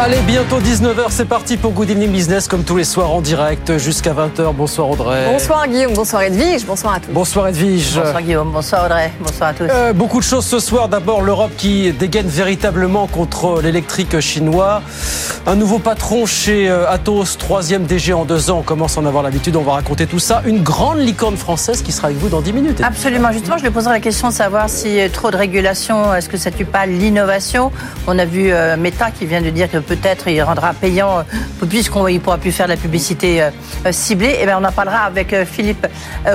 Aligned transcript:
Allez, 0.00 0.20
bientôt 0.20 0.60
19h, 0.60 1.06
c'est 1.08 1.24
parti 1.24 1.56
pour 1.56 1.72
Good 1.72 1.90
Evening 1.90 2.12
Business, 2.12 2.46
comme 2.46 2.62
tous 2.62 2.76
les 2.76 2.84
soirs 2.84 3.10
en 3.10 3.20
direct 3.20 3.78
jusqu'à 3.78 4.12
20h. 4.12 4.54
Bonsoir 4.54 4.90
Audrey. 4.90 5.26
Bonsoir 5.28 5.66
Guillaume, 5.66 5.92
bonsoir 5.92 6.22
Edwige, 6.22 6.64
bonsoir 6.64 6.94
à 6.94 7.00
tous. 7.00 7.10
Bonsoir 7.10 7.48
Edwige. 7.48 7.96
Bonsoir 7.96 8.22
Guillaume, 8.22 8.52
bonsoir 8.52 8.84
Audrey, 8.84 9.10
bonsoir 9.18 9.48
à 9.50 9.54
tous. 9.54 9.64
Euh, 9.68 9.92
beaucoup 9.92 10.20
de 10.20 10.24
choses 10.24 10.46
ce 10.46 10.60
soir. 10.60 10.88
D'abord, 10.88 11.20
l'Europe 11.20 11.50
qui 11.56 11.90
dégaine 11.90 12.28
véritablement 12.28 13.08
contre 13.08 13.60
l'électrique 13.60 14.20
chinois. 14.20 14.82
Un 15.48 15.56
nouveau 15.56 15.80
patron 15.80 16.26
chez 16.26 16.68
euh, 16.68 16.88
Atos, 16.88 17.36
troisième 17.36 17.82
DG 17.82 18.12
en 18.12 18.24
deux 18.24 18.50
ans. 18.50 18.58
On 18.60 18.62
commence 18.62 18.98
à 18.98 19.00
en 19.00 19.06
avoir 19.06 19.24
l'habitude, 19.24 19.56
on 19.56 19.62
va 19.62 19.72
raconter 19.72 20.06
tout 20.06 20.20
ça. 20.20 20.42
Une 20.46 20.62
grande 20.62 21.00
licorne 21.00 21.36
française 21.36 21.82
qui 21.82 21.90
sera 21.90 22.06
avec 22.06 22.18
vous 22.18 22.28
dans 22.28 22.40
10 22.40 22.52
minutes. 22.52 22.80
Absolument, 22.84 23.32
justement, 23.32 23.58
je 23.58 23.64
lui 23.64 23.70
poserai 23.70 23.94
la 23.94 24.00
question 24.00 24.28
de 24.28 24.34
savoir 24.34 24.70
si 24.70 25.00
euh, 25.00 25.08
trop 25.12 25.32
de 25.32 25.36
régulation, 25.36 26.14
est-ce 26.14 26.28
que 26.28 26.36
ça 26.36 26.52
tue 26.52 26.66
pas 26.66 26.86
l'innovation? 26.86 27.72
On 28.06 28.16
a 28.16 28.24
vu 28.24 28.52
Meta 28.78 29.10
qui 29.10 29.26
vient 29.26 29.42
de 29.42 29.50
dire 29.50 29.68
que 29.68 29.87
peut-être 29.88 30.28
il 30.28 30.42
rendra 30.42 30.74
payant 30.74 31.18
euh, 31.18 31.66
puisqu'on 31.66 32.08
ne 32.08 32.18
pourra 32.18 32.38
plus 32.38 32.52
faire 32.52 32.66
de 32.66 32.72
la 32.72 32.76
publicité 32.76 33.42
euh, 33.42 33.50
euh, 33.86 33.92
ciblée. 33.92 34.28
Et 34.28 34.40
eh 34.42 34.46
bien, 34.46 34.58
on 34.60 34.64
en 34.64 34.72
parlera 34.72 35.00
avec 35.00 35.34
Philippe 35.44 35.86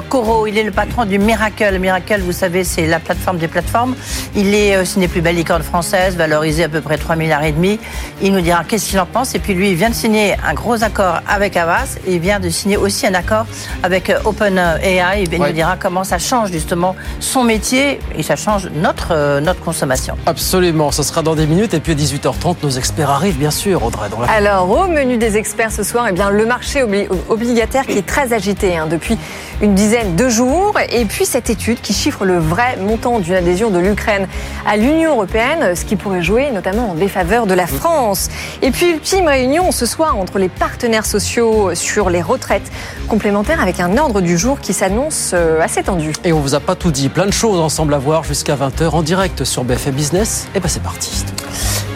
Corot. 0.10 0.48
Il 0.48 0.58
est 0.58 0.64
le 0.64 0.72
patron 0.72 1.06
du 1.06 1.20
Miracle. 1.20 1.78
Miracle, 1.80 2.22
vous 2.22 2.32
savez, 2.32 2.64
c'est 2.64 2.88
la 2.88 3.00
plateforme 3.00 3.38
des 3.38 3.48
plateformes. 3.48 3.96
Il 4.36 4.54
est, 4.54 4.84
ce 4.86 5.00
n'est 5.00 5.08
plus 5.08 5.22
belle 5.22 5.36
licorne 5.36 5.64
française, 5.64 6.16
valorisée 6.16 6.64
à 6.64 6.70
peu 6.70 6.82
près 6.82 6.98
3 6.98 7.16
milliards 7.16 7.44
et 7.44 7.52
demi. 7.52 7.80
Il 8.22 8.34
nous 8.34 8.42
dira 8.42 8.64
qu'est-ce 8.64 8.90
qu'il 8.90 9.00
en 9.00 9.06
pense. 9.06 9.36
Et 9.36 9.40
puis 9.40 9.54
lui, 9.54 9.70
il 9.70 9.76
vient 9.76 9.90
de 9.90 9.96
signer 9.96 10.36
un 10.46 10.54
gros 10.54 10.84
accord 10.84 11.22
avec 11.28 11.56
Avas 11.56 11.98
et 12.08 12.16
il 12.16 12.20
vient 12.20 12.40
de 12.40 12.50
signer 12.50 12.78
aussi 12.78 13.06
un 13.06 13.14
accord 13.14 13.46
avec 13.84 14.12
OpenAI. 14.26 15.24
Il 15.32 15.40
nous 15.40 15.52
dira 15.52 15.78
comment 15.78 16.04
ça 16.04 16.18
change 16.18 16.52
justement 16.52 16.96
son 17.20 17.44
métier 17.44 18.00
et 18.18 18.24
ça 18.24 18.36
change 18.36 18.70
notre, 18.74 19.40
notre 19.40 19.62
consommation. 19.62 20.18
Absolument, 20.26 20.92
ce 20.92 21.04
sera 21.04 21.22
dans 21.22 21.36
des 21.36 21.46
minutes. 21.46 21.74
Et 21.74 21.80
puis 21.80 21.94
à 21.94 21.96
18h30, 21.96 22.58
nos 22.64 22.70
experts 22.70 23.10
arrivent, 23.10 23.43
bien 23.44 23.52
sûr, 23.52 23.84
Audrey. 23.84 24.08
Alors, 24.30 24.70
au 24.72 24.88
menu 24.88 25.18
des 25.18 25.36
experts 25.36 25.74
ce 25.74 25.84
soir, 25.84 26.06
eh 26.10 26.14
bien, 26.14 26.30
le 26.30 26.46
marché 26.46 26.82
obligataire 27.28 27.86
qui 27.86 27.98
est 27.98 28.08
très 28.08 28.32
agité 28.32 28.78
hein, 28.78 28.88
depuis 28.90 29.18
une 29.62 29.76
dizaine 29.76 30.16
de 30.16 30.30
jours. 30.30 30.80
Et 30.90 31.04
puis 31.04 31.26
cette 31.26 31.50
étude 31.50 31.82
qui 31.82 31.92
chiffre 31.92 32.24
le 32.24 32.38
vrai 32.38 32.78
montant 32.80 33.20
d'une 33.20 33.34
adhésion 33.34 33.70
de 33.70 33.80
l'Ukraine 33.80 34.30
à 34.66 34.78
l'Union 34.78 35.12
européenne, 35.12 35.76
ce 35.76 35.84
qui 35.84 35.98
pourrait 35.98 36.24
jouer 36.24 36.52
notamment 36.52 36.92
en 36.92 36.94
défaveur 36.94 37.46
de 37.46 37.54
la 37.54 37.68
France. 37.68 38.30
Et 38.62 38.72
puis 38.72 38.92
ultime 38.92 39.28
réunion 39.28 39.74
ce 39.74 39.86
soir 39.86 40.18
entre 40.18 40.40
les 40.40 40.48
partenaires 40.48 41.06
sociaux 41.06 41.76
sur 41.76 42.10
les 42.10 42.22
retraites 42.22 42.72
complémentaires 43.10 43.62
avec 43.62 43.82
un 43.82 43.98
ordre 43.98 44.22
du 44.22 44.38
jour 44.38 44.62
qui 44.62 44.72
s'annonce 44.72 45.32
euh, 45.34 45.60
assez 45.60 45.84
tendu. 45.84 46.14
Et 46.24 46.32
on 46.32 46.40
vous 46.40 46.56
a 46.56 46.62
pas 46.62 46.76
tout 46.76 46.92
dit, 46.92 47.10
plein 47.10 47.26
de 47.26 47.34
choses 47.34 47.60
ensemble 47.60 47.94
à 47.94 47.98
voir 47.98 48.24
jusqu'à 48.24 48.56
20h 48.56 48.90
en 48.92 49.02
direct 49.02 49.44
sur 49.44 49.66
BFM 49.66 49.96
Business. 49.96 50.48
Et 50.56 50.62
ben 50.62 50.70
c'est 50.70 50.82
parti. 50.82 51.26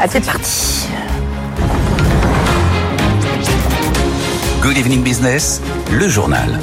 c'est 0.09 0.25
parti. 0.25 0.87
Good 4.67 4.79
Evening 4.79 5.01
Business, 5.01 5.61
le 5.93 6.09
journal. 6.09 6.59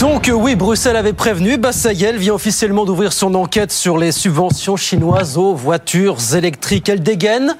Donc 0.00 0.28
euh, 0.28 0.32
oui, 0.32 0.56
Bruxelles 0.56 0.96
avait 0.96 1.12
prévenu, 1.12 1.56
elle 2.00 2.16
vient 2.16 2.34
officiellement 2.34 2.84
d'ouvrir 2.84 3.12
son 3.12 3.36
enquête 3.36 3.70
sur 3.70 3.98
les 3.98 4.10
subventions 4.10 4.74
chinoises 4.74 5.38
aux 5.38 5.54
voitures 5.54 6.34
électriques. 6.34 6.88
Elle 6.88 7.04
dégaine 7.04 7.56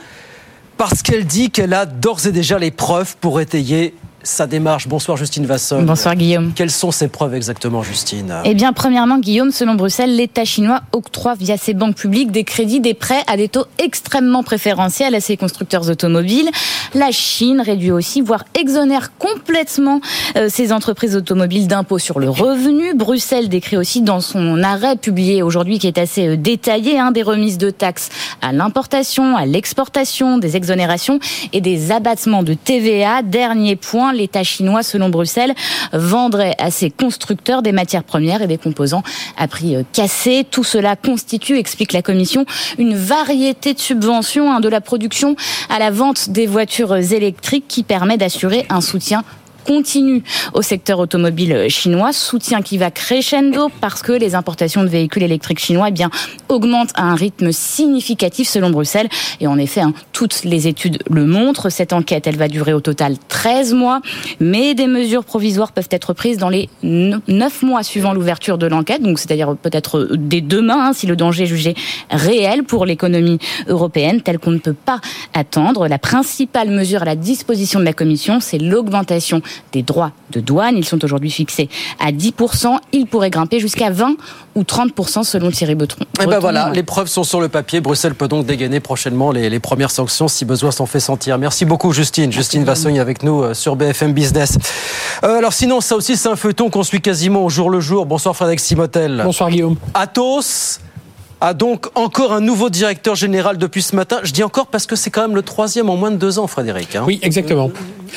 parce 0.77 1.03
qu'elle 1.03 1.25
dit 1.25 1.53
qu'elle 1.53 1.73
a 1.73 1.87
d'ores 1.87 2.27
et 2.27 2.33
déjà 2.33 2.59
les 2.59 2.73
preuves 2.73 3.17
pour 3.21 3.41
étayer 3.41 3.95
sa 4.23 4.47
démarche. 4.47 4.89
Bonsoir 4.89 5.17
Justine 5.17 5.47
Vasson. 5.47 5.83
Bonsoir 5.83 6.17
Guillaume. 6.17 6.53
Quelles 6.55 6.71
sont 6.71 6.91
ces 6.91 7.09
preuves 7.09 7.35
exactement 7.35 7.83
Justine? 7.83 8.35
Eh 8.45 8.55
bien 8.55 8.73
premièrement 8.73 9.19
Guillaume, 9.19 9.53
selon 9.53 9.75
Bruxelles, 9.75 10.15
l'État 10.15 10.45
chinois 10.45 10.81
octroie 10.93 11.35
via 11.35 11.57
ses 11.57 11.75
banques 11.75 11.97
publiques 11.97 12.33
des 12.33 12.45
crédits, 12.45 12.81
des 12.81 12.95
prêts 12.95 13.23
à 13.27 13.37
des 13.37 13.49
taux 13.49 13.67
extrêmement 13.79 14.43
préférentiels 14.43 15.15
à 15.15 15.21
ses 15.21 15.37
constructeurs 15.37 15.89
automobiles. 15.89 16.51
La 16.95 17.11
Chine 17.13 17.61
réduit 17.61 17.91
aussi, 17.91 18.21
voire 18.21 18.45
exonère 18.59 19.17
complètement 19.19 20.01
euh, 20.37 20.49
ses 20.49 20.73
entreprises 20.73 21.17
automobiles 21.17 21.69
d'impôts 21.69 21.99
sur 21.99 22.19
le 22.19 22.29
revenu. 22.29 22.95
Bruxelles 22.95 23.49
décrit 23.49 23.77
aussi 23.77 24.03
dans 24.03 24.21
son 24.21 24.63
arrêt 24.63 24.97
publié 24.97 25.43
aujourd'hui 25.43 25.79
qui 25.79 25.87
est 25.87 25.99
assez 25.99 26.29
euh, 26.29 26.37
détaillé 26.37 26.99
hein, 26.99 27.13
des 27.13 27.23
remises 27.23 27.59
de 27.59 27.71
taxes 27.71 28.09
à 28.43 28.53
l'importation, 28.53 29.37
à 29.37 29.47
l'exportation, 29.47 30.39
des 30.39 30.57
exonérations 30.57 31.21
et 31.53 31.61
des 31.61 31.93
abattements 31.93 32.43
de 32.43 32.55
TVA. 32.55 33.23
Dernier 33.23 33.77
point 33.77 34.13
l'État 34.19 34.43
chinois, 34.43 34.83
selon 34.83 35.09
Bruxelles, 35.09 35.55
vendrait 35.93 36.55
à 36.59 36.71
ses 36.71 36.91
constructeurs 36.91 37.63
des 37.63 37.73
matières 37.73 38.05
premières 38.05 38.43
et 38.43 38.47
des 38.47 38.59
composants 38.59 39.03
à 39.37 39.49
prix 39.49 39.77
euh, 39.77 39.83
cassé. 39.93 40.45
Tout 40.49 40.65
cela 40.65 40.97
constitue, 40.97 41.57
explique 41.59 41.93
la 41.93 42.03
Commission, 42.03 42.45
une 42.79 42.95
variété 42.95 43.75
de 43.75 43.79
subventions 43.79 44.53
hein, 44.53 44.61
de 44.61 44.69
la 44.69 44.81
production 44.81 45.37
à 45.71 45.79
la 45.79 45.91
vente 45.91 46.31
des 46.31 46.47
voitures 46.47 46.95
électriques 46.97 47.65
qui 47.69 47.83
permet 47.83 48.19
d'assurer 48.19 48.67
un 48.69 48.81
soutien 48.81 49.25
continue 49.69 50.23
au 50.55 50.63
secteur 50.63 50.99
automobile 50.99 51.67
chinois, 51.69 52.15
soutien 52.15 52.63
qui 52.63 52.79
va 52.79 52.91
crescendo 52.91 53.69
parce 53.83 54.01
que 54.01 54.13
les 54.13 54.35
importations 54.35 54.83
de 54.83 54.89
véhicules 54.89 55.23
électriques 55.23 55.59
chinois 55.59 55.89
eh 55.91 55.93
bien 55.93 56.11
augmentent 56.49 56.93
à 56.95 57.03
un 57.03 57.15
rythme 57.15 57.53
significatif 57.53 58.49
selon 58.49 58.71
Bruxelles. 58.71 59.11
Et 59.41 59.47
en 59.47 59.59
effet, 59.59 59.83
hein, 59.83 59.93
toutes 60.13 60.45
les 60.45 60.69
études 60.69 60.99
le 61.11 61.27
montrent. 61.27 61.69
Cette 61.69 61.93
enquête, 61.93 62.27
elle 62.27 62.39
va 62.39 62.49
durer 62.49 62.73
au 62.73 62.81
total 62.81 63.17
13 63.29 63.75
mois, 63.75 64.01
mais 64.41 64.75
des 64.75 64.87
mesures 64.87 65.25
provisoires 65.25 65.73
peuvent 65.73 65.89
être 65.91 66.15
prises 66.15 66.39
dans 66.39 66.49
les 66.49 66.71
9 66.83 67.63
mois 67.63 67.83
suivant 67.83 68.15
l'ouverture 68.15 68.57
de 68.57 68.67
l'enquête, 68.67 69.03
donc 69.03 69.19
c'est-à-dire 69.19 69.55
peut-être 69.55 70.09
dès 70.15 70.41
demain, 70.41 70.89
hein, 70.89 70.93
si 70.95 71.07
le 71.07 71.15
danger 71.15 71.43
est 71.43 71.47
jugé 71.47 71.75
réel 72.11 72.65
pour 72.65 72.87
l'économie 72.87 73.39
européenne, 73.67 74.23
tel 74.23 74.39
qu'on 74.39 74.51
ne 74.51 74.59
peut 74.59 74.73
pas 74.73 75.03
attendre. 75.35 75.89
La 75.89 75.99
principale 75.99 76.71
mesure 76.71 77.03
à 77.03 77.05
la 77.05 77.17
disposition 77.17 77.81
de 77.81 77.85
la 77.85 77.93
Commission, 77.93 78.41
c'est 78.41 78.59
l'augmentation 78.59 79.43
des 79.73 79.83
droits 79.83 80.13
de 80.31 80.41
douane. 80.41 80.77
Ils 80.77 80.85
sont 80.85 81.03
aujourd'hui 81.05 81.31
fixés 81.31 81.69
à 82.01 82.13
10%. 82.13 82.77
Ils 82.93 83.07
pourraient 83.07 83.31
grimper 83.31 83.61
jusqu'à 83.61 83.91
20 83.91 84.17
ou 84.55 84.63
30% 84.63 85.25
selon 85.25 85.51
Thierry 85.51 85.75
Breton. 85.75 85.99
Et 86.01 86.25
eh 86.25 86.27
ben 86.27 86.39
voilà, 86.39 86.71
les 86.75 86.83
preuves 86.83 87.07
sont 87.07 87.25
sur 87.25 87.41
le 87.41 87.49
papier. 87.49 87.81
Bruxelles 87.81 88.15
peut 88.15 88.29
donc 88.29 88.47
dégainer 88.47 88.81
prochainement 88.81 89.31
les, 89.31 89.59
premières 89.61 89.91
sanctions 89.91 90.29
si 90.29 90.45
besoin 90.45 90.71
s'en 90.71 90.87
fait 90.87 91.01
sentir. 91.01 91.39
Merci 91.39 91.65
beaucoup 91.65 91.93
Justine. 91.93 92.33
Justine 92.33 92.65
Vassogne 92.65 93.01
avec 93.01 93.23
nous 93.23 93.43
euh, 93.43 93.55
sur 93.55 93.77
BFM 93.77 94.13
Business. 94.13 94.57
Euh, 95.25 95.39
alors 95.39 95.53
sinon, 95.53 95.81
ça 95.81 95.97
aussi 95.97 96.17
c'est 96.17 96.29
un 96.29 96.37
feuilleton 96.37 96.71
qu'on 96.71 96.83
suit 96.83 97.01
quasiment 97.01 97.45
au 97.45 97.51
jour 97.51 97.71
le 97.71 97.81
jour. 97.81 98.07
Bonsoir 98.07 98.37
Frédéric 98.37 98.61
Simotel. 98.61 99.23
Bonsoir 99.25 99.51
Guillaume. 99.51 99.77
Athos 99.95 100.81
a 101.41 101.55
donc 101.55 101.87
encore 101.95 102.33
un 102.33 102.41
nouveau 102.41 102.71
directeur 102.71 103.15
général 103.15 103.59
depuis 103.59 103.83
ce 103.83 103.95
matin. 103.95 104.19
Je 104.23 104.33
dis 104.33 104.43
encore 104.43 104.67
parce 104.67 104.87
que 104.87 104.97
c'est 104.97 105.11
quand 105.11 105.23
même 105.23 105.37
le 105.37 105.43
troisième 105.43 105.89
en 105.91 105.97
moins 105.97 106.11
de 106.11 106.17
deux 106.17 106.39
ans, 106.39 106.47
Frédéric. 106.47 106.97
Hein. 106.97 107.05
Oui, 107.07 107.19
exactement. 107.23 107.71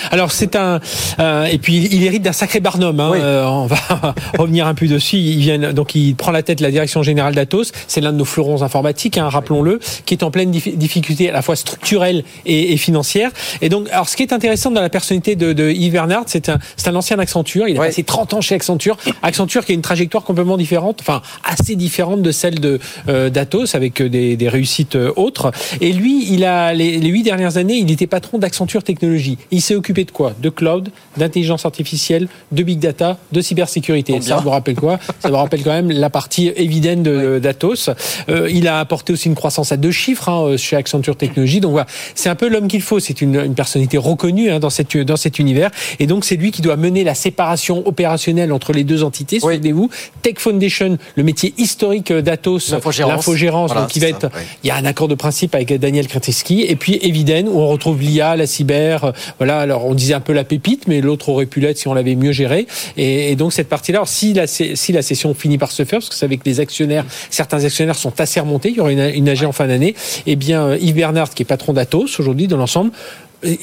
Alors 0.09 0.31
c'est 0.31 0.55
un 0.55 0.79
euh, 1.19 1.45
et 1.45 1.57
puis 1.57 1.89
il 1.91 2.03
hérite 2.03 2.23
d'un 2.23 2.31
sacré 2.31 2.59
barnum. 2.59 2.99
Hein. 2.99 3.11
Euh, 3.15 3.45
on 3.45 3.65
va 3.65 3.75
revenir 4.39 4.67
un 4.67 4.73
peu 4.73 4.87
dessus. 4.87 5.17
Il 5.17 5.39
vient 5.39 5.73
donc 5.73 5.95
il 5.95 6.15
prend 6.15 6.31
la 6.31 6.43
tête 6.43 6.59
de 6.59 6.63
la 6.63 6.71
direction 6.71 7.03
générale 7.03 7.35
d'Atos. 7.35 7.71
C'est 7.87 8.01
l'un 8.01 8.11
de 8.11 8.17
nos 8.17 8.25
fleurons 8.25 8.63
informatiques, 8.63 9.17
hein, 9.17 9.29
rappelons-le, 9.29 9.79
qui 10.05 10.13
est 10.13 10.23
en 10.23 10.31
pleine 10.31 10.51
difficulté 10.51 11.29
à 11.29 11.33
la 11.33 11.41
fois 11.41 11.55
structurelle 11.55 12.23
et, 12.45 12.73
et, 12.73 12.77
financière. 12.77 13.31
Et 13.61 13.69
donc 13.69 13.89
alors 13.91 14.09
ce 14.09 14.15
qui 14.15 14.23
est 14.23 14.33
intéressant 14.33 14.71
dans 14.71 14.81
la 14.81 14.89
personnalité 14.89 15.35
de, 15.35 15.53
de 15.53 15.69
Yves 15.69 15.93
Bernard, 15.93 16.23
c'est 16.27 16.49
un 16.49 16.59
c'est 16.77 16.89
un 16.89 16.95
ancien 16.95 17.19
Accenture. 17.19 17.67
Il 17.67 17.77
a 17.77 17.81
passé 17.81 18.03
30 18.03 18.33
ans 18.35 18.41
chez 18.41 18.55
Accenture. 18.55 18.97
Accenture 19.21 19.65
qui 19.65 19.73
a 19.73 19.75
une 19.75 19.81
trajectoire 19.81 20.23
complètement 20.23 20.57
différente, 20.57 20.99
enfin 21.01 21.21
assez 21.43 21.75
différente 21.75 22.21
de 22.21 22.31
celle 22.31 22.59
de 22.59 22.79
euh, 23.09 23.10
d'Atos 23.29 23.75
avec 23.75 24.01
des, 24.01 24.35
des, 24.35 24.49
réussites 24.49 24.97
autres. 25.15 25.51
Et 25.79 25.93
lui, 25.93 26.31
il 26.31 26.45
a 26.45 26.73
les, 26.73 26.97
les 26.99 27.09
huit 27.09 27.23
dernières 27.23 27.57
années, 27.57 27.75
il 27.75 27.91
était 27.91 28.07
patron 28.07 28.37
d'Accenture 28.37 28.83
Technologies. 28.83 29.37
Il 29.51 29.61
s'est 29.61 29.75
occupé 29.75 30.05
de 30.05 30.11
quoi? 30.11 30.33
De 30.41 30.49
cloud, 30.49 30.89
d'intelligence 31.17 31.65
artificielle, 31.65 32.27
de 32.51 32.63
big 32.63 32.79
data, 32.79 33.17
de 33.31 33.41
cybersécurité. 33.41 34.19
Ça 34.21 34.37
vous 34.37 34.49
rappelle 34.49 34.75
quoi? 34.75 34.99
Ça 35.19 35.29
vous 35.29 35.35
rappelle 35.35 35.63
quand 35.63 35.73
même 35.73 35.91
la 35.91 36.09
partie 36.09 36.51
évidente 36.55 37.03
d'Atos. 37.03 37.89
Euh, 38.29 38.49
il 38.51 38.67
a 38.67 38.79
apporté 38.79 39.13
aussi 39.13 39.27
une 39.27 39.35
croissance 39.35 39.71
à 39.71 39.77
deux 39.77 39.91
chiffres 39.91 40.29
hein, 40.29 40.57
chez 40.57 40.75
Accenture 40.75 41.15
Technologies. 41.15 41.59
Donc 41.59 41.71
voilà, 41.71 41.87
c'est 42.15 42.29
un 42.29 42.35
peu 42.35 42.49
l'homme 42.49 42.67
qu'il 42.67 42.81
faut. 42.81 42.99
C'est 42.99 43.21
une, 43.21 43.35
une, 43.35 43.55
personnalité 43.55 43.97
reconnue 43.97 44.51
hein, 44.51 44.59
dans, 44.59 44.69
cette, 44.69 44.97
dans 44.97 45.17
cet 45.17 45.39
univers. 45.39 45.71
Et 45.99 46.07
donc 46.07 46.25
c'est 46.25 46.35
lui 46.35 46.51
qui 46.51 46.61
doit 46.61 46.77
mener 46.77 47.03
la 47.03 47.15
séparation 47.15 47.85
opérationnelle 47.87 48.51
entre 48.51 48.73
les 48.73 48.83
deux 48.83 49.03
entités. 49.03 49.39
Souvenez-vous, 49.39 49.89
Tech 50.21 50.35
Foundation, 50.37 50.97
le 51.15 51.23
métier 51.23 51.53
historique 51.57 52.11
d'Atos, 52.11 52.73
l'infogérance, 53.07 53.73
donc 53.73 53.87
qui 53.87 53.99
va 53.99 54.07
être. 54.07 54.29
Il 54.63 54.67
y 54.67 54.71
a 54.71 54.75
un 54.75 54.85
accord 54.85 55.07
de 55.07 55.15
principe 55.15 55.55
avec 55.55 55.73
Daniel 55.73 56.07
Kretinsky. 56.07 56.63
Et 56.63 56.75
puis 56.75 56.99
Eviden, 57.01 57.47
où 57.47 57.59
on 57.59 57.67
retrouve 57.67 58.01
l'IA, 58.01 58.35
la 58.35 58.47
cyber, 58.47 59.13
voilà 59.37 59.59
Alors 59.59 59.85
on 59.85 59.93
disait 59.93 60.13
un 60.13 60.19
peu 60.19 60.33
la 60.33 60.43
pépite, 60.43 60.87
mais 60.87 61.01
l'autre 61.01 61.29
aurait 61.29 61.45
pu 61.45 61.59
l'être 61.59 61.77
si 61.77 61.87
on 61.87 61.93
l'avait 61.93 62.15
mieux 62.15 62.31
géré. 62.31 62.67
Et, 62.97 63.35
donc 63.35 63.53
cette 63.53 63.69
partie-là, 63.69 64.03
si 64.05 64.33
la, 64.33 64.47
si 64.47 64.91
la 64.91 65.01
session 65.01 65.33
finit 65.33 65.57
par 65.57 65.71
se 65.71 65.85
faire, 65.85 65.99
parce 65.99 66.09
que 66.09 66.15
c'est 66.15 66.25
avec 66.25 66.45
les 66.45 66.59
actionnaires, 66.59 67.05
certains 67.29 67.63
actionnaires 67.63 67.95
sont 67.95 68.19
assez 68.19 68.39
remontés, 68.39 68.69
il 68.69 68.77
y 68.77 68.79
aura 68.79 68.91
une, 68.91 69.11
une 69.13 69.29
AG 69.29 69.43
en 69.45 69.51
fin 69.51 69.67
d'année, 69.67 69.95
eh 70.25 70.35
bien 70.35 70.75
Yves 70.75 70.95
Bernard, 70.95 71.33
qui 71.33 71.43
est 71.43 71.45
patron 71.45 71.73
d'Atos 71.73 72.19
aujourd'hui 72.19 72.47
de 72.47 72.55
l'ensemble, 72.55 72.91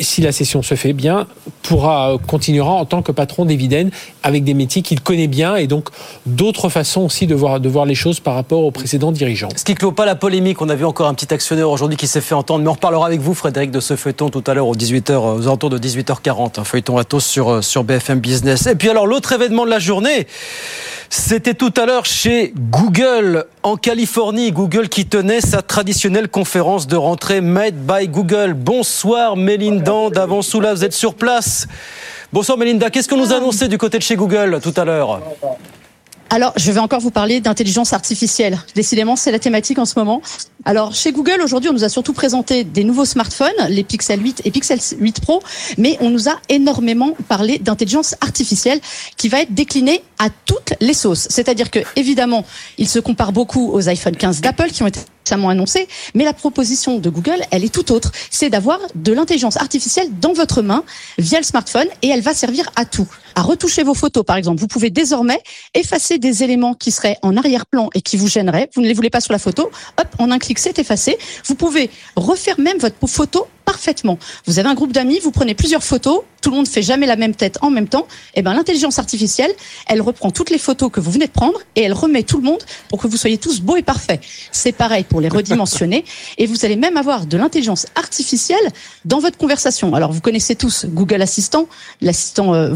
si 0.00 0.20
la 0.20 0.32
session 0.32 0.62
se 0.62 0.74
fait 0.74 0.92
bien, 0.92 1.26
pourra 1.62 2.16
continuera 2.26 2.72
en 2.72 2.84
tant 2.84 3.02
que 3.02 3.12
patron 3.12 3.44
d'Eviden 3.44 3.90
avec 4.22 4.44
des 4.44 4.54
métiers 4.54 4.82
qu'il 4.82 5.00
connaît 5.00 5.28
bien 5.28 5.56
et 5.56 5.66
donc 5.66 5.88
d'autres 6.26 6.68
façons 6.68 7.02
aussi 7.02 7.26
de 7.26 7.34
voir, 7.34 7.60
de 7.60 7.68
voir 7.68 7.84
les 7.84 7.94
choses 7.94 8.20
par 8.20 8.34
rapport 8.34 8.64
aux 8.64 8.70
précédents 8.70 9.12
dirigeants. 9.12 9.48
Ce 9.56 9.64
qui 9.64 9.74
clôt 9.74 9.92
pas 9.92 10.06
la 10.06 10.14
polémique, 10.14 10.60
on 10.62 10.68
a 10.68 10.74
vu 10.74 10.84
encore 10.84 11.06
un 11.06 11.14
petit 11.14 11.32
actionnaire 11.32 11.70
aujourd'hui 11.70 11.96
qui 11.96 12.06
s'est 12.06 12.20
fait 12.20 12.34
entendre, 12.34 12.64
mais 12.64 12.70
on 12.70 12.74
reparlera 12.74 13.06
avec 13.06 13.20
vous 13.20 13.34
Frédéric 13.34 13.70
de 13.70 13.80
ce 13.80 13.96
feuilleton 13.96 14.28
tout 14.30 14.44
à 14.46 14.54
l'heure 14.54 14.66
aux 14.66 14.76
18h, 14.76 15.12
aux 15.14 15.42
alentours 15.42 15.70
de 15.70 15.78
18h40, 15.78 16.60
un 16.60 16.64
feuilleton 16.64 16.98
à 16.98 17.04
tous 17.04 17.24
sur, 17.24 17.62
sur 17.62 17.84
BFM 17.84 18.20
Business. 18.20 18.66
Et 18.66 18.74
puis 18.74 18.88
alors 18.88 19.06
l'autre 19.06 19.32
événement 19.32 19.64
de 19.64 19.70
la 19.70 19.78
journée, 19.78 20.26
c'était 21.10 21.54
tout 21.54 21.72
à 21.76 21.86
l'heure 21.86 22.04
chez 22.04 22.52
Google 22.70 23.46
en 23.62 23.76
Californie. 23.76 24.52
Google 24.52 24.88
qui 24.88 25.06
tenait 25.06 25.40
sa 25.40 25.62
traditionnelle 25.62 26.28
conférence 26.28 26.86
de 26.86 26.96
rentrée 26.96 27.40
Made 27.40 27.76
by 27.76 28.08
Google. 28.08 28.52
Bonsoir 28.54 29.36
Mélinda 29.70 30.10
Davansoula, 30.10 30.72
vous 30.72 30.84
êtes 30.84 30.94
sur 30.94 31.14
place. 31.14 31.66
Bonsoir 32.32 32.56
Mélinda, 32.56 32.88
qu'est-ce 32.88 33.08
que 33.08 33.14
nous 33.14 33.32
annoncez 33.34 33.68
du 33.68 33.76
côté 33.76 33.98
de 33.98 34.02
chez 34.02 34.16
Google 34.16 34.60
tout 34.62 34.72
à 34.76 34.84
l'heure 34.84 35.20
alors, 36.30 36.52
je 36.56 36.70
vais 36.70 36.78
encore 36.78 37.00
vous 37.00 37.10
parler 37.10 37.40
d'intelligence 37.40 37.94
artificielle. 37.94 38.58
Décidément, 38.74 39.16
c'est 39.16 39.32
la 39.32 39.38
thématique 39.38 39.78
en 39.78 39.86
ce 39.86 39.98
moment. 39.98 40.20
Alors, 40.66 40.94
chez 40.94 41.10
Google, 41.10 41.40
aujourd'hui, 41.42 41.70
on 41.70 41.72
nous 41.72 41.84
a 41.84 41.88
surtout 41.88 42.12
présenté 42.12 42.64
des 42.64 42.84
nouveaux 42.84 43.06
smartphones, 43.06 43.48
les 43.70 43.82
Pixel 43.82 44.22
8 44.22 44.42
et 44.44 44.50
Pixel 44.50 44.78
8 44.98 45.22
Pro, 45.22 45.42
mais 45.78 45.96
on 46.00 46.10
nous 46.10 46.28
a 46.28 46.34
énormément 46.50 47.12
parlé 47.28 47.58
d'intelligence 47.58 48.14
artificielle 48.20 48.78
qui 49.16 49.30
va 49.30 49.40
être 49.40 49.54
déclinée 49.54 50.02
à 50.18 50.28
toutes 50.44 50.74
les 50.80 50.92
sauces. 50.92 51.28
C'est-à-dire 51.30 51.70
que, 51.70 51.78
évidemment, 51.96 52.44
il 52.76 52.90
se 52.90 52.98
compare 52.98 53.32
beaucoup 53.32 53.72
aux 53.72 53.88
iPhone 53.88 54.14
15 54.14 54.42
d'Apple 54.42 54.68
qui 54.68 54.82
ont 54.82 54.86
été 54.86 55.00
récemment 55.28 55.50
annoncés, 55.50 55.88
mais 56.14 56.24
la 56.24 56.32
proposition 56.32 56.98
de 56.98 57.10
Google, 57.10 57.40
elle 57.50 57.64
est 57.64 57.72
tout 57.72 57.92
autre. 57.92 58.12
C'est 58.30 58.48
d'avoir 58.48 58.78
de 58.94 59.12
l'intelligence 59.12 59.58
artificielle 59.58 60.08
dans 60.20 60.32
votre 60.32 60.62
main 60.62 60.84
via 61.18 61.38
le 61.38 61.44
smartphone 61.44 61.86
et 62.00 62.08
elle 62.08 62.22
va 62.22 62.32
servir 62.32 62.70
à 62.76 62.86
tout. 62.86 63.06
À 63.34 63.42
retoucher 63.42 63.82
vos 63.82 63.94
photos, 63.94 64.24
par 64.24 64.36
exemple. 64.36 64.60
Vous 64.60 64.66
pouvez 64.66 64.90
désormais 64.90 65.40
effacer 65.74 66.18
des 66.18 66.42
éléments 66.42 66.74
qui 66.74 66.90
seraient 66.90 67.16
en 67.22 67.36
arrière-plan 67.36 67.90
et 67.94 68.02
qui 68.02 68.16
vous 68.16 68.28
gêneraient. 68.28 68.68
Vous 68.74 68.82
ne 68.82 68.86
les 68.86 68.94
voulez 68.94 69.10
pas 69.10 69.20
sur 69.20 69.32
la 69.32 69.38
photo. 69.38 69.70
Hop, 69.98 70.08
en 70.18 70.30
un 70.30 70.38
clic, 70.38 70.58
c'est 70.58 70.78
effacé. 70.78 71.18
Vous 71.46 71.54
pouvez 71.54 71.90
refaire 72.16 72.58
même 72.60 72.78
votre 72.78 72.96
photo 73.06 73.46
parfaitement. 73.68 74.18
Vous 74.46 74.58
avez 74.58 74.66
un 74.66 74.74
groupe 74.74 74.92
d'amis, 74.92 75.20
vous 75.22 75.30
prenez 75.30 75.54
plusieurs 75.54 75.84
photos, 75.84 76.22
tout 76.40 76.50
le 76.50 76.56
monde 76.56 76.66
fait 76.66 76.80
jamais 76.82 77.06
la 77.06 77.16
même 77.16 77.34
tête 77.34 77.58
en 77.60 77.70
même 77.70 77.86
temps. 77.86 78.06
Et 78.34 78.38
eh 78.38 78.42
ben 78.42 78.54
l'intelligence 78.54 78.98
artificielle, 78.98 79.50
elle 79.86 80.00
reprend 80.00 80.30
toutes 80.30 80.48
les 80.48 80.56
photos 80.56 80.90
que 80.90 81.00
vous 81.00 81.10
venez 81.10 81.26
de 81.26 81.32
prendre 81.32 81.60
et 81.76 81.82
elle 81.82 81.92
remet 81.92 82.22
tout 82.22 82.38
le 82.38 82.44
monde 82.44 82.62
pour 82.88 82.98
que 82.98 83.06
vous 83.06 83.18
soyez 83.18 83.36
tous 83.36 83.60
beaux 83.60 83.76
et 83.76 83.82
parfaits. 83.82 84.20
C'est 84.52 84.72
pareil 84.72 85.04
pour 85.04 85.20
les 85.20 85.28
redimensionner 85.28 86.06
et 86.38 86.46
vous 86.46 86.64
allez 86.64 86.76
même 86.76 86.96
avoir 86.96 87.26
de 87.26 87.36
l'intelligence 87.36 87.86
artificielle 87.94 88.72
dans 89.04 89.18
votre 89.18 89.36
conversation. 89.36 89.94
Alors 89.94 90.12
vous 90.12 90.22
connaissez 90.22 90.56
tous 90.56 90.86
Google 90.86 91.20
Assistant, 91.20 91.68
l'assistant 92.00 92.54
euh, 92.54 92.72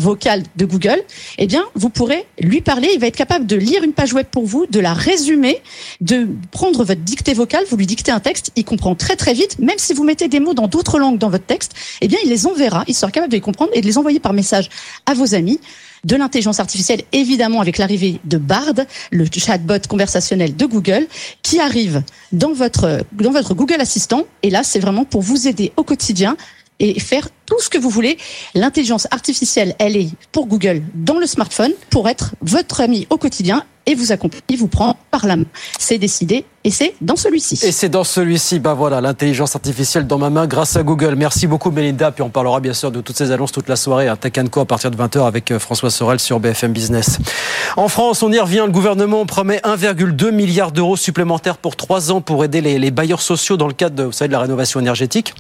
de 0.57 0.65
Google. 0.67 1.03
Eh 1.39 1.47
bien, 1.47 1.65
vous 1.75 1.89
pourrez 1.89 2.27
lui 2.39 2.61
parler, 2.61 2.91
il 2.95 3.01
va 3.01 3.07
être 3.07 3.17
capable 3.17 3.47
de 3.47 3.57
lire 3.57 3.83
une 3.83 3.93
page 3.93 4.13
web 4.13 4.27
pour 4.31 4.45
vous, 4.45 4.67
de 4.67 4.79
la 4.79 4.93
résumer, 4.93 5.63
de 6.01 6.29
prendre 6.51 6.85
votre 6.85 7.01
dictée 7.01 7.35
vocale, 7.35 7.65
vous 7.71 7.77
lui 7.77 7.87
dictez 7.87 8.13
un 8.13 8.21
texte, 8.21 8.53
il 8.57 8.65
comprend 8.65 8.95
très 8.95 9.17
très 9.17 9.33
vite, 9.33 9.59
même 9.59 9.79
si 9.79 9.95
vous 9.95 10.05
mettez 10.05 10.29
des 10.29 10.41
mots 10.41 10.55
dans 10.55 10.69
d'autres 10.69 10.83
d'autres 10.83 10.99
langues 10.99 11.19
dans 11.19 11.31
votre 11.31 11.47
texte, 11.47 11.73
eh 12.01 12.09
bien, 12.09 12.19
il 12.25 12.29
les 12.29 12.47
enverra, 12.47 12.85
il 12.89 12.95
sera 12.95 13.13
capable 13.13 13.31
de 13.31 13.37
les 13.37 13.41
comprendre 13.41 13.71
et 13.73 13.81
de 13.81 13.87
les 13.87 13.99
envoyer 13.99 14.19
par 14.19 14.33
message 14.33 14.69
à 15.07 15.15
vos 15.15 15.35
amis 15.35 15.61
de 16.05 16.17
l'intelligence 16.17 16.59
artificielle, 16.59 17.03
évidemment 17.13 17.61
avec 17.61 17.79
l'arrivée 17.79 18.19
de 18.25 18.37
Bard, 18.37 18.75
le 19.13 19.25
chatbot 19.33 19.87
conversationnel 19.89 20.57
de 20.57 20.67
Google, 20.67 21.07
qui 21.43 21.61
arrive 21.61 22.03
dans 22.33 22.53
votre, 22.53 23.05
dans 23.13 23.31
votre 23.31 23.55
Google 23.55 23.81
Assistant. 23.81 24.25
Et 24.43 24.51
là, 24.51 24.65
c'est 24.65 24.81
vraiment 24.81 25.05
pour 25.05 25.23
vous 25.23 25.47
aider 25.47 25.71
au 25.77 25.85
quotidien 25.85 26.37
et 26.83 27.01
faire 27.01 27.29
tout 27.47 27.61
ce 27.61 27.71
que 27.71 27.79
vous 27.79 27.89
voulez. 27.89 28.19
L'intelligence 28.55 29.07
artificielle, 29.11 29.75
elle 29.79 29.97
est 29.97 30.09
pour 30.33 30.47
Google 30.47 30.83
dans 30.95 31.19
le 31.19 31.27
smartphone 31.27 31.73
pour 31.89 32.09
être 32.09 32.35
votre 32.43 32.81
ami 32.83 33.07
au 33.09 33.17
quotidien 33.17 33.65
et 33.87 33.95
vous 33.95 34.13
accompagne, 34.13 34.41
vous 34.57 34.69
prend 34.69 34.97
par 35.11 35.27
la 35.27 35.37
main. 35.37 35.45
C'est 35.79 35.99
décidé 35.99 36.45
et 36.65 36.71
c'est 36.71 36.95
dans 37.01 37.17
celui-ci. 37.17 37.59
Et 37.65 37.73
c'est 37.73 37.89
dans 37.89 38.05
celui-ci, 38.05 38.61
ben 38.61 38.75
voilà, 38.75 39.01
l'intelligence 39.01 39.57
artificielle 39.57 40.07
dans 40.07 40.19
ma 40.19 40.31
main 40.31 40.47
grâce 40.47 40.77
à 40.77 40.83
Google. 40.83 41.17
Merci 41.17 41.47
beaucoup 41.47 41.71
Melinda, 41.71 42.13
puis 42.13 42.23
on 42.23 42.31
parlera 42.31 42.61
bien 42.61 42.75
sûr 42.75 42.93
de 42.93 43.01
toutes 43.01 43.17
ces 43.17 43.33
annonces 43.33 43.51
toute 43.51 43.69
la 43.69 43.77
soirée 43.77 44.09
à 44.09 44.17
Tech 44.17 44.35
Co 44.51 44.61
à 44.61 44.65
partir 44.65 44.91
de 44.91 44.97
20h 44.97 45.27
avec 45.27 45.51
euh, 45.51 45.59
François 45.59 45.91
Sorel 45.91 46.21
sur 46.21 46.39
BFM 46.39 46.73
Business. 46.73 47.19
En 47.77 47.89
France, 47.89 48.23
on 48.23 48.31
y 48.31 48.39
revient, 48.39 48.63
le 48.65 48.73
gouvernement 48.73 49.27
promet 49.27 49.59
1,2 49.65 50.31
milliard 50.31 50.71
d'euros 50.71 50.97
supplémentaires 50.97 51.59
pour 51.59 51.75
trois 51.75 52.13
ans 52.13 52.21
pour 52.21 52.45
aider 52.45 52.61
les, 52.61 52.91
bailleurs 52.93 53.23
sociaux 53.23 53.57
dans 53.57 53.67
le 53.67 53.73
cadre 53.73 53.97
de 53.97 54.27
la 54.27 54.39
rénovation 54.39 54.79
énergétique. 54.79 55.35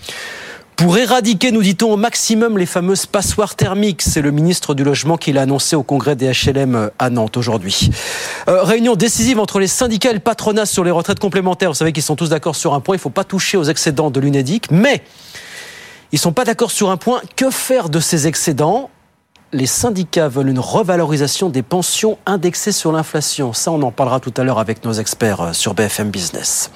Pour 0.76 0.98
éradiquer, 0.98 1.52
nous 1.52 1.62
dit-on, 1.62 1.92
au 1.92 1.96
maximum 1.96 2.58
les 2.58 2.66
fameuses 2.66 3.06
passoires 3.06 3.54
thermiques, 3.54 4.02
c'est 4.02 4.20
le 4.20 4.30
ministre 4.30 4.74
du 4.74 4.84
Logement 4.84 5.16
qui 5.16 5.32
l'a 5.32 5.42
annoncé 5.42 5.76
au 5.76 5.82
congrès 5.82 6.16
des 6.16 6.32
HLM 6.32 6.90
à 6.98 7.10
Nantes 7.10 7.36
aujourd'hui. 7.36 7.90
Euh, 8.48 8.62
réunion 8.62 8.96
décisive 8.96 9.38
entre 9.38 9.60
les 9.60 9.66
syndicats 9.68 10.10
et 10.10 10.14
le 10.14 10.18
patronat 10.18 10.66
sur 10.66 10.82
les 10.82 10.90
retraites 10.90 11.20
complémentaires. 11.20 11.70
Vous 11.70 11.76
savez 11.76 11.92
qu'ils 11.92 12.02
sont 12.02 12.16
tous 12.16 12.30
d'accord 12.30 12.56
sur 12.56 12.74
un 12.74 12.80
point, 12.80 12.96
il 12.96 12.98
ne 12.98 13.02
faut 13.02 13.10
pas 13.10 13.24
toucher 13.24 13.56
aux 13.56 13.64
excédents 13.64 14.10
de 14.10 14.18
l'UNEDIC, 14.18 14.70
mais 14.70 15.02
ils 16.10 16.16
ne 16.16 16.20
sont 16.20 16.32
pas 16.32 16.44
d'accord 16.44 16.70
sur 16.70 16.90
un 16.90 16.96
point, 16.96 17.20
que 17.36 17.50
faire 17.50 17.88
de 17.88 18.00
ces 18.00 18.26
excédents? 18.26 18.90
Les 19.52 19.66
syndicats 19.66 20.28
veulent 20.28 20.48
une 20.48 20.58
revalorisation 20.58 21.50
des 21.50 21.62
pensions 21.62 22.18
indexées 22.24 22.72
sur 22.72 22.90
l'inflation. 22.90 23.52
Ça, 23.52 23.70
on 23.70 23.82
en 23.82 23.90
parlera 23.90 24.18
tout 24.18 24.32
à 24.36 24.44
l'heure 24.44 24.58
avec 24.58 24.84
nos 24.84 24.92
experts 24.92 25.40
euh, 25.40 25.52
sur 25.52 25.74
BFM 25.74 26.10
Business. 26.10 26.70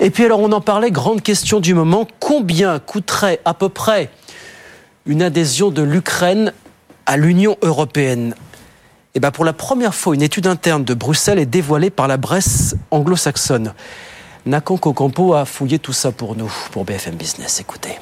Et 0.00 0.10
puis 0.10 0.24
alors, 0.24 0.40
on 0.40 0.52
en 0.52 0.60
parlait, 0.60 0.90
grande 0.90 1.22
question 1.22 1.60
du 1.60 1.74
moment, 1.74 2.06
combien 2.18 2.78
coûterait 2.78 3.40
à 3.44 3.54
peu 3.54 3.68
près 3.68 4.10
une 5.06 5.22
adhésion 5.22 5.70
de 5.70 5.82
l'Ukraine 5.82 6.52
à 7.06 7.16
l'Union 7.16 7.56
européenne? 7.62 8.34
Eh 9.14 9.20
bien 9.20 9.30
pour 9.30 9.44
la 9.44 9.54
première 9.54 9.94
fois, 9.94 10.14
une 10.14 10.22
étude 10.22 10.46
interne 10.46 10.84
de 10.84 10.94
Bruxelles 10.94 11.38
est 11.38 11.46
dévoilée 11.46 11.90
par 11.90 12.06
la 12.06 12.16
Bresse 12.16 12.76
anglo-saxonne. 12.90 13.72
Nakan 14.46 14.76
Kokampo 14.76 15.34
a 15.34 15.44
fouillé 15.44 15.78
tout 15.78 15.92
ça 15.92 16.12
pour 16.12 16.36
nous, 16.36 16.52
pour 16.70 16.84
BFM 16.84 17.16
Business. 17.16 17.60
Écoutez. 17.60 17.98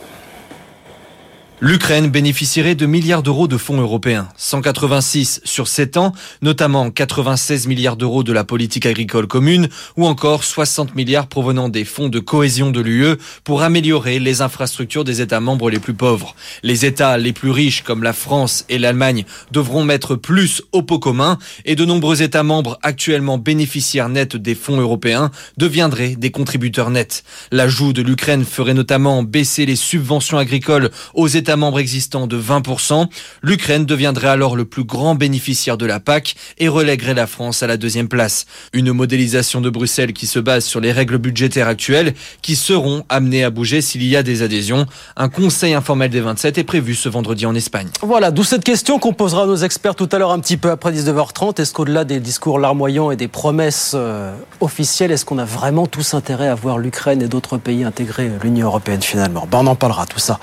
L'Ukraine 1.61 2.07
bénéficierait 2.07 2.77
de 2.77 2.87
milliards 2.87 3.25
d'euros 3.25 3.49
de 3.49 3.57
fonds 3.57 3.81
européens, 3.81 4.29
186 4.37 5.41
sur 5.43 5.67
7 5.67 5.97
ans, 5.97 6.13
notamment 6.41 6.93
96 6.93 7.67
milliards 7.67 7.97
d'euros 7.97 8.23
de 8.23 8.33
la 8.33 8.45
politique 8.45 8.87
agricole 8.87 9.27
commune 9.27 9.69
ou 9.97 10.07
encore 10.07 10.45
60 10.45 10.95
milliards 10.95 11.27
provenant 11.27 11.69
des 11.69 11.85
fonds 11.85 12.09
de 12.09 12.21
cohésion 12.21 12.71
de 12.71 12.81
l'UE 12.81 13.17
pour 13.43 13.63
améliorer 13.63 14.21
les 14.21 14.41
infrastructures 14.41 15.03
des 15.03 15.21
États 15.21 15.41
membres 15.41 15.69
les 15.69 15.81
plus 15.81 15.95
pauvres. 15.95 16.37
Les 16.63 16.87
États 16.87 17.19
les 17.19 17.33
plus 17.33 17.51
riches 17.51 17.83
comme 17.83 18.05
la 18.05 18.13
France 18.13 18.65
et 18.69 18.79
l'Allemagne 18.79 19.25
devront 19.51 19.83
mettre 19.83 20.15
plus 20.15 20.63
au 20.71 20.83
pot 20.83 21.01
commun 21.01 21.39
et 21.65 21.75
de 21.75 21.85
nombreux 21.85 22.23
États 22.23 22.45
membres 22.45 22.79
actuellement 22.85 23.37
bénéficiaires 23.37 24.09
nets 24.09 24.37
des 24.37 24.55
fonds 24.55 24.81
européens 24.81 25.33
deviendraient 25.57 26.15
des 26.15 26.31
contributeurs 26.31 26.91
nets. 26.91 27.25
L'ajout 27.51 27.93
de 27.93 28.03
l'Ukraine 28.03 28.45
ferait 28.45 28.75
notamment 28.75 29.25
baisser 29.25 29.67
les 29.67 29.75
subventions 29.75 30.39
agricoles 30.39 30.93
aux 31.15 31.27
États 31.27 31.48
États 31.49 31.57
membres 31.57 31.79
existants 31.79 32.27
de 32.27 32.39
20%. 32.39 33.07
L'Ukraine 33.41 33.87
deviendrait 33.87 34.29
alors 34.29 34.55
le 34.55 34.67
plus 34.67 34.85
grand 34.85 35.15
bénéficiaire 35.15 35.79
de 35.79 35.87
la 35.87 35.99
PAC 35.99 36.35
et 36.59 36.69
relèguerait 36.69 37.15
la 37.15 37.27
France 37.27 37.63
à 37.63 37.67
la 37.67 37.79
deuxième 37.79 38.07
place. 38.07 38.45
Une 38.75 38.93
modélisation 38.93 39.63
de 39.63 39.71
Bruxelles 39.71 40.13
qui 40.13 40.27
se 40.27 40.39
base 40.41 40.67
sur 40.67 40.81
les 40.81 40.93
règles 40.93 41.17
budgétaires 41.17 41.67
actuelles 41.67 42.13
qui 42.43 42.55
seront 42.55 43.07
amenées 43.09 43.45
à 43.45 43.49
bouger 43.49 43.81
s'il 43.81 44.05
y 44.05 44.15
a 44.15 44.23
des 44.23 44.43
adhésions. 44.43 44.85
Un 45.17 45.31
conseil 45.31 45.73
informel 45.73 46.11
des 46.11 46.21
27 46.21 46.59
est 46.59 46.65
prévu 46.65 46.95
ce 46.95 47.09
vendredi 47.09 47.47
en 47.47 47.55
Espagne. 47.55 47.89
Voilà, 48.03 48.31
d'où 48.31 48.45
cette 48.45 48.63
question 48.63 48.99
qu'on 48.99 49.15
posera 49.15 49.45
à 49.45 49.47
nos 49.47 49.57
experts 49.57 49.95
tout 49.95 50.09
à 50.13 50.19
l'heure 50.19 50.33
un 50.33 50.41
petit 50.41 50.59
peu 50.59 50.71
après 50.71 50.93
19h30. 50.93 51.63
Est-ce 51.63 51.73
qu'au-delà 51.73 52.05
des 52.05 52.21
discours 52.21 52.59
larmoyants 52.59 53.11
et 53.11 53.17
des 53.17 53.29
promesses 53.29 53.93
euh, 53.95 54.35
officielles, 54.61 55.13
est-ce 55.13 55.25
qu'on 55.25 55.39
a 55.39 55.47
vraiment 55.47 55.87
tous 55.87 56.13
intérêt 56.13 56.49
à 56.49 56.55
voir 56.55 56.77
l'Ukraine 56.77 57.23
et 57.23 57.29
d'autres 57.29 57.57
pays 57.57 57.85
intégrer 57.85 58.31
l'Union 58.43 58.67
européenne 58.67 59.01
finalement? 59.01 59.49
Ben, 59.51 59.61
On 59.61 59.67
en 59.67 59.77
parlera 59.77 60.05
tout 60.05 60.19
ça 60.19 60.39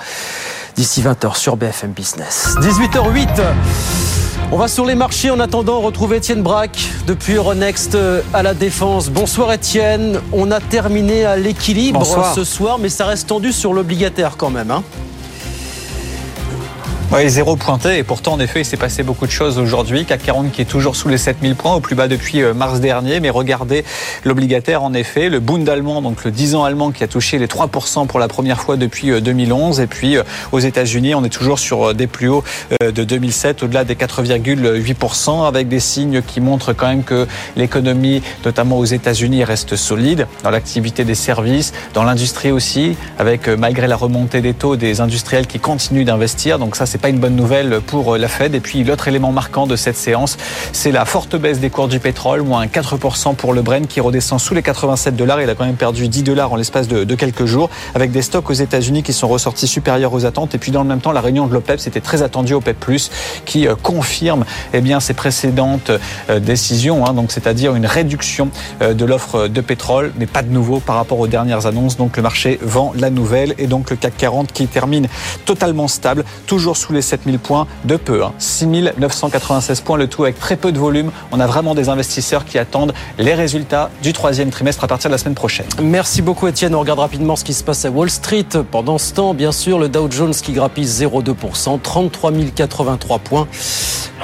d'ici 0.76 1.02
20h 1.02 1.38
sur 1.38 1.58
BFM 1.58 1.92
Business. 1.92 2.56
18h08. 2.60 3.42
On 4.52 4.58
va 4.58 4.68
sur 4.68 4.86
les 4.86 4.96
marchés 4.96 5.32
en 5.32 5.40
attendant 5.40 5.80
retrouver 5.82 6.18
Étienne 6.18 6.44
Braque 6.44 6.78
depuis 7.08 7.34
Euronext 7.34 7.98
à 8.34 8.44
la 8.44 8.54
Défense. 8.54 9.10
Bonsoir 9.10 9.52
Étienne. 9.54 10.20
On 10.32 10.52
a 10.52 10.60
terminé 10.60 11.26
à 11.26 11.36
l'équilibre 11.36 12.06
ce 12.36 12.44
soir, 12.44 12.78
mais 12.78 12.90
ça 12.90 13.06
reste 13.06 13.28
tendu 13.28 13.52
sur 13.52 13.74
l'obligataire 13.74 14.38
quand 14.38 14.50
même. 14.50 14.72
Hein 14.72 14.84
Oui, 17.18 17.30
zéro 17.30 17.56
pointé 17.56 17.98
et 17.98 18.04
pourtant 18.04 18.34
en 18.34 18.42
effet 18.42 18.60
il 18.60 18.66
s'est 18.66 18.76
passé 18.76 19.02
beaucoup 19.02 19.26
de 19.26 19.32
choses 19.32 19.58
aujourd'hui. 19.58 20.04
CAC 20.04 20.22
40 20.22 20.52
qui 20.52 20.62
est 20.62 20.66
toujours 20.66 20.98
sous 20.98 21.08
les 21.08 21.18
7000 21.18 21.56
points, 21.56 21.74
au 21.74 21.80
plus 21.80 21.96
bas 21.96 22.10
depuis 22.10 22.42
euh, 22.42 22.54
mars 22.54 22.82
dernier. 22.82 23.22
Mais 23.22 23.30
regardez 23.30 23.86
l'obligataire 24.26 24.84
en 24.84 24.94
effet, 24.94 25.30
le 25.30 25.40
Bund 25.40 25.70
allemand, 25.70 26.02
donc 26.02 26.26
le 26.26 26.32
10 26.32 26.56
ans 26.56 26.66
allemand 26.66 26.92
qui 26.92 27.06
a 27.06 27.08
touché 27.08 27.38
les 27.38 27.48
3% 27.48 28.06
pour 28.08 28.20
la 28.20 28.28
première 28.28 28.60
fois 28.60 28.76
depuis 28.76 29.22
2011. 29.22 29.80
Et 29.80 29.88
puis 29.88 30.18
aux 30.52 30.60
États-Unis, 30.60 31.16
on 31.16 31.24
est 31.24 31.30
toujours 31.30 31.58
sur 31.58 31.94
des 31.94 32.08
plus 32.08 32.28
hauts 32.28 32.44
de 32.82 33.04
2007, 33.06 33.64
au-delà 33.64 33.86
des 33.86 33.96
4,8%, 33.96 35.48
avec 35.48 35.70
des 35.70 35.80
signes 35.80 36.22
qui 36.22 36.42
montrent 36.42 36.74
quand 36.74 36.88
même 36.88 37.04
que 37.06 37.28
l'économie, 37.56 38.24
notamment 38.44 38.78
aux 38.78 38.84
États-Unis, 38.84 39.46
reste 39.46 39.78
solide 39.78 40.28
dans 40.44 40.50
l'activité 40.50 41.06
des 41.06 41.16
services, 41.16 41.72
dans 41.94 42.04
l'industrie 42.04 42.52
aussi, 42.52 42.98
avec 43.18 43.48
malgré 43.48 43.88
la 43.88 43.96
remontée 43.96 44.42
des 44.42 44.54
taux 44.54 44.76
des 44.76 45.00
industriels 45.00 45.48
qui 45.48 45.60
continuent 45.60 46.04
d'investir. 46.04 46.60
Donc 46.60 46.76
ça, 46.76 46.86
c'est 46.86 47.05
une 47.10 47.20
bonne 47.20 47.36
nouvelle 47.36 47.82
pour 47.82 48.18
la 48.18 48.28
Fed. 48.28 48.56
Et 48.56 48.60
puis 48.60 48.84
l'autre 48.84 49.08
élément 49.08 49.32
marquant 49.32 49.68
de 49.68 49.76
cette 49.76 49.98
séance, 49.98 50.38
c'est 50.72 50.92
la 50.92 51.06
forte 51.06 51.36
baisse 51.36 51.60
des 51.60 51.70
cours 51.70 51.88
du 51.88 52.00
pétrole, 52.00 52.42
moins 52.42 52.66
4% 52.66 53.36
pour 53.36 53.54
le 53.54 53.62
Brent 53.62 53.88
qui 53.88 54.00
redescend 54.00 54.40
sous 54.40 54.54
les 54.54 54.64
87 54.64 55.16
dollars. 55.16 55.42
Il 55.42 55.50
a 55.50 55.56
quand 55.56 55.66
même 55.66 55.76
perdu 55.76 56.08
10 56.08 56.24
dollars 56.24 56.54
en 56.54 56.56
l'espace 56.56 56.88
de, 56.88 57.04
de, 57.04 57.16
quelques 57.16 57.46
jours, 57.46 57.70
avec 57.94 58.12
des 58.12 58.22
stocks 58.22 58.50
aux 58.50 58.54
États-Unis 58.54 59.04
qui 59.04 59.14
sont 59.14 59.28
ressortis 59.28 59.68
supérieurs 59.68 60.14
aux 60.14 60.26
attentes. 60.26 60.56
Et 60.56 60.58
puis 60.58 60.72
dans 60.72 60.84
le 60.84 60.88
même 60.88 61.02
temps, 61.02 61.12
la 61.12 61.22
réunion 61.22 61.48
de 61.48 61.54
l'OPEP, 61.54 61.80
c'était 61.80 62.02
très 62.02 62.22
attendu 62.22 62.54
OPEP+, 62.54 62.86
qui 63.46 63.68
euh, 63.68 63.76
confirme 63.76 64.46
eh 64.74 64.82
bien 64.82 65.00
ses 65.00 65.14
précédentes 65.14 65.92
euh, 66.30 66.40
décisions, 66.40 67.06
hein, 67.06 67.14
donc 67.14 67.32
c'est-à-dire 67.32 67.76
une 67.76 67.86
réduction 67.86 68.50
euh, 68.82 68.94
de 68.94 69.06
l'offre 69.06 69.48
de 69.48 69.62
pétrole, 69.62 70.12
mais 70.18 70.26
pas 70.26 70.42
de 70.42 70.50
nouveau 70.50 70.80
par 70.80 70.96
rapport 70.96 71.20
aux 71.20 71.28
dernières 71.28 71.66
annonces. 71.66 71.98
Donc 71.98 72.18
le 72.18 72.24
marché 72.24 72.60
vend 72.62 72.94
la 72.96 73.10
nouvelle 73.10 73.56
et 73.58 73.68
donc 73.68 73.90
le 73.90 73.96
CAC 73.96 74.18
40 74.18 74.52
qui 74.52 74.68
termine 74.68 75.08
totalement 75.46 75.88
stable, 75.88 76.24
toujours 76.48 76.78
sous 76.78 76.85
les 76.94 77.02
7000 77.02 77.40
points 77.40 77.68
de 77.86 77.96
peu. 77.96 78.24
Hein. 78.24 78.34
6996 78.38 79.82
points 79.82 79.98
le 79.98 80.08
tout 80.08 80.24
avec 80.24 80.40
très 80.40 80.56
peu 80.56 80.72
de 80.72 80.80
volume. 80.80 81.12
On 81.32 81.40
a 81.40 81.48
vraiment 81.48 81.76
des 81.76 81.90
investisseurs 81.90 82.46
qui 82.46 82.58
attendent 82.58 82.94
les 83.18 83.34
résultats 83.34 83.90
du 84.02 84.14
troisième 84.14 84.50
trimestre 84.50 84.84
à 84.84 84.88
partir 84.88 85.10
de 85.10 85.14
la 85.14 85.18
semaine 85.18 85.36
prochaine. 85.36 85.66
Merci 85.82 86.22
beaucoup 86.22 86.48
Étienne. 86.48 86.76
On 86.76 86.80
regarde 86.80 87.00
rapidement 87.00 87.36
ce 87.36 87.44
qui 87.44 87.54
se 87.54 87.64
passe 87.64 87.86
à 87.86 87.90
Wall 87.90 88.10
Street. 88.10 88.46
Pendant 88.72 88.98
ce 88.98 89.14
temps, 89.14 89.34
bien 89.34 89.52
sûr, 89.52 89.80
le 89.80 89.90
Dow 89.90 90.10
Jones 90.10 90.34
qui 90.34 90.54
grappille 90.54 90.86
0,2%, 90.86 91.80
33 91.82 92.32
083 92.56 93.20
points. 93.20 93.48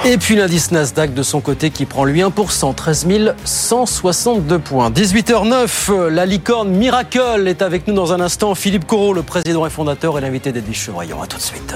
Et 0.06 0.18
puis 0.18 0.36
l'indice 0.36 0.72
Nasdaq 0.72 1.13
de 1.13 1.22
son 1.22 1.41
côté 1.41 1.70
qui 1.70 1.86
prend 1.86 2.06
lui 2.06 2.22
1%, 2.22 2.74
13 2.74 3.08
162 3.44 4.60
points. 4.60 4.89
18h09, 4.89 6.08
la 6.08 6.25
licorne 6.25 6.70
Miracle 6.70 7.46
est 7.48 7.62
avec 7.62 7.88
nous 7.88 7.94
dans 7.94 8.13
un 8.13 8.22
instant. 8.22 8.56
Philippe 8.56 8.88
Corot, 8.88 9.13
le 9.13 9.22
président 9.22 9.65
et 9.65 9.70
fondateur, 9.70 10.18
et 10.18 10.22
l'invité 10.22 10.51
d'Edwige 10.51 10.80
Chevrillon. 10.80 11.22
À 11.22 11.27
tout 11.27 11.38
de 11.38 11.41
suite. 11.41 11.75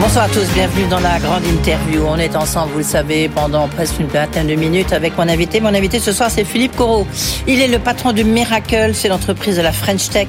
Bonsoir 0.00 0.24
à 0.24 0.28
tous, 0.28 0.46
bienvenue 0.54 0.86
dans 0.88 0.98
la 0.98 1.18
grande 1.18 1.44
interview. 1.46 2.04
On 2.06 2.16
est 2.16 2.36
ensemble, 2.36 2.72
vous 2.72 2.78
le 2.78 2.84
savez, 2.84 3.28
pendant 3.28 3.68
presque 3.68 4.00
une 4.00 4.08
vingtaine 4.08 4.48
de 4.48 4.54
minutes 4.54 4.92
avec 4.92 5.16
mon 5.16 5.28
invité. 5.28 5.60
Mon 5.60 5.72
invité 5.74 6.00
ce 6.00 6.12
soir, 6.12 6.30
c'est 6.30 6.44
Philippe 6.44 6.76
Corot. 6.76 7.06
Il 7.46 7.60
est 7.60 7.68
le 7.68 7.78
patron 7.78 8.12
de 8.12 8.22
Miracle, 8.22 8.90
c'est 8.92 9.08
l'entreprise 9.08 9.56
de 9.56 9.62
la 9.62 9.72
French 9.72 10.10
Tech 10.10 10.28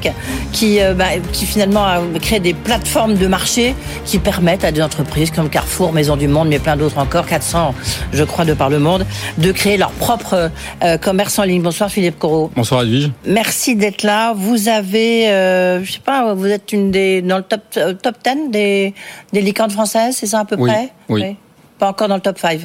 qui, 0.52 0.80
euh, 0.82 0.94
bah, 0.94 1.06
qui 1.34 1.46
finalement 1.46 1.84
a 1.84 2.00
créé 2.22 2.40
des 2.40 2.54
plateformes 2.54 3.16
de 3.16 3.28
marché 3.28 3.76
qui 4.06 4.20
permettent 4.20 4.64
à 4.64 4.72
des 4.72 4.82
entreprises 4.82 5.32
comme 5.32 5.50
Carrefour, 5.50 5.94
Maison 5.94 6.16
du 6.16 6.28
Monde, 6.28 6.50
mais 6.50 6.60
plein 6.60 6.78
d'autres 6.78 7.00
encore, 7.00 7.26
400 7.26 7.74
je 8.14 8.24
crois 8.24 8.46
de 8.46 8.54
par 8.54 8.70
le 8.70 8.80
monde, 8.80 9.06
de 9.40 9.52
créer 9.52 9.78
leur 9.78 9.92
propre 9.92 10.52
euh, 10.84 10.98
commerce 10.98 11.40
en 11.40 11.44
ligne. 11.44 11.64
Bonsoir 11.64 11.90
Philippe 11.90 12.20
Corot. 12.20 12.52
Bonsoir 12.56 12.84
Edwige. 12.84 13.12
Merci 13.26 13.76
d'être 13.76 14.04
là. 14.04 14.34
Vous 14.34 14.70
avez, 14.70 15.30
euh, 15.30 15.84
je 15.84 15.94
sais 15.94 16.00
pas, 16.00 16.34
vous 16.34 16.48
êtes 16.48 16.72
une 16.72 16.92
des 16.92 17.22
dans 17.22 17.38
le 17.38 17.44
top 17.44 17.62
top 18.02 18.16
10 18.24 18.52
des 18.52 18.94
des 19.34 19.42
licornes 19.56 19.72
françaises, 19.72 20.18
c'est 20.18 20.28
ça 20.28 20.40
à 20.40 20.46
peu 20.46 20.58
près 20.58 20.92
oui. 21.08 21.38
Pas 21.80 21.90
encore 21.90 22.08
dans 22.08 22.16
le 22.16 22.22
top 22.22 22.38
5 22.38 22.60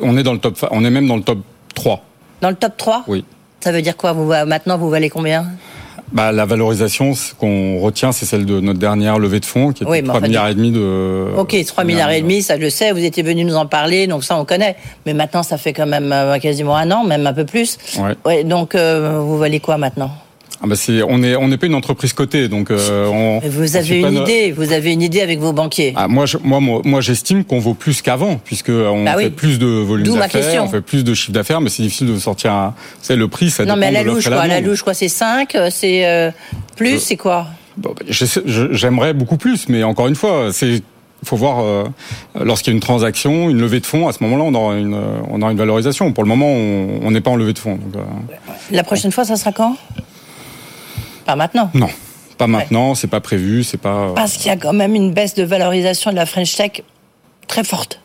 On 0.00 0.16
est 0.16 0.22
dans 0.22 0.32
le 0.32 0.38
top 0.38 0.56
on 0.70 0.84
est 0.84 0.90
même 0.90 1.08
dans 1.08 1.16
le 1.16 1.22
top 1.22 1.38
3. 1.74 2.02
Dans 2.40 2.50
le 2.50 2.56
top 2.56 2.76
3 2.76 3.04
Oui. 3.08 3.24
Ça 3.60 3.72
veut 3.72 3.82
dire 3.82 3.96
quoi 3.96 4.12
vous, 4.12 4.26
Maintenant, 4.26 4.76
vous 4.76 4.90
valez 4.90 5.08
combien? 5.08 5.46
Bah, 6.12 6.30
la 6.32 6.44
valorisation 6.44 7.14
ce 7.14 7.34
qu'on 7.34 7.80
retient, 7.80 8.12
c'est 8.12 8.26
celle 8.26 8.44
de 8.44 8.60
notre 8.60 8.78
dernière 8.78 9.18
levée 9.18 9.40
de 9.40 9.44
fonds, 9.46 9.72
qui 9.72 9.82
est 9.82 10.02
3 10.02 10.20
milliards 10.20 10.48
et 10.48 10.54
demi 10.54 10.70
de. 10.70 11.32
Ok, 11.36 11.56
3 11.66 11.84
milliards 11.84 12.10
et 12.10 12.20
demi, 12.20 12.42
ça 12.42 12.56
je 12.56 12.60
le 12.60 12.70
sais. 12.70 12.92
Vous 12.92 13.02
étiez 13.02 13.22
venu 13.22 13.44
nous 13.44 13.56
en 13.56 13.66
parler, 13.66 14.06
donc 14.06 14.22
ça 14.22 14.38
on 14.38 14.44
connaît. 14.44 14.76
Mais 15.06 15.14
maintenant, 15.14 15.42
ça 15.42 15.56
fait 15.56 15.72
quand 15.72 15.86
même 15.86 16.12
euh, 16.12 16.38
quasiment 16.38 16.76
un 16.76 16.90
an, 16.90 17.04
même 17.04 17.26
un 17.26 17.32
peu 17.32 17.46
plus. 17.46 17.78
Ouais. 17.98 18.14
ouais 18.26 18.44
donc, 18.44 18.74
euh, 18.74 19.18
vous 19.20 19.38
valez 19.38 19.60
quoi 19.60 19.78
maintenant? 19.78 20.10
Ah 20.62 20.66
bah 20.66 20.74
on 21.08 21.22
est 21.22 21.36
on 21.36 21.48
n'est 21.48 21.56
pas 21.56 21.66
une 21.66 21.74
entreprise 21.74 22.12
cotée, 22.12 22.48
donc 22.48 22.70
euh, 22.70 23.06
on. 23.06 23.40
Vous 23.46 23.76
avez 23.76 24.00
une 24.00 24.14
idée, 24.14 24.52
vous 24.52 24.72
avez 24.72 24.92
une 24.92 25.02
idée 25.02 25.20
avec 25.20 25.38
vos 25.38 25.52
banquiers. 25.52 25.92
Ah, 25.96 26.08
moi, 26.08 26.26
je, 26.26 26.38
moi, 26.42 26.60
moi, 26.60 27.00
j'estime 27.00 27.44
qu'on 27.44 27.58
vaut 27.58 27.74
plus 27.74 28.02
qu'avant, 28.02 28.40
puisque 28.42 28.70
on 28.70 29.04
bah 29.04 29.16
fait 29.18 29.30
plus 29.30 29.58
de 29.58 29.66
volume 29.66 30.14
d'affaires, 30.16 30.64
on 30.64 30.68
fait 30.68 30.80
plus 30.80 31.04
de 31.04 31.12
chiffre 31.14 31.32
d'affaires, 31.32 31.60
mais 31.60 31.70
c'est 31.70 31.82
difficile 31.82 32.06
de 32.06 32.18
sortir. 32.18 32.52
Un, 32.52 32.74
c'est 33.02 33.16
le 33.16 33.28
prix, 33.28 33.50
ça 33.50 33.64
non, 33.64 33.74
dépend 33.74 33.80
mais 33.80 33.86
à 33.86 33.90
la 33.90 34.04
de 34.04 34.10
louche, 34.10 34.28
quoi. 34.28 34.40
À 34.40 34.46
la 34.46 34.60
louche, 34.60 34.82
quoi. 34.82 34.94
C'est 34.94 35.08
5, 35.08 35.56
c'est 35.70 36.06
euh, 36.06 36.30
plus, 36.76 36.94
Euh, 36.94 36.98
c'est 36.98 37.16
quoi? 37.16 37.46
Bon, 37.76 37.94
bah, 37.98 38.04
J'aimerais 38.08 39.14
beaucoup 39.14 39.36
plus, 39.36 39.68
mais 39.68 39.82
encore 39.82 40.06
une 40.08 40.16
fois, 40.16 40.50
c'est 40.52 40.82
il 41.24 41.28
faut 41.28 41.36
voir 41.36 41.60
euh, 41.60 41.84
lorsqu'il 42.38 42.70
y 42.70 42.74
a 42.74 42.76
une 42.76 42.82
transaction, 42.82 43.48
une 43.48 43.58
levée 43.58 43.80
de 43.80 43.86
fonds. 43.86 44.08
À 44.08 44.12
ce 44.12 44.22
moment-là, 44.24 44.44
on 44.44 44.54
aura 44.54 44.76
une 44.76 44.92
euh, 44.92 45.20
on 45.30 45.40
aura 45.40 45.52
une 45.52 45.58
valorisation. 45.58 46.12
Pour 46.12 46.22
le 46.22 46.28
moment, 46.28 46.46
on 46.46 47.10
n'est 47.10 47.22
pas 47.22 47.30
en 47.30 47.36
levée 47.36 47.54
de 47.54 47.58
fonds. 47.58 47.76
Donc, 47.76 47.96
euh, 47.96 48.00
La 48.70 48.84
prochaine 48.84 49.10
fois, 49.10 49.24
ça 49.24 49.36
sera 49.36 49.50
quand? 49.52 49.76
Pas 51.24 51.36
maintenant. 51.36 51.70
non, 51.74 51.88
pas 52.38 52.46
maintenant. 52.46 52.94
C'est 52.94 53.06
pas 53.08 53.20
prévu. 53.20 53.64
C'est 53.64 53.78
pas. 53.78 54.08
euh, 54.08 54.12
Parce 54.14 54.34
qu'il 54.36 54.46
y 54.46 54.50
a 54.50 54.56
quand 54.56 54.72
même 54.72 54.94
une 54.94 55.12
baisse 55.12 55.34
de 55.34 55.42
valorisation 55.44 56.10
de 56.10 56.16
la 56.16 56.26
French 56.26 56.54
Tech 56.56 56.82
très 57.48 57.64
forte. 57.64 58.00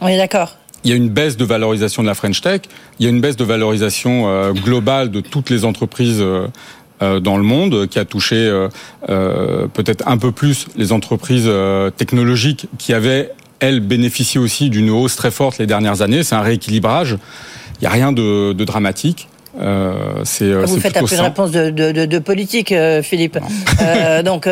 On 0.00 0.08
est 0.08 0.16
d'accord? 0.18 0.56
Il 0.84 0.90
y 0.90 0.92
a 0.92 0.96
une 0.96 1.08
baisse 1.08 1.36
de 1.36 1.44
valorisation 1.44 2.02
de 2.02 2.06
la 2.08 2.14
French 2.14 2.40
Tech. 2.40 2.60
Il 2.98 3.04
y 3.04 3.06
a 3.06 3.10
une 3.10 3.20
baisse 3.20 3.36
de 3.36 3.44
valorisation 3.44 4.28
euh, 4.28 4.52
globale 4.52 5.10
de 5.10 5.20
toutes 5.20 5.50
les 5.50 5.64
entreprises. 5.64 6.20
euh, 6.20 6.48
dans 7.20 7.36
le 7.36 7.42
monde, 7.42 7.88
qui 7.88 7.98
a 7.98 8.06
touché 8.06 8.50
peut-être 9.06 10.02
un 10.08 10.16
peu 10.16 10.32
plus 10.32 10.66
les 10.76 10.92
entreprises 10.92 11.46
technologiques 11.98 12.68
qui 12.78 12.94
avaient, 12.94 13.32
elles, 13.60 13.80
bénéficié 13.80 14.40
aussi 14.40 14.70
d'une 14.70 14.88
hausse 14.88 15.14
très 15.14 15.30
forte 15.30 15.58
les 15.58 15.66
dernières 15.66 16.00
années. 16.00 16.22
C'est 16.22 16.36
un 16.36 16.40
rééquilibrage. 16.40 17.18
Il 17.74 17.82
n'y 17.82 17.86
a 17.86 17.90
rien 17.90 18.12
de, 18.12 18.54
de 18.54 18.64
dramatique. 18.64 19.28
Euh, 19.58 20.20
c'est 20.24 20.44
euh, 20.44 20.64
Vous 20.66 20.74
c'est 20.74 20.80
faites 20.80 20.96
un 20.96 21.00
plutôt 21.00 21.14
peu 21.14 21.20
une 21.20 21.26
réponse 21.28 21.50
de, 21.50 21.70
de, 21.70 21.92
de, 21.92 22.04
de 22.04 22.18
politique, 22.18 22.72
euh, 22.72 23.02
Philippe. 23.02 23.38
Euh, 23.82 24.22
donc, 24.22 24.48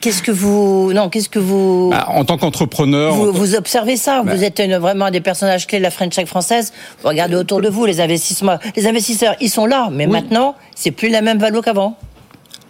qu'est-ce 0.00 0.22
que 0.22 0.32
vous, 0.32 0.92
non, 0.94 1.08
qu'est-ce 1.10 1.28
que 1.28 1.38
vous, 1.38 1.90
Bah, 1.90 2.06
en 2.08 2.24
tant 2.24 2.38
qu'entrepreneur, 2.38 3.14
vous, 3.14 3.54
observez 3.54 3.96
ça 3.96 4.22
Bah. 4.22 4.34
Vous 4.34 4.44
êtes 4.44 4.58
une- 4.58 4.76
vraiment 4.78 5.10
des 5.10 5.20
personnages 5.20 5.66
clés 5.66 5.78
de 5.78 5.82
la 5.82 5.90
French 5.90 6.14
Tech 6.14 6.26
française. 6.26 6.72
Vous 7.02 7.08
regardez 7.08 7.36
autour 7.36 7.60
de 7.60 7.68
vous, 7.68 7.84
les 7.84 8.00
investissements, 8.00 8.58
les 8.74 8.86
investisseurs, 8.86 9.34
ils 9.40 9.50
sont 9.50 9.66
là, 9.66 9.88
mais 9.92 10.06
maintenant, 10.06 10.54
c'est 10.74 10.90
plus 10.90 11.08
la 11.10 11.20
même 11.22 11.38
valeur 11.38 11.62
qu'avant. 11.62 11.96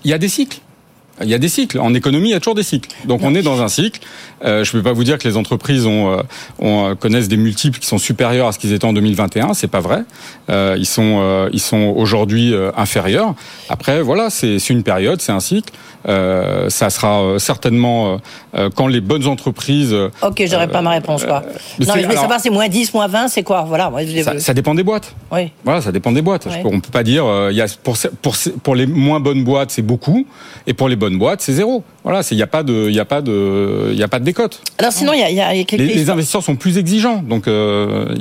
il 0.04 0.10
y 0.10 0.14
a 0.14 0.18
des 0.18 0.28
cycles. 0.28 0.58
Il 1.22 1.28
y 1.28 1.34
a 1.34 1.38
des 1.38 1.48
cycles. 1.48 1.78
En 1.78 1.94
économie, 1.94 2.28
il 2.28 2.32
y 2.32 2.34
a 2.34 2.40
toujours 2.40 2.54
des 2.54 2.62
cycles. 2.62 2.90
Donc 3.06 3.20
on 3.22 3.34
est 3.34 3.42
dans 3.42 3.62
un 3.62 3.68
cycle. 3.68 4.00
Euh, 4.44 4.64
je 4.64 4.76
ne 4.76 4.80
peux 4.82 4.84
pas 4.88 4.92
vous 4.92 5.04
dire 5.04 5.16
que 5.18 5.26
les 5.26 5.36
entreprises 5.38 5.86
ont, 5.86 6.12
euh, 6.12 6.22
ont, 6.58 6.90
euh, 6.90 6.94
connaissent 6.94 7.28
des 7.28 7.38
multiples 7.38 7.78
qui 7.78 7.86
sont 7.86 7.96
supérieurs 7.98 8.48
à 8.48 8.52
ce 8.52 8.58
qu'ils 8.58 8.72
étaient 8.74 8.84
en 8.84 8.92
2021. 8.92 9.54
C'est 9.54 9.66
pas 9.68 9.80
vrai. 9.80 10.02
Euh, 10.50 10.76
ils 10.78 10.84
sont, 10.86 11.20
euh, 11.22 11.48
ils 11.54 11.60
sont 11.60 11.94
aujourd'hui 11.96 12.52
euh, 12.52 12.70
inférieurs. 12.76 13.34
Après, 13.70 14.02
voilà, 14.02 14.28
c'est 14.30 14.58
une 14.68 14.82
période, 14.82 15.22
c'est 15.22 15.32
un 15.32 15.40
cycle. 15.40 15.72
Euh, 16.08 16.68
ça 16.70 16.88
sera 16.90 17.20
euh, 17.22 17.38
certainement 17.38 18.18
quand 18.74 18.86
les 18.86 19.00
bonnes 19.00 19.26
entreprises. 19.26 19.94
Ok, 20.22 20.42
j'aurais 20.48 20.68
pas 20.68 20.80
ma 20.82 20.90
réponse, 20.90 21.24
quoi. 21.24 21.40
non, 21.40 21.94
mais 21.94 22.02
je 22.02 22.06
voulais 22.06 22.16
savoir, 22.16 22.40
c'est 22.40 22.50
moins 22.50 22.68
10, 22.68 22.94
moins 22.94 23.06
20, 23.08 23.28
c'est 23.28 23.42
quoi? 23.42 23.64
Voilà. 23.66 23.90
ça, 24.22 24.38
ça 24.38 24.54
dépend 24.54 24.74
des 24.74 24.82
boîtes. 24.82 25.14
Oui. 25.32 25.50
Voilà, 25.64 25.80
ça 25.80 25.92
dépend 25.92 26.12
des 26.12 26.22
boîtes. 26.22 26.46
Je 26.50 26.62
peux- 26.62 26.68
on 26.68 26.80
peut 26.80 26.90
pas 26.92 27.02
dire 27.02 27.24
euh, 27.26 27.48
il 27.50 27.56
y 27.56 27.60
a 27.60 27.66
pour 27.82 27.96
pour 28.22 28.34
pour 28.62 28.74
les 28.74 28.86
moins 28.86 29.20
bonnes 29.20 29.44
boîtes 29.44 29.70
c'est 29.70 29.82
beaucoup 29.82 30.26
et 30.66 30.74
pour 30.74 30.88
les 30.88 30.96
bonnes 30.96 31.05
boîtes 31.14 31.40
c'est 31.40 31.52
zéro. 31.52 31.84
Voilà, 32.02 32.22
c'est 32.22 32.34
il 32.34 32.38
y 32.38 32.42
a 32.42 32.46
pas 32.46 32.62
de 32.62 32.86
il 32.88 32.94
y 32.94 33.00
a 33.00 33.04
pas 33.04 33.20
de 33.20 33.90
il 33.92 33.98
y 33.98 34.02
a 34.02 34.08
pas 34.08 34.18
de 34.18 34.24
décote. 34.24 34.62
Alors 34.78 34.92
sinon, 34.92 35.12
il 35.12 35.20
y 35.20 35.40
a, 35.40 35.54
y 35.54 35.64
quelques 35.64 35.82
Les, 35.82 35.94
les 35.94 36.10
investisseurs 36.10 36.42
sont 36.42 36.56
plus 36.56 36.78
exigeants, 36.78 37.22
donc 37.22 37.48
euh, 37.48 38.14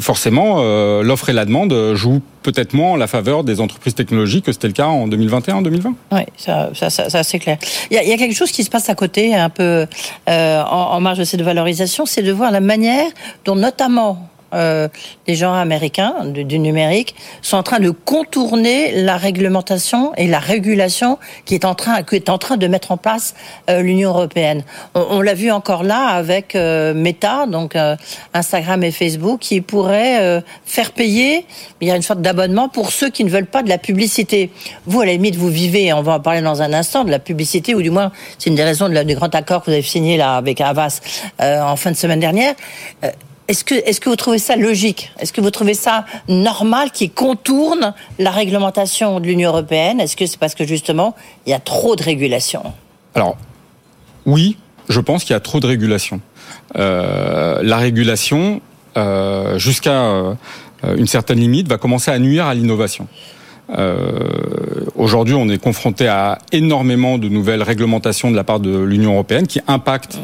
forcément 0.00 0.56
euh, 0.58 1.02
l'offre 1.02 1.28
et 1.28 1.32
la 1.32 1.44
demande 1.44 1.94
jouent 1.94 2.22
peut-être 2.42 2.74
moins 2.74 2.92
en 2.92 2.96
la 2.96 3.06
faveur 3.06 3.44
des 3.44 3.60
entreprises 3.60 3.94
technologiques 3.94 4.44
que 4.44 4.52
c'était 4.52 4.68
le 4.68 4.72
cas 4.72 4.86
en 4.86 5.08
2021-2020. 5.08 5.94
Oui, 6.12 6.20
ça, 6.36 6.70
ça, 6.74 6.90
ça, 6.90 7.10
ça, 7.10 7.22
c'est 7.22 7.38
clair. 7.38 7.58
Il 7.90 7.94
y, 7.94 7.98
a, 7.98 8.02
il 8.04 8.08
y 8.08 8.12
a 8.12 8.16
quelque 8.16 8.36
chose 8.36 8.52
qui 8.52 8.62
se 8.62 8.70
passe 8.70 8.88
à 8.88 8.94
côté, 8.94 9.34
un 9.34 9.50
peu 9.50 9.86
euh, 10.28 10.62
en, 10.62 10.92
en 10.92 11.00
marge 11.00 11.18
de 11.18 11.24
cette 11.24 11.42
valorisation, 11.42 12.06
c'est 12.06 12.22
de 12.22 12.32
voir 12.32 12.50
la 12.52 12.60
manière 12.60 13.06
dont 13.44 13.56
notamment 13.56 14.28
euh, 14.54 14.88
les 15.26 15.34
gens 15.34 15.52
américains 15.52 16.14
du, 16.24 16.58
numérique 16.58 17.14
sont 17.42 17.56
en 17.56 17.62
train 17.62 17.80
de 17.80 17.90
contourner 17.90 19.02
la 19.02 19.16
réglementation 19.16 20.14
et 20.16 20.26
la 20.26 20.38
régulation 20.38 21.18
qui 21.44 21.54
est 21.54 21.64
en 21.64 21.74
train, 21.74 22.02
qui 22.02 22.16
est 22.16 22.28
en 22.28 22.38
train 22.38 22.56
de 22.56 22.66
mettre 22.66 22.92
en 22.92 22.96
place 22.96 23.34
euh, 23.68 23.82
l'Union 23.82 24.10
européenne. 24.10 24.62
On, 24.94 25.20
l'a 25.20 25.34
vu 25.34 25.50
encore 25.50 25.82
là 25.82 26.08
avec 26.08 26.54
euh, 26.54 26.94
Meta, 26.94 27.46
donc 27.46 27.76
euh, 27.76 27.96
Instagram 28.34 28.82
et 28.84 28.92
Facebook, 28.92 29.40
qui 29.40 29.60
pourraient 29.60 30.42
faire 30.64 30.92
payer, 30.92 31.46
il 31.80 31.88
y 31.88 31.90
a 31.90 31.96
une 31.96 32.02
sorte 32.02 32.20
d'abonnement 32.20 32.68
pour 32.68 32.90
ceux 32.90 33.10
qui 33.10 33.24
ne 33.24 33.30
veulent 33.30 33.46
pas 33.46 33.62
de 33.62 33.68
la 33.68 33.78
publicité. 33.78 34.50
Vous, 34.86 35.00
à 35.00 35.06
la 35.06 35.12
limite, 35.12 35.36
vous 35.36 35.48
vivez, 35.48 35.92
on 35.92 36.02
va 36.02 36.14
en 36.14 36.20
parler 36.20 36.40
dans 36.40 36.62
un 36.62 36.72
instant, 36.72 37.04
de 37.04 37.10
la 37.10 37.18
publicité, 37.18 37.74
ou 37.74 37.82
du 37.82 37.90
moins, 37.90 38.12
c'est 38.38 38.50
une 38.50 38.56
des 38.56 38.64
raisons 38.64 38.88
de 38.88 38.94
la, 38.94 39.04
du 39.04 39.14
grand 39.14 39.34
accord 39.34 39.60
que 39.60 39.66
vous 39.66 39.72
avez 39.72 39.82
signé 39.82 40.16
là 40.16 40.36
avec 40.36 40.60
Havas 40.60 41.00
en 41.40 41.76
fin 41.76 41.90
de 41.90 41.96
semaine 41.96 42.20
dernière. 42.20 42.54
Est-ce 43.48 43.64
que, 43.64 44.08
vous 44.08 44.16
trouvez 44.16 44.38
ça 44.38 44.56
logique? 44.56 45.12
Est-ce 45.18 45.32
que 45.32 45.40
vous 45.40 45.50
trouvez 45.50 45.74
ça 45.74 46.04
normal 46.28 46.90
qui 46.90 47.10
contourne 47.10 47.94
la 48.18 48.30
réglementation 48.30 49.20
de 49.20 49.26
l'Union 49.26 49.50
européenne? 49.50 50.00
Est-ce 50.00 50.16
que 50.16 50.26
c'est 50.26 50.38
parce 50.38 50.54
que 50.54 50.66
justement, 50.66 51.14
il 51.46 51.50
y 51.50 51.54
a 51.54 51.60
trop 51.60 51.94
de 51.94 52.02
régulation? 52.02 52.62
Alors, 53.14 53.36
oui, 54.24 54.56
je 54.88 55.00
pense 55.00 55.22
qu'il 55.22 55.32
y 55.32 55.36
a 55.36 55.40
trop 55.40 55.60
de 55.60 55.66
régulation. 55.66 56.20
Euh, 56.76 57.60
la 57.62 57.76
régulation, 57.76 58.60
euh, 58.96 59.58
jusqu'à 59.58 60.02
euh, 60.02 60.34
une 60.96 61.06
certaine 61.06 61.38
limite, 61.38 61.68
va 61.68 61.78
commencer 61.78 62.10
à 62.10 62.18
nuire 62.18 62.46
à 62.46 62.54
l'innovation. 62.54 63.06
Aujourd'hui, 64.94 65.34
on 65.34 65.48
est 65.48 65.58
confronté 65.58 66.06
à 66.06 66.38
énormément 66.52 67.18
de 67.18 67.28
nouvelles 67.28 67.64
réglementations 67.64 68.30
de 68.30 68.36
la 68.36 68.44
part 68.44 68.60
de 68.60 68.78
l'Union 68.78 69.14
européenne 69.14 69.48
qui 69.48 69.60
impactent 69.66 70.20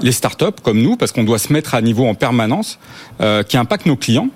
les 0.00 0.12
startups 0.12 0.60
comme 0.62 0.80
nous, 0.80 0.96
parce 0.96 1.12
qu'on 1.12 1.24
doit 1.24 1.38
se 1.38 1.52
mettre 1.52 1.74
à 1.74 1.80
niveau 1.80 2.06
en 2.06 2.14
permanence, 2.14 2.78
euh, 3.20 3.42
qui 3.42 3.56
impactent 3.56 3.86
nos 3.86 3.96
clients. 3.96 4.28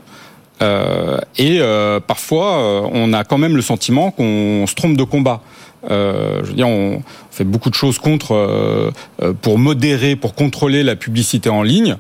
Euh, 0.63 1.19
et 1.37 1.59
euh, 1.61 2.01
parfois, 2.01 2.89
on 2.93 3.13
a 3.13 3.25
quand 3.25 3.39
même 3.39 3.57
le 3.57 3.63
sentiment 3.63 4.11
qu'on 4.11 4.65
se 4.67 4.75
trompe 4.75 4.97
de 4.97 5.05
combat. 5.05 5.41
Je 5.89 6.47
veux 6.47 6.55
dire, 6.55 6.69
on 6.69 7.03
fait 7.31 7.45
beaucoup 7.45 7.71
de 7.71 7.75
choses 7.75 7.99
contre 7.99 8.93
pour 9.43 9.59
modérer, 9.59 10.17
pour 10.17 10.35
contrôler 10.35 10.83
la 10.83 10.97
publicité 10.97 11.49
en 11.49 11.63
ligne. 11.63 11.97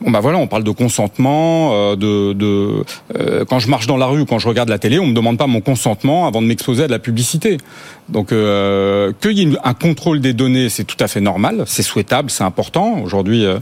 Bon 0.00 0.10
bah 0.10 0.20
voilà, 0.20 0.36
on 0.36 0.46
parle 0.46 0.64
de 0.64 0.70
consentement, 0.72 1.96
de, 1.96 2.84
quand 3.48 3.60
je 3.60 3.70
marche 3.70 3.86
dans 3.86 3.96
la 3.96 4.04
rue 4.06 4.26
quand 4.26 4.38
je 4.38 4.48
regarde 4.48 4.68
la 4.68 4.78
télé, 4.78 4.98
on 4.98 5.06
me 5.06 5.14
demande 5.14 5.38
pas 5.38 5.46
mon 5.46 5.62
consentement 5.62 6.26
avant 6.26 6.42
de 6.42 6.46
m'exposer 6.46 6.84
à 6.84 6.86
de 6.86 6.92
la 6.92 6.98
publicité. 6.98 7.56
Donc 8.08 8.32
euh, 8.32 9.12
qu'il 9.20 9.38
y 9.38 9.42
ait 9.42 9.56
un 9.64 9.72
contrôle 9.74 10.20
des 10.20 10.34
données, 10.34 10.68
c'est 10.68 10.84
tout 10.84 10.96
à 11.00 11.08
fait 11.08 11.20
normal, 11.20 11.64
c'est 11.66 11.82
souhaitable, 11.82 12.30
c'est 12.30 12.44
important. 12.44 12.98
Aujourd'hui, 13.02 13.46
euh, 13.46 13.58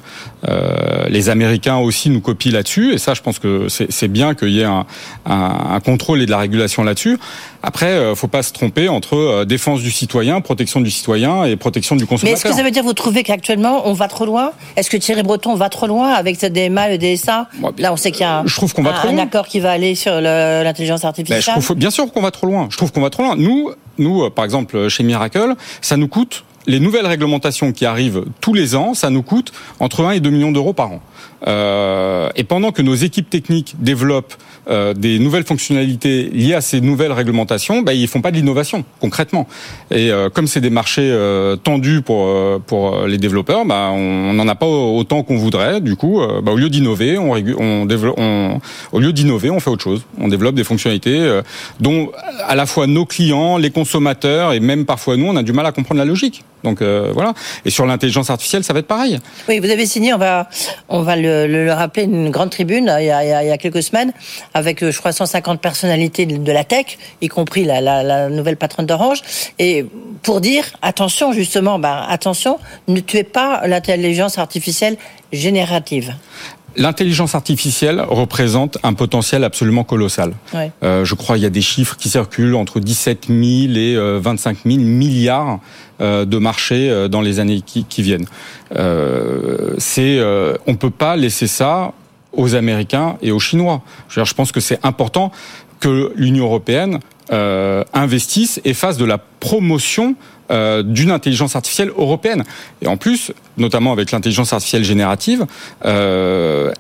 euh, 0.49 1.07
les 1.09 1.29
Américains 1.29 1.77
aussi 1.77 2.11
nous 2.11 2.21
copient 2.21 2.53
là-dessus, 2.53 2.93
et 2.93 2.99
ça, 2.99 3.15
je 3.15 3.23
pense 3.23 3.39
que 3.39 3.69
c'est 3.69 4.09
bien 4.09 4.35
qu'il 4.35 4.51
y 4.51 4.61
ait 4.61 4.65
un, 4.65 4.85
un, 5.27 5.75
un, 5.75 5.81
contrôle 5.81 6.23
et 6.23 6.27
de 6.27 6.31
la 6.31 6.39
régulation 6.39 6.83
là-dessus. 6.83 7.19
Après, 7.63 7.87
euh, 7.87 8.17
faut 8.17 8.27
pas 8.27 8.43
se 8.43 8.53
tromper 8.53 8.89
entre 8.89 9.45
défense 9.45 9.81
du 9.81 9.93
citoyen, 9.93 10.41
protection 10.41 10.81
du 10.81 10.91
citoyen 10.91 11.45
et 11.45 11.55
protection 11.55 11.95
du 11.95 12.07
consommateur. 12.07 12.31
Mais 12.31 12.33
est-ce 12.33 12.45
que 12.45 12.53
ça 12.53 12.65
veut 12.65 12.73
dire 12.73 12.83
vous 12.83 12.95
trouvez 12.95 13.23
qu'actuellement 13.23 13.83
on 13.87 13.93
va 13.93 14.09
trop 14.09 14.27
loin? 14.27 14.51
Est-ce 14.75 14.91
que 14.91 14.97
Thierry 14.97 15.23
Breton 15.23 15.55
va 15.55 15.69
trop 15.69 15.87
loin 15.87 16.13
avec 16.13 16.37
cette 16.41 16.53
DMA 16.53 16.91
et 16.91 16.99
le 16.99 16.99
DSA 16.99 17.49
Là, 17.79 17.93
on 17.93 17.97
sait 17.97 18.11
qu'il 18.11 18.23
y 18.23 18.25
a 18.25 18.41
un, 18.41 18.47
je 18.47 18.57
trouve 18.57 18.75
qu'on 18.75 18.83
va 18.83 18.91
un, 18.91 18.95
trop 18.95 19.09
un 19.09 19.13
loin. 19.13 19.23
accord 19.23 19.47
qui 19.47 19.61
va 19.61 19.71
aller 19.71 19.95
sur 19.95 20.21
l'intelligence 20.21 21.05
artificielle. 21.05 21.43
Ben, 21.47 21.61
je 21.61 21.65
trouve, 21.65 21.77
bien 21.77 21.91
sûr 21.91 22.11
qu'on 22.13 22.23
va 22.23 22.33
trop 22.33 22.49
loin. 22.49 22.67
Je 22.71 22.77
trouve 22.77 22.91
qu'on 22.91 23.01
va 23.01 23.11
trop 23.11 23.23
loin. 23.23 23.37
Nous, 23.37 23.71
nous, 23.99 24.29
par 24.31 24.45
exemple, 24.45 24.89
chez 24.89 25.03
Miracle, 25.03 25.55
ça 25.81 25.97
nous 25.97 26.09
coûte 26.09 26.45
les 26.67 26.81
nouvelles 26.81 27.07
réglementations 27.07 27.73
qui 27.73 27.87
arrivent 27.87 28.25
tous 28.41 28.55
les 28.55 28.75
ans, 28.75 28.95
ça 28.95 29.11
nous 29.11 29.23
coûte 29.23 29.53
entre 29.81 30.05
1 30.05 30.13
et 30.13 30.21
2 30.21 30.31
millions 30.31 30.53
d'euros 30.53 30.73
par 30.73 30.93
an. 30.93 31.03
Euh, 31.47 32.29
et 32.37 32.45
pendant 32.45 32.71
que 32.71 32.83
nos 32.83 32.95
équipes 32.95 33.29
techniques 33.29 33.75
développent 33.81 34.35
euh, 34.71 34.95
des 34.95 35.19
nouvelles 35.19 35.45
fonctionnalités 35.45 36.31
liées 36.33 36.55
à 36.55 36.61
ces 36.61 36.81
nouvelles 36.81 37.13
réglementations, 37.13 37.83
bah, 37.83 37.95
ils 37.95 38.07
font 38.07 38.21
pas 38.21 38.31
de 38.31 38.37
l'innovation 38.37 38.85
concrètement. 39.01 39.49
Et 39.91 40.11
euh, 40.11 40.29
comme 40.31 40.47
c'est 40.47 40.61
des 40.61 40.71
marchés 40.71 41.13
tendus 41.65 42.03
pour 42.03 42.31
pour 42.67 43.07
les 43.07 43.19
développeurs, 43.19 43.65
bah, 43.65 43.91
on 43.93 44.33
n'en 44.33 44.47
a 44.49 44.55
pas 44.55 44.67
autant 44.67 45.23
qu'on 45.23 45.37
voudrait. 45.37 45.81
Du 45.81 45.97
coup, 45.97 46.21
bah, 46.43 46.53
au 46.53 46.57
lieu 46.57 46.69
d'innover, 46.69 47.19
on, 47.19 47.33
on, 47.33 48.61
au 48.93 49.01
lieu 49.01 49.13
d'innover, 49.13 49.51
on 49.51 49.61
fait 49.61 49.71
autre 49.71 49.83
chose. 49.83 50.03
On 50.19 50.29
développe 50.29 50.55
des 50.55 50.65
fonctionnalités 50.65 51.41
dont 51.81 52.11
à 52.47 52.55
la 52.55 52.67
fois 52.67 52.87
nos 52.87 53.05
clients, 53.05 53.59
les 53.59 53.71
consommateurs 53.71 54.53
et 54.53 54.61
même 54.61 54.85
parfois 54.85 55.17
nous, 55.17 55.27
on 55.27 55.37
a 55.37 55.43
du 55.43 55.53
mal 55.53 55.67
à 55.67 55.73
comprendre 55.73 55.99
la 55.99 56.05
logique. 56.05 56.45
Donc 56.63 56.83
voilà. 56.83 57.35
Et 57.65 57.71
sur 57.71 57.87
l'intelligence 57.87 58.31
artificielle, 58.31 58.63
ça 58.65 58.73
va 58.73 58.79
être 58.81 58.87
pareil. 58.87 59.19
Oui, 59.49 59.59
vous 59.59 59.71
avez 59.71 59.87
signé, 59.87 60.15
on 60.15 60.19
va, 60.19 60.49
on 60.89 61.03
va 61.03 61.12
le, 61.17 61.47
le, 61.47 61.65
le 61.65 61.73
rappeler, 61.73 62.05
une 62.05 62.31
grande 62.31 62.51
tribune 62.51 62.95
il 62.99 63.07
y, 63.07 63.11
a, 63.11 63.43
il 63.43 63.49
y, 63.49 63.51
a, 63.51 63.59
quelques 63.59 63.83
semaines 63.83 64.13
avec, 64.55 64.89
je 64.89 64.99
crois, 64.99 65.13
150 65.13 65.61
personnalités 65.61 66.27
de 66.27 66.53
la 66.53 66.65
tech, 66.65 66.99
y 67.21 67.29
compris 67.29 67.65
la, 67.65 67.81
la, 67.81 68.03
la 68.03 68.29
nouvelle 68.29 68.57
patronne 68.57 68.87
d'Orange, 68.87 69.23
et 69.59 69.85
pour 70.23 70.41
dire 70.41 70.65
attention 70.83 71.33
justement, 71.33 71.79
bah, 71.79 72.07
attention, 72.09 72.59
ne 72.89 73.01
tuez 73.01 73.25
pas 73.25 73.67
l'intelligence 73.67 74.39
artificielle 74.39 74.97
générative. 75.33 76.15
L'intelligence 76.77 77.35
artificielle 77.35 78.01
représente 78.01 78.79
un 78.83 78.95
potentiel 78.95 79.45
absolument 79.45 79.85
colossal. 79.85 80.35
Ouais. 80.55 80.71
Euh, 80.83 81.05
je 81.05 81.15
crois 81.15 81.37
qu'il 81.37 81.45
y 81.45 81.47
a 81.47 81.51
des 81.51 81.63
chiffres 81.63 81.97
qui 81.97 82.09
circulent 82.09 82.55
entre 82.55 82.81
17 82.81 83.27
000 83.29 83.41
et 83.41 83.97
euh, 83.97 84.19
25 84.23 84.59
000 84.65 84.79
milliards 84.79 85.61
euh, 86.01 86.25
de 86.25 86.39
marchés 86.39 87.09
dans 87.11 87.21
les 87.21 87.41
années 87.41 87.61
qui, 87.61 87.85
qui 87.85 88.03
viennent. 88.03 88.27
Euh, 88.77 89.75
c'est, 89.79 90.21
on 90.67 90.75
peut 90.77 90.91
pas 90.91 91.17
laisser 91.17 91.47
ça 91.47 91.93
aux 92.33 92.55
Américains 92.55 93.17
et 93.23 93.31
aux 93.31 93.39
Chinois. 93.39 93.83
Je, 94.09 94.15
dire, 94.15 94.25
je 94.25 94.35
pense 94.35 94.53
que 94.53 94.61
c'est 94.61 94.79
important 94.85 95.33
que 95.83 96.13
l'Union 96.17 96.45
européenne 96.45 97.01
investisse 97.95 98.61
et 98.65 98.75
fasse 98.75 98.99
de 98.99 99.05
la 99.05 99.19
promotion 99.19 100.17
euh, 100.53 100.83
d'une 100.83 101.11
intelligence 101.11 101.57
artificielle 101.57 101.91
européenne. 101.97 102.45
Et 102.83 102.87
en 102.87 102.99
plus, 102.99 103.33
notamment 103.57 103.91
avec 103.91 104.11
l'intelligence 104.11 104.53
artificielle 104.53 104.85
générative, 104.85 105.47
euh, 105.87 106.73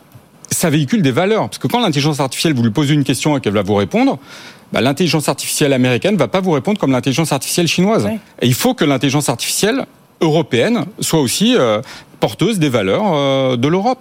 ça 0.50 0.68
véhicule 0.68 1.00
des 1.00 1.10
valeurs. 1.10 1.48
Parce 1.48 1.56
que 1.56 1.68
quand 1.68 1.80
l'intelligence 1.80 2.20
artificielle, 2.20 2.52
vous 2.52 2.62
lui 2.62 2.70
posez 2.70 2.92
une 2.92 3.04
question 3.04 3.34
et 3.34 3.40
qu'elle 3.40 3.54
va 3.54 3.62
vous 3.62 3.76
répondre, 3.76 4.18
bah, 4.74 4.82
l'intelligence 4.82 5.30
artificielle 5.30 5.72
américaine 5.72 6.16
va 6.16 6.28
pas 6.28 6.40
vous 6.40 6.50
répondre 6.50 6.78
comme 6.78 6.92
l'intelligence 6.92 7.32
artificielle 7.32 7.66
chinoise. 7.66 8.10
Et 8.42 8.46
il 8.46 8.52
faut 8.52 8.74
que 8.74 8.84
l'intelligence 8.84 9.30
artificielle 9.30 9.86
européenne 10.20 10.84
soit 11.00 11.20
aussi 11.20 11.56
euh, 11.56 11.80
porteuse 12.22 12.60
des 12.60 12.68
valeurs 12.68 13.12
euh, 13.12 13.56
de 13.56 13.66
l'Europe. 13.66 13.98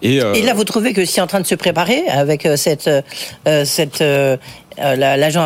Et, 0.00 0.22
euh... 0.22 0.32
Et, 0.34 0.42
là, 0.42 0.54
vous 0.54 0.62
trouvez 0.62 0.92
que 0.92 1.04
c'est 1.04 1.20
en 1.20 1.26
train 1.26 1.40
de 1.40 1.46
se 1.46 1.56
préparer 1.56 2.06
avec 2.06 2.46
euh, 2.46 2.54
cette, 2.56 2.88
cette 3.64 4.04
l'agent 4.78 5.44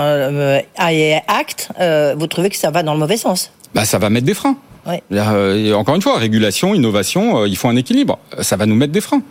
AI 0.79 1.23
Act, 1.27 1.71
vous 2.19 2.27
trouvez 2.27 2.51
que 2.51 2.57
ça 2.57 2.71
va 2.71 2.83
dans 2.83 2.93
le 2.93 3.01
mauvais 3.01 3.17
sens? 3.17 3.51
Bah, 3.75 3.87
ça 3.87 3.99
va 3.99 4.11
mettre 4.11 4.27
des 4.27 4.35
freins. 4.35 4.59
Ouais. 4.87 5.03
Encore 5.73 5.95
une 5.95 6.03
fois, 6.03 6.19
régulation, 6.19 6.75
innovation, 6.75 7.47
il 7.47 7.57
faut 7.57 7.69
un 7.69 7.77
équilibre. 7.77 8.19
Ça 8.41 8.57
va 8.57 8.67
nous 8.67 8.75
mettre 8.75 8.93
des 8.93 9.01
freins. 9.01 9.23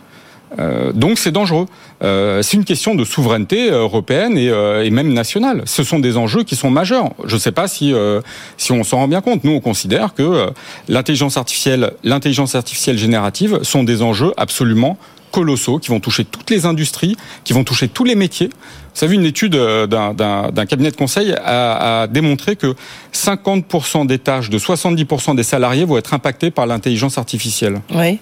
Euh, 0.58 0.92
donc 0.92 1.18
c'est 1.18 1.32
dangereux. 1.32 1.66
Euh, 2.02 2.42
c'est 2.42 2.56
une 2.56 2.64
question 2.64 2.94
de 2.94 3.04
souveraineté 3.04 3.70
européenne 3.70 4.38
et, 4.38 4.48
euh, 4.48 4.84
et, 4.84 4.90
même 4.90 5.12
nationale. 5.12 5.62
Ce 5.66 5.82
sont 5.82 5.98
des 5.98 6.16
enjeux 6.16 6.44
qui 6.44 6.56
sont 6.56 6.70
majeurs. 6.70 7.10
Je 7.24 7.34
ne 7.34 7.40
sais 7.40 7.52
pas 7.52 7.68
si 7.68 7.92
euh, 7.92 8.20
si 8.56 8.72
on 8.72 8.84
s'en 8.84 8.98
rend 8.98 9.08
bien 9.08 9.20
compte. 9.20 9.44
Nous, 9.44 9.52
on 9.52 9.60
considère 9.60 10.14
que 10.14 10.50
l'intelligence 10.88 11.36
artificielle, 11.36 11.92
l'intelligence 12.04 12.54
artificielle 12.54 12.98
générative 12.98 13.62
sont 13.62 13.84
des 13.84 14.02
enjeux 14.02 14.32
absolument 14.36 14.96
colossaux 15.30 15.78
qui 15.78 15.90
vont 15.90 16.00
toucher 16.00 16.24
toutes 16.24 16.48
les 16.48 16.64
industries, 16.64 17.16
qui 17.44 17.52
vont 17.52 17.64
toucher 17.64 17.88
tous 17.88 18.04
les 18.04 18.14
métiers. 18.14 18.48
Vous 18.48 19.00
savez, 19.00 19.16
une 19.16 19.26
étude 19.26 19.52
d'un 19.52 20.66
cabinet 20.66 20.90
de 20.90 20.96
conseil 20.96 21.32
a, 21.32 22.02
a 22.02 22.06
démontré 22.06 22.56
que 22.56 22.74
50% 23.12 24.06
des 24.06 24.18
tâches 24.18 24.48
de 24.48 24.58
70% 24.58 25.36
des 25.36 25.42
salariés 25.42 25.84
vont 25.84 25.98
être 25.98 26.14
impactés 26.14 26.50
par 26.50 26.66
l'intelligence 26.66 27.18
artificielle. 27.18 27.80
Oui. 27.94 28.18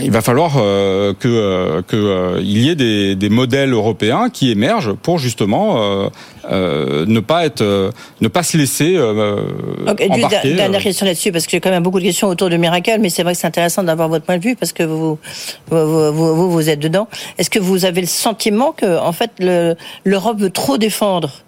Il 0.00 0.10
va 0.10 0.22
falloir 0.22 0.54
euh, 0.56 1.12
que 1.12 1.28
euh, 1.28 1.82
que 1.82 1.96
euh, 1.96 2.40
il 2.40 2.58
y 2.58 2.70
ait 2.70 2.74
des, 2.74 3.14
des, 3.14 3.28
modèles 3.28 3.72
européens 3.72 4.30
qui 4.30 4.50
émergent 4.50 4.92
pour 4.94 5.18
justement 5.18 6.10
euh, 6.50 7.06
ne 7.06 7.20
pas 7.20 7.44
être 7.44 7.92
ne 8.20 8.28
pas 8.28 8.42
se 8.42 8.56
laisser 8.56 8.98
okay, 9.86 10.10
embarquer. 10.10 10.54
Dernière 10.54 10.80
question 10.80 11.04
là-dessus 11.04 11.32
parce 11.32 11.44
que 11.44 11.52
j'ai 11.52 11.60
quand 11.60 11.70
même 11.70 11.82
beaucoup 11.82 12.00
de 12.00 12.04
questions 12.04 12.28
autour 12.28 12.48
de 12.48 12.56
Miracle, 12.56 12.98
mais 13.00 13.10
c'est 13.10 13.22
vrai 13.22 13.34
que 13.34 13.40
c'est 13.40 13.46
intéressant 13.46 13.82
d'avoir 13.82 14.08
votre 14.08 14.24
point 14.24 14.38
de 14.38 14.42
vue 14.42 14.56
parce 14.56 14.72
que 14.72 14.82
vous 14.82 15.18
vous 15.70 16.12
vous, 16.12 16.34
vous, 16.34 16.50
vous 16.50 16.70
êtes 16.70 16.80
dedans. 16.80 17.08
Est-ce 17.38 17.50
que 17.50 17.58
vous 17.58 17.84
avez 17.84 18.00
le 18.00 18.06
sentiment 18.06 18.72
que 18.72 18.98
en 18.98 19.12
fait 19.12 19.30
l'Europe 20.04 20.38
veut 20.38 20.50
trop 20.50 20.78
défendre 20.78 21.42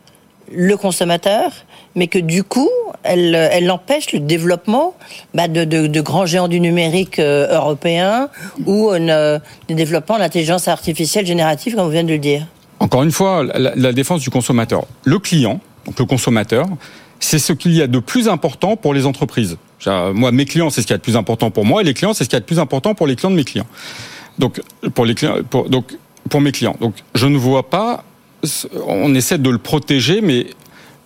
le 0.52 0.76
consommateur, 0.76 1.50
mais 1.94 2.09
que 2.09 2.18
du 2.18 2.42
coup, 2.42 2.70
elle, 3.02 3.35
elle 3.35 3.70
empêche 3.70 4.12
le 4.12 4.20
développement 4.20 4.94
bah, 5.35 5.48
de, 5.48 6.00
grands 6.00 6.26
géants 6.26 6.48
du 6.48 6.61
numérique 6.61 7.18
euh, 7.18 7.54
européen 7.54 8.28
ou 8.66 8.90
euh, 8.90 9.38
le 9.68 9.74
développement 9.74 10.16
de 10.16 10.20
l'intelligence 10.20 10.68
artificielle 10.68 11.26
générative, 11.26 11.74
comme 11.74 11.85
vous 11.85 11.90
venez 11.90 12.04
de 12.04 12.12
le 12.12 12.18
dire. 12.18 12.46
Encore 12.80 13.02
une 13.02 13.12
fois, 13.12 13.44
la, 13.44 13.92
défense 13.92 14.20
du 14.20 14.30
consommateur. 14.30 14.85
Le 15.04 15.18
client, 15.18 15.61
donc 15.87 15.98
le 15.98 16.04
consommateur, 16.04 16.66
c'est 17.20 17.38
ce 17.38 17.52
qu'il 17.52 17.72
y 17.72 17.83
a 17.83 17.87
de 17.87 17.98
plus 17.98 18.28
important 18.28 18.76
pour 18.76 18.92
les 18.92 19.07
entreprises. 19.07 19.57
Moi, 19.87 20.33
mes 20.33 20.44
clients, 20.44 20.70
c'est 20.70 20.80
ce 20.80 20.87
qu'il 20.87 20.94
y 20.94 20.96
a 20.96 20.98
de 20.98 21.02
plus 21.02 21.16
important 21.16 21.50
pour 21.50 21.64
moi, 21.64 21.83
et 21.83 21.85
les 21.85 21.94
clients, 21.94 22.14
c'est 22.14 22.24
ce 22.24 22.28
qu'il 22.28 22.37
y 22.37 22.38
a 22.38 22.40
de 22.40 22.46
plus 22.46 22.59
important 22.59 22.94
pour 22.94 23.07
les 23.07 23.16
clients 23.16 23.30
de 23.30 23.37
mes 23.37 23.44
clients. 23.44 23.66
Donc 24.38 24.61
pour 24.92 25.07
mes 25.07 25.14
clients. 26.52 26.76
Donc 26.80 26.94
je 27.14 27.26
ne 27.26 27.37
vois 27.37 27.68
pas. 27.70 28.04
On 28.87 29.14
essaie 29.14 29.38
de 29.38 29.48
le 29.48 29.59
protéger, 29.59 30.20
mais 30.20 30.46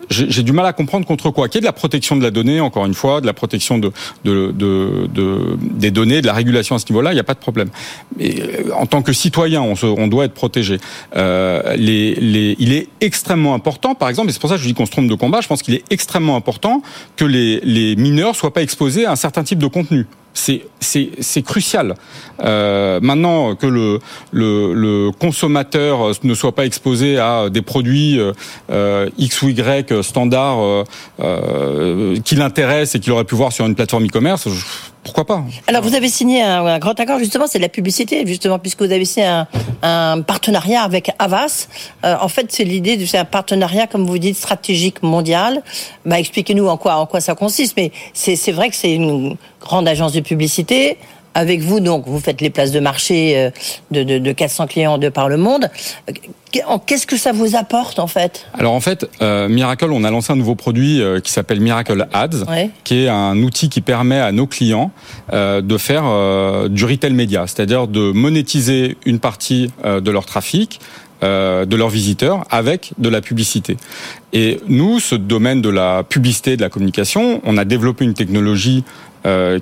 j'ai 0.09 0.43
du 0.43 0.51
mal 0.51 0.65
à 0.65 0.73
comprendre 0.73 1.05
contre 1.05 1.29
quoi. 1.31 1.47
Qu'il 1.47 1.57
y 1.57 1.59
ait 1.59 1.61
de 1.61 1.65
la 1.65 1.73
protection 1.73 2.15
de 2.15 2.23
la 2.23 2.31
donnée, 2.31 2.59
encore 2.59 2.85
une 2.85 2.93
fois, 2.93 3.21
de 3.21 3.25
la 3.25 3.33
protection 3.33 3.77
de, 3.77 3.91
de, 4.23 4.51
de, 4.51 5.07
de 5.13 5.57
des 5.59 5.91
données, 5.91 6.21
de 6.21 6.27
la 6.27 6.33
régulation 6.33 6.75
à 6.75 6.79
ce 6.79 6.85
niveau-là, 6.89 7.11
il 7.11 7.15
n'y 7.15 7.19
a 7.19 7.23
pas 7.23 7.33
de 7.33 7.39
problème. 7.39 7.69
Mais 8.17 8.35
euh, 8.39 8.71
en 8.75 8.85
tant 8.85 9.01
que 9.01 9.13
citoyen, 9.13 9.61
on, 9.61 9.75
se, 9.75 9.85
on 9.85 10.07
doit 10.07 10.25
être 10.25 10.33
protégé. 10.33 10.77
Euh, 11.15 11.75
les, 11.75 12.15
les, 12.15 12.55
il 12.59 12.73
est 12.73 12.87
extrêmement 13.01 13.53
important, 13.53 13.95
par 13.95 14.09
exemple, 14.09 14.29
et 14.29 14.33
c'est 14.33 14.41
pour 14.41 14.49
ça 14.49 14.55
que 14.55 14.61
je 14.61 14.67
dis 14.67 14.73
qu'on 14.73 14.85
se 14.85 14.91
trompe 14.91 15.07
de 15.07 15.15
combat, 15.15 15.41
je 15.41 15.47
pense 15.47 15.61
qu'il 15.61 15.75
est 15.75 15.83
extrêmement 15.89 16.35
important 16.35 16.81
que 17.15 17.25
les, 17.25 17.59
les 17.61 17.95
mineurs 17.95 18.35
soient 18.35 18.53
pas 18.53 18.61
exposés 18.61 19.05
à 19.05 19.11
un 19.11 19.15
certain 19.15 19.43
type 19.43 19.59
de 19.59 19.67
contenu. 19.67 20.05
C'est 20.33 21.41
crucial. 21.43 21.95
Euh, 22.41 22.99
maintenant 23.01 23.55
que 23.55 23.99
le, 24.31 25.11
consommateur 25.19 26.11
ne 26.23 26.33
soit 26.33 26.53
pas 26.53 26.65
exposé 26.65 27.17
à 27.17 27.49
des 27.49 27.61
produits 27.61 28.19
euh, 28.71 29.09
X 29.17 29.41
ou 29.41 29.49
Y 29.49 30.01
standards 30.01 30.59
euh, 30.59 30.83
euh, 31.19 32.19
qui 32.23 32.35
l'intéressent 32.35 32.95
et 32.95 32.99
qu'il 32.99 33.11
aurait 33.11 33.25
pu 33.25 33.35
voir 33.35 33.51
sur 33.51 33.65
une 33.65 33.75
plateforme 33.75 34.05
e-commerce, 34.05 34.47
Alors 35.67 35.81
vous 35.81 35.95
avez 35.95 36.09
signé 36.09 36.41
un, 36.41 36.79
grand 36.79 36.99
accord 36.99 37.19
justement, 37.19 37.45
c'est 37.47 37.59
de 37.59 37.63
la 37.63 37.69
publicité 37.69 38.25
justement 38.25 38.59
puisque 38.59 38.81
vous 38.81 38.91
avez 38.91 39.05
signé 39.05 39.43
un, 39.81 40.21
partenariat 40.21 40.81
avec 40.81 41.11
Avas. 41.19 41.67
Euh, 42.05 42.15
en 42.21 42.27
fait, 42.27 42.47
c'est 42.51 42.63
l'idée 42.63 42.97
de 42.97 43.05
faire 43.05 43.21
un 43.21 43.25
partenariat 43.25 43.87
comme 43.87 44.05
vous 44.05 44.17
dites 44.17 44.37
stratégique 44.37 45.01
mondial. 45.03 45.61
Bah, 46.05 46.19
expliquez-nous 46.19 46.67
en 46.67 46.77
quoi 46.77 46.95
en 46.95 47.05
quoi 47.05 47.21
ça 47.21 47.35
consiste. 47.35 47.75
Mais 47.77 47.91
c'est 48.13 48.51
vrai 48.51 48.69
que 48.69 48.75
c'est 48.75 48.93
une 48.93 49.37
grande 49.61 49.87
agence 49.87 50.13
de 50.13 50.21
publicité 50.21 50.97
avec 51.33 51.61
vous, 51.61 51.79
donc, 51.79 52.05
vous 52.07 52.19
faites 52.19 52.41
les 52.41 52.49
places 52.49 52.71
de 52.71 52.79
marché 52.79 53.37
euh, 53.37 53.49
de, 53.91 54.03
de, 54.03 54.19
de 54.19 54.31
400 54.31 54.67
clients 54.67 54.97
de 54.97 55.09
par 55.09 55.29
le 55.29 55.37
monde. 55.37 55.69
Qu'est-ce 56.85 57.05
que 57.05 57.17
ça 57.17 57.31
vous 57.31 57.55
apporte 57.55 57.99
en 57.99 58.07
fait? 58.07 58.47
Alors 58.53 58.73
en 58.73 58.79
fait, 58.79 59.07
euh, 59.21 59.47
Miracle, 59.47 59.89
on 59.91 60.03
a 60.03 60.09
lancé 60.09 60.33
un 60.33 60.35
nouveau 60.35 60.55
produit 60.55 61.01
euh, 61.01 61.19
qui 61.19 61.31
s'appelle 61.31 61.59
Miracle 61.59 62.07
Ads, 62.11 62.45
qui 62.83 63.03
est 63.03 63.09
un 63.09 63.37
outil 63.43 63.69
qui 63.69 63.81
permet 63.81 64.19
à 64.19 64.31
nos 64.31 64.47
clients 64.47 64.91
euh, 65.31 65.61
de 65.61 65.77
faire 65.77 66.03
euh, 66.05 66.67
du 66.67 66.85
retail 66.85 67.13
média, 67.13 67.45
c'est-à-dire 67.45 67.87
de 67.87 68.11
monétiser 68.11 68.97
une 69.05 69.19
partie 69.19 69.71
de 69.83 70.11
leur 70.11 70.25
trafic, 70.25 70.79
de 71.21 71.75
leurs 71.75 71.89
visiteurs 71.89 72.45
avec 72.49 72.91
de 72.97 73.09
la 73.09 73.21
publicité. 73.21 73.77
Et 74.33 74.59
nous, 74.67 74.99
ce 74.99 75.15
domaine 75.15 75.61
de 75.61 75.69
la 75.69 76.03
publicité, 76.03 76.55
de 76.57 76.61
la 76.61 76.69
communication, 76.69 77.41
on 77.43 77.57
a 77.57 77.65
développé 77.65 78.05
une 78.05 78.13
technologie 78.13 78.83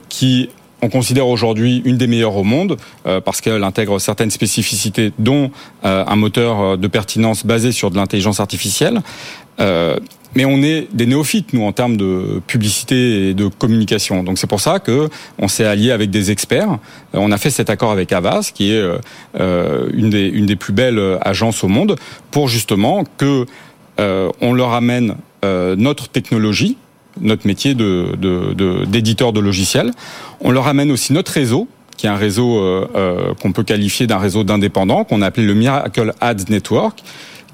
qui 0.10 0.50
on 0.82 0.90
considère 0.90 1.28
aujourd'hui 1.28 1.82
une 1.86 1.98
des 1.98 2.08
meilleures 2.08 2.36
au 2.36 2.44
monde 2.44 2.78
euh, 3.06 3.20
parce 3.22 3.42
qu'elle 3.42 3.64
intègre 3.64 4.00
certaines 4.00 4.32
spécificités, 4.32 5.12
dont 5.18 5.52
euh, 5.86 6.04
un 6.06 6.16
moteur 6.16 6.62
euh, 6.62 6.78
de 6.78 6.88
pertinence 6.88 7.46
basé 7.46 7.72
sur 7.72 7.92
de 7.92 7.96
l'intelligence 7.96 8.40
artificielle. 8.40 9.02
mais 10.36 10.46
on 10.46 10.62
est 10.62 10.88
des 10.94 11.08
néophytes 11.08 11.54
nous 11.54 11.64
en 11.64 11.72
termes 11.72 11.98
de 11.98 12.42
publicité 12.46 13.30
et 13.30 13.34
de 13.34 13.48
communication. 13.48 14.24
Donc 14.24 14.38
c'est 14.38 14.46
pour 14.46 14.62
ça 14.62 14.80
que 14.80 15.10
on 15.40 15.48
s'est 15.48 15.66
allié 15.66 15.90
avec 15.92 16.12
des 16.12 16.30
experts. 16.30 16.78
On 17.14 17.32
a 17.32 17.38
fait 17.38 17.50
cet 17.50 17.72
accord 17.72 17.92
avec 17.92 18.12
Avas, 18.12 18.52
qui 18.54 18.72
est 18.72 18.84
une 19.40 20.10
des 20.12 20.28
une 20.28 20.46
des 20.46 20.56
plus 20.56 20.74
belles 20.74 21.18
agences 21.22 21.64
au 21.64 21.68
monde, 21.68 21.96
pour 22.30 22.50
justement 22.50 23.04
que 23.18 23.48
on 23.98 24.54
leur 24.54 24.74
amène 24.74 25.16
notre 25.44 26.08
technologie 26.08 26.78
notre 27.22 27.48
métier 27.48 27.74
de, 27.74 28.86
d'éditeur 28.86 29.34
de, 29.34 29.40
logiciels. 29.40 29.92
On 30.42 30.52
leur 30.52 30.68
amène 30.68 30.92
aussi 30.92 31.14
notre 31.14 31.32
réseau, 31.32 31.68
qui 31.98 32.06
est 32.06 32.10
un 32.10 32.16
réseau 32.16 32.60
euh, 32.60 32.88
euh, 32.96 33.34
qu'on 33.42 33.52
peut 33.52 33.64
qualifier 33.64 34.08
d'un 34.08 34.20
réseau 34.20 34.44
d'indépendants, 34.44 35.04
qu'on 35.04 35.22
a 35.22 35.28
appelé 35.28 35.46
le 35.46 35.54
Miracle 35.54 36.14
Ads 36.22 36.50
Network, 36.50 37.04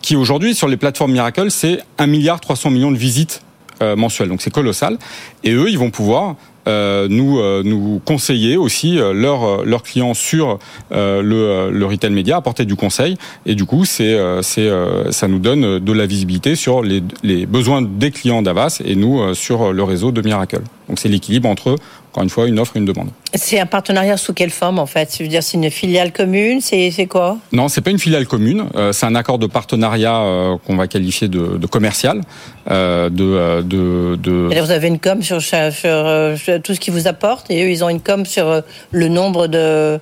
qui 0.02 0.16
aujourd'hui 0.16 0.54
sur 0.54 0.68
les 0.68 0.78
plateformes 0.78 1.14
Miracle, 1.14 1.50
c'est 1.50 1.80
1 1.98 2.08
milliard 2.08 2.42
300 2.42 2.72
millions 2.72 2.92
de 2.92 2.98
visites 2.98 3.42
euh, 3.82 3.96
mensuelles. 3.96 4.30
Donc 4.30 4.42
c'est 4.42 4.52
colossal. 4.52 4.98
Et 5.44 5.52
eux, 5.52 5.70
ils 5.70 5.80
vont 5.80 5.90
pouvoir 5.92 6.36
nous 6.68 7.40
euh, 7.40 7.62
nous 7.64 8.02
conseiller 8.06 8.58
aussi 8.58 9.00
euh, 9.00 9.14
leurs 9.14 9.66
leurs 9.66 9.84
clients 9.84 10.14
sur 10.14 10.60
le, 10.92 11.70
le 11.72 11.86
retail 11.86 12.12
média, 12.12 12.38
apporter 12.38 12.66
du 12.66 12.76
conseil 12.76 13.18
et 13.46 13.56
du 13.56 13.66
coup 13.66 13.86
c'est 13.86 14.18
c'est 14.42 14.70
ça 15.12 15.28
nous 15.28 15.40
donne 15.40 15.80
de 15.80 15.94
la 15.94 16.06
visibilité 16.06 16.56
sur 16.56 16.82
les, 16.82 17.04
les 17.24 17.46
besoins 17.46 17.82
des 17.82 18.12
clients 18.12 18.42
d'Avas 18.42 18.82
et 18.84 18.96
nous 18.96 19.34
sur 19.34 19.74
le 19.74 19.84
réseau 19.84 20.12
de 20.12 20.22
Miracle. 20.22 20.62
Donc 20.90 21.00
c'est 21.00 21.10
l'équilibre 21.10 21.50
entre 21.50 21.76
encore 22.14 22.24
une 22.24 22.30
fois, 22.30 22.48
une 22.48 22.60
offre 22.60 22.76
et 22.76 22.80
une 22.80 22.86
demande. 22.86 23.10
C'est 23.34 23.60
un 23.60 23.66
partenariat 23.66 24.18
sous 24.18 24.34
quelle 24.34 24.52
forme 24.52 24.78
en 24.78 24.86
fait? 24.86 25.16
Je 25.18 25.24
veux 25.24 25.30
dire, 25.30 25.42
c'est 25.42 25.58
une 25.58 25.72
filiale 25.72 26.12
commune 26.12 26.62
C'est 26.62 27.08
quoi? 27.08 27.40
Non, 27.52 27.70
c'est 27.70 27.82
pas 27.82 27.90
une 27.90 27.98
filiale 27.98 28.28
commune. 28.28 28.66
Euh, 28.76 28.92
c'est 28.94 29.08
un 29.08 29.16
accord 29.16 29.40
de 29.40 29.48
partenariat 29.48 30.20
euh, 30.20 30.56
qu'on 30.64 30.76
va 30.76 30.86
qualifier 30.86 31.28
de, 31.28 31.58
de 31.58 31.66
commercial. 31.66 32.22
Euh, 32.70 33.10
de, 33.10 33.64
de, 33.64 34.16
de... 34.22 34.62
vous 34.62 34.72
avez 34.72 34.90
une 34.90 35.00
com 35.00 35.24
sur, 35.24 35.42
sur, 35.42 35.58
sur, 35.72 36.62
tout 36.62 36.76
ce 36.76 36.80
qu'ils 36.80 36.94
vous 36.94 37.08
apportent 37.08 37.50
et 37.50 37.64
eux, 37.64 37.72
ils 37.72 37.84
ont 37.84 37.90
une 37.90 38.00
com 38.00 38.28
sur 38.28 38.62
le 38.92 39.08
nombre 39.08 39.48
de, 39.48 40.00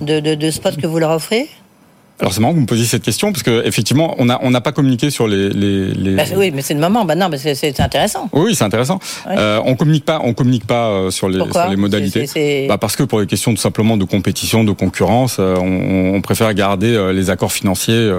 de, 0.00 0.20
de 0.20 0.50
spots 0.50 0.80
que 0.80 0.86
vous 0.86 0.98
leur 0.98 1.10
offrez? 1.10 1.46
Alors 2.20 2.32
c'est 2.32 2.40
marrant 2.40 2.52
que 2.52 2.56
vous 2.56 2.62
me 2.62 2.66
posiez 2.66 2.84
cette 2.84 3.02
question 3.02 3.32
parce 3.32 3.42
que 3.42 3.66
effectivement 3.66 4.14
on 4.18 4.26
n'a 4.26 4.38
on 4.42 4.50
n'a 4.50 4.60
pas 4.60 4.72
communiqué 4.72 5.10
sur 5.10 5.26
les 5.26 5.48
les. 5.48 5.86
les... 5.94 6.14
Bah, 6.14 6.24
oui, 6.36 6.50
mais 6.54 6.62
c'est 6.62 6.74
le 6.74 6.80
moment. 6.80 7.04
Bah 7.04 7.14
non, 7.14 7.28
mais 7.30 7.38
c'est 7.38 7.80
intéressant. 7.80 8.28
Oui, 8.32 8.54
c'est 8.54 8.64
intéressant. 8.64 8.98
Euh, 9.28 9.60
on 9.64 9.74
communique 9.74 10.04
pas, 10.04 10.20
on 10.22 10.34
communique 10.34 10.66
pas 10.66 10.88
euh, 10.88 11.10
sur 11.10 11.28
les 11.28 11.38
sur 11.38 11.68
les 11.68 11.76
modalités. 11.76 12.66
Bah 12.68 12.78
parce 12.78 12.96
que 12.96 13.02
pour 13.02 13.20
les 13.20 13.26
questions 13.26 13.52
tout 13.54 13.60
simplement 13.60 13.96
de 13.96 14.04
compétition, 14.04 14.64
de 14.64 14.72
concurrence, 14.72 15.38
euh, 15.40 15.56
on, 15.56 16.14
on 16.14 16.20
préfère 16.20 16.52
garder 16.54 16.94
euh, 16.94 17.12
les 17.12 17.30
accords 17.30 17.52
financiers 17.52 18.10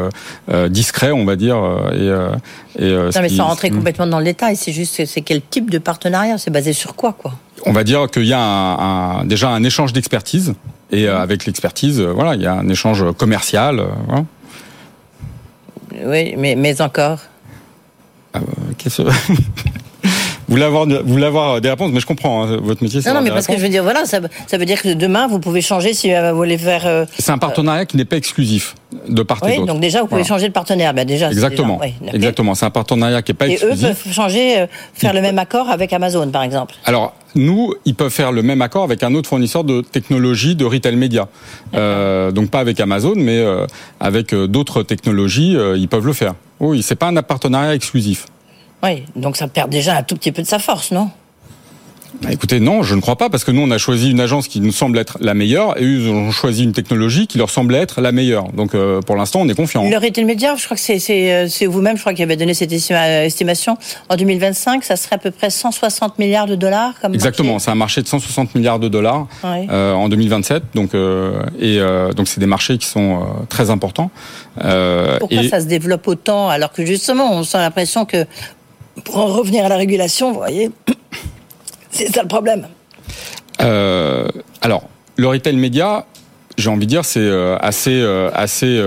discrets, 0.70 1.12
on 1.12 1.26
va 1.26 1.36
dire. 1.36 1.58
Et, 1.94 2.84
et 2.84 2.92
non, 2.94 3.10
mais 3.22 3.30
sans 3.30 3.46
rentrer 3.46 3.70
complètement 3.70 4.08
dans 4.08 4.20
le 4.20 4.26
détail, 4.26 4.56
c'est 4.56 4.72
juste 4.72 5.06
c'est 5.06 5.22
quel 5.22 5.42
type 5.42 5.70
de 5.70 5.78
partenariat, 5.78 6.38
c'est 6.38 6.52
basé 6.52 6.74
sur 6.74 6.96
quoi, 6.96 7.14
quoi? 7.14 7.34
On 7.66 7.74
va 7.74 7.84
dire 7.84 8.10
qu'il 8.10 8.26
y 8.26 8.34
a 8.34 8.40
un, 8.40 9.20
un, 9.20 9.26
déjà 9.26 9.50
un 9.50 9.64
échange 9.64 9.94
d'expertise 9.94 10.56
et 10.91 11.08
euh, 11.08 11.19
avec 11.19 11.45
l'expertise, 11.45 11.99
euh, 11.99 12.12
voilà, 12.12 12.36
il 12.36 12.41
y 12.41 12.47
a 12.47 12.54
un 12.54 12.67
échange 12.67 13.04
commercial. 13.17 13.80
Euh, 13.80 13.86
voilà. 14.08 14.25
Oui, 16.04 16.36
mais, 16.38 16.56
mais 16.56 16.82
encore. 16.82 17.19
Ah, 18.34 18.39
Qu'est-ce 18.77 19.01
vous 20.52 20.58
voulez 20.58 20.66
avoir, 20.66 21.46
avoir 21.46 21.62
des 21.62 21.70
réponses, 21.70 21.92
mais 21.94 22.02
je 22.02 22.06
comprends 22.06 22.44
hein, 22.44 22.60
votre 22.62 22.84
métier. 22.84 23.00
Non, 23.06 23.14
non, 23.14 23.22
mais 23.22 23.30
parce 23.30 23.48
que 23.48 23.56
je 23.56 23.62
veux 23.62 23.70
dire, 23.70 23.84
voilà, 23.84 24.04
ça, 24.04 24.20
ça, 24.48 24.58
veut 24.58 24.66
dire 24.66 24.82
que 24.82 24.94
demain 24.94 25.28
vous 25.28 25.40
pouvez 25.40 25.62
changer 25.62 25.94
si 25.94 26.14
vous 26.14 26.36
voulez 26.36 26.58
faire. 26.58 26.86
Euh, 26.86 27.06
c'est 27.18 27.32
un 27.32 27.38
partenariat 27.38 27.86
qui 27.86 27.96
n'est 27.96 28.06
pas 28.06 28.18
exclusif 28.18 28.76
de 29.08 29.24
part 29.24 29.40
oui, 29.44 29.54
et 29.54 29.56
d'autre. 29.56 29.68
donc 29.68 29.80
déjà 29.80 30.02
vous 30.02 30.08
pouvez 30.08 30.26
changer 30.26 30.50
de 30.50 30.54
partenaire. 30.54 30.94
Ben 30.94 31.08
déjà. 31.08 31.30
Exactement. 31.30 31.80
Déjà, 32.02 32.14
Exactement. 32.14 32.54
C'est 32.54 32.66
un 32.66 32.70
partenariat 32.70 33.22
qui 33.22 33.32
n'est 33.32 33.38
pas 33.38 33.48
et 33.48 33.54
exclusif. 33.54 33.82
Et 33.82 33.92
eux 33.92 33.96
peuvent 34.04 34.14
changer, 34.14 34.60
euh, 34.60 34.68
faire 34.94 35.14
le 35.14 35.22
même 35.22 35.40
accord 35.40 35.70
avec 35.70 35.94
Amazon, 35.94 36.30
par 36.30 36.44
exemple. 36.44 36.76
Alors. 36.86 37.14
Nous, 37.36 37.74
ils 37.86 37.96
peuvent 37.96 38.12
faire 38.12 38.32
le 38.32 38.44
même 38.44 38.62
accord 38.62 38.84
avec 38.84 39.04
un 39.04 39.16
autre 39.16 39.30
fournisseur 39.30 39.64
de 39.64 39.82
technologie 39.82 40.56
de 40.56 40.66
retail 40.66 40.98
média. 40.98 41.30
Euh, 41.74 42.32
donc 42.32 42.50
pas 42.50 42.60
avec 42.60 42.80
Amazon, 42.80 43.14
mais 43.16 43.40
euh, 43.40 43.66
avec 44.00 44.34
euh, 44.34 44.48
d'autres 44.48 44.84
technologies, 44.84 45.58
ils 45.78 45.88
peuvent 45.88 46.06
le 46.06 46.14
faire. 46.14 46.34
Oui, 46.60 46.82
c'est 46.82 46.96
pas 46.96 47.08
un 47.08 47.22
partenariat 47.22 47.74
exclusif. 47.74 48.26
Oui, 48.84 49.04
donc 49.15 49.38
ça 49.38 49.48
perd 49.48 49.70
déjà 49.70 49.98
un 49.98 50.04
tout 50.04 50.15
petit 50.15 50.32
peu 50.32 50.41
de 50.41 50.48
sa 50.48 50.60
force, 50.60 50.91
non? 50.91 51.10
Bah, 52.22 52.32
écoutez, 52.32 52.60
non, 52.60 52.84
je 52.84 52.94
ne 52.94 53.02
crois 53.02 53.15
pas, 53.15 53.30
parce 53.30 53.44
que 53.44 53.52
nous, 53.52 53.62
on 53.62 53.72
a 53.72 53.78
choisi 53.78 54.12
une 54.12 54.20
agence 54.20 54.48
qui 54.48 54.60
nous 54.60 54.72
semble 54.72 55.00
être 55.00 55.17
la 55.22 55.34
meilleure, 55.34 55.80
et 55.82 55.86
eux 55.86 56.10
ont 56.10 56.32
choisi 56.32 56.63
une 56.63 56.74
technologie 56.74 57.26
qui 57.26 57.38
leur 57.38 57.50
semble 57.50 57.74
être 57.74 58.02
la 58.02 58.12
meilleure. 58.12 58.52
Donc, 58.52 58.76
euh, 58.76 59.02
pour 59.02 59.15
l'instant, 59.15 59.39
on 59.41 59.48
est 59.48 59.56
confiant. 59.56 59.89
Le 59.89 59.98
retail 59.98 60.26
média, 60.26 60.56
je 60.56 60.65
crois 60.65 60.76
que 60.76 60.84
c'est 60.84 61.34
euh, 61.34 61.67
vous-même, 61.67 61.96
je 61.96 62.02
crois, 62.02 62.13
qui 62.13 62.22
avez 62.22 62.36
donné 62.36 62.54
cette 62.54 62.72
estimation. 62.72 63.78
En 64.10 64.17
2025, 64.17 64.84
ça 64.84 64.98
serait 64.98 65.15
à 65.15 65.20
peu 65.20 65.32
près 65.32 65.50
160 65.50 66.20
milliards 66.20 66.48
de 66.48 66.56
dollars. 66.56 66.94
Comme 67.02 67.13
Exactement, 67.13 67.60
c'est 67.60 67.72
un 67.72 67.76
marché 67.76 68.02
de 68.02 68.08
160 68.08 68.56
milliards 68.56 68.80
de 68.80 68.88
dollars 68.88 69.28
euh, 69.44 69.94
en 69.94 70.10
2027. 70.10 70.63
Donc, 70.76 70.94
euh, 70.94 71.41
et 71.60 71.80
donc, 72.15 72.28
c'est 72.28 72.39
des 72.39 72.46
marchés 72.46 72.78
qui 72.78 72.88
sont 72.88 73.26
très 73.50 73.70
importants. 73.70 74.12
Pourquoi 74.56 75.44
et... 75.44 75.50
ça 75.50 75.62
se 75.62 75.65
développe 75.65 76.08
autant, 76.08 76.50
alors 76.50 76.72
que 76.72 76.86
justement, 76.86 77.34
on 77.34 77.44
sent 77.44 77.58
l'impression 77.58 78.06
que 78.06 78.26
pour 79.04 79.17
en 79.17 79.27
revenir 79.27 79.65
à 79.65 79.69
la 79.69 79.77
régulation, 79.77 80.32
vous 80.32 80.39
voyez, 80.39 80.69
c'est 81.91 82.13
ça 82.13 82.21
le 82.21 82.27
problème. 82.27 82.67
Euh, 83.62 84.27
alors, 84.62 84.84
le 85.17 85.27
retail 85.27 85.56
média, 85.56 86.06
j'ai 86.58 86.69
envie 86.69 86.86
de 86.86 86.91
dire, 86.91 87.06
c'est 87.06 87.19
euh, 87.19 87.58
assez, 87.60 87.91
euh, 87.93 88.30
assez 88.34 88.82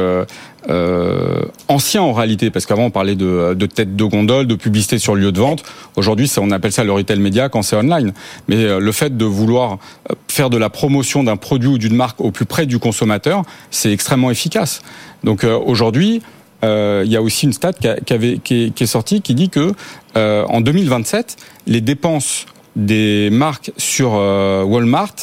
ancien 1.68 2.02
en 2.02 2.12
réalité, 2.12 2.50
parce 2.50 2.64
qu'avant 2.64 2.84
on 2.84 2.90
parlait 2.90 3.16
de, 3.16 3.54
de 3.54 3.66
tête 3.66 3.96
de 3.96 4.04
gondole, 4.04 4.46
de 4.46 4.54
publicité 4.54 4.98
sur 4.98 5.14
le 5.14 5.20
lieu 5.20 5.32
de 5.32 5.38
vente. 5.38 5.62
Aujourd'hui, 5.96 6.30
on 6.38 6.50
appelle 6.50 6.72
ça 6.72 6.84
le 6.84 6.92
retail 6.92 7.18
média 7.20 7.50
quand 7.50 7.60
c'est 7.62 7.76
online. 7.76 8.14
Mais 8.48 8.78
le 8.78 8.92
fait 8.92 9.14
de 9.14 9.24
vouloir 9.26 9.78
faire 10.26 10.48
de 10.48 10.56
la 10.56 10.70
promotion 10.70 11.22
d'un 11.22 11.36
produit 11.36 11.68
ou 11.68 11.76
d'une 11.76 11.94
marque 11.94 12.18
au 12.20 12.30
plus 12.30 12.46
près 12.46 12.64
du 12.64 12.78
consommateur, 12.78 13.42
c'est 13.70 13.92
extrêmement 13.92 14.30
efficace. 14.30 14.80
Donc 15.22 15.44
aujourd'hui, 15.44 16.22
il 17.04 17.10
y 17.10 17.16
a 17.16 17.22
aussi 17.22 17.46
une 17.46 17.52
stat 17.52 17.72
qui, 17.72 17.86
est, 17.86 18.42
qui, 18.42 18.72
est, 18.78 18.86
sortie 18.86 19.20
qui 19.20 19.34
dit 19.34 19.48
que 19.48 19.72
euh, 20.16 20.44
en 20.48 20.60
2027, 20.60 21.36
les 21.66 21.80
dépenses 21.80 22.46
des 22.76 23.30
marques 23.30 23.72
sur 23.76 24.14
euh, 24.14 24.62
Walmart 24.62 25.14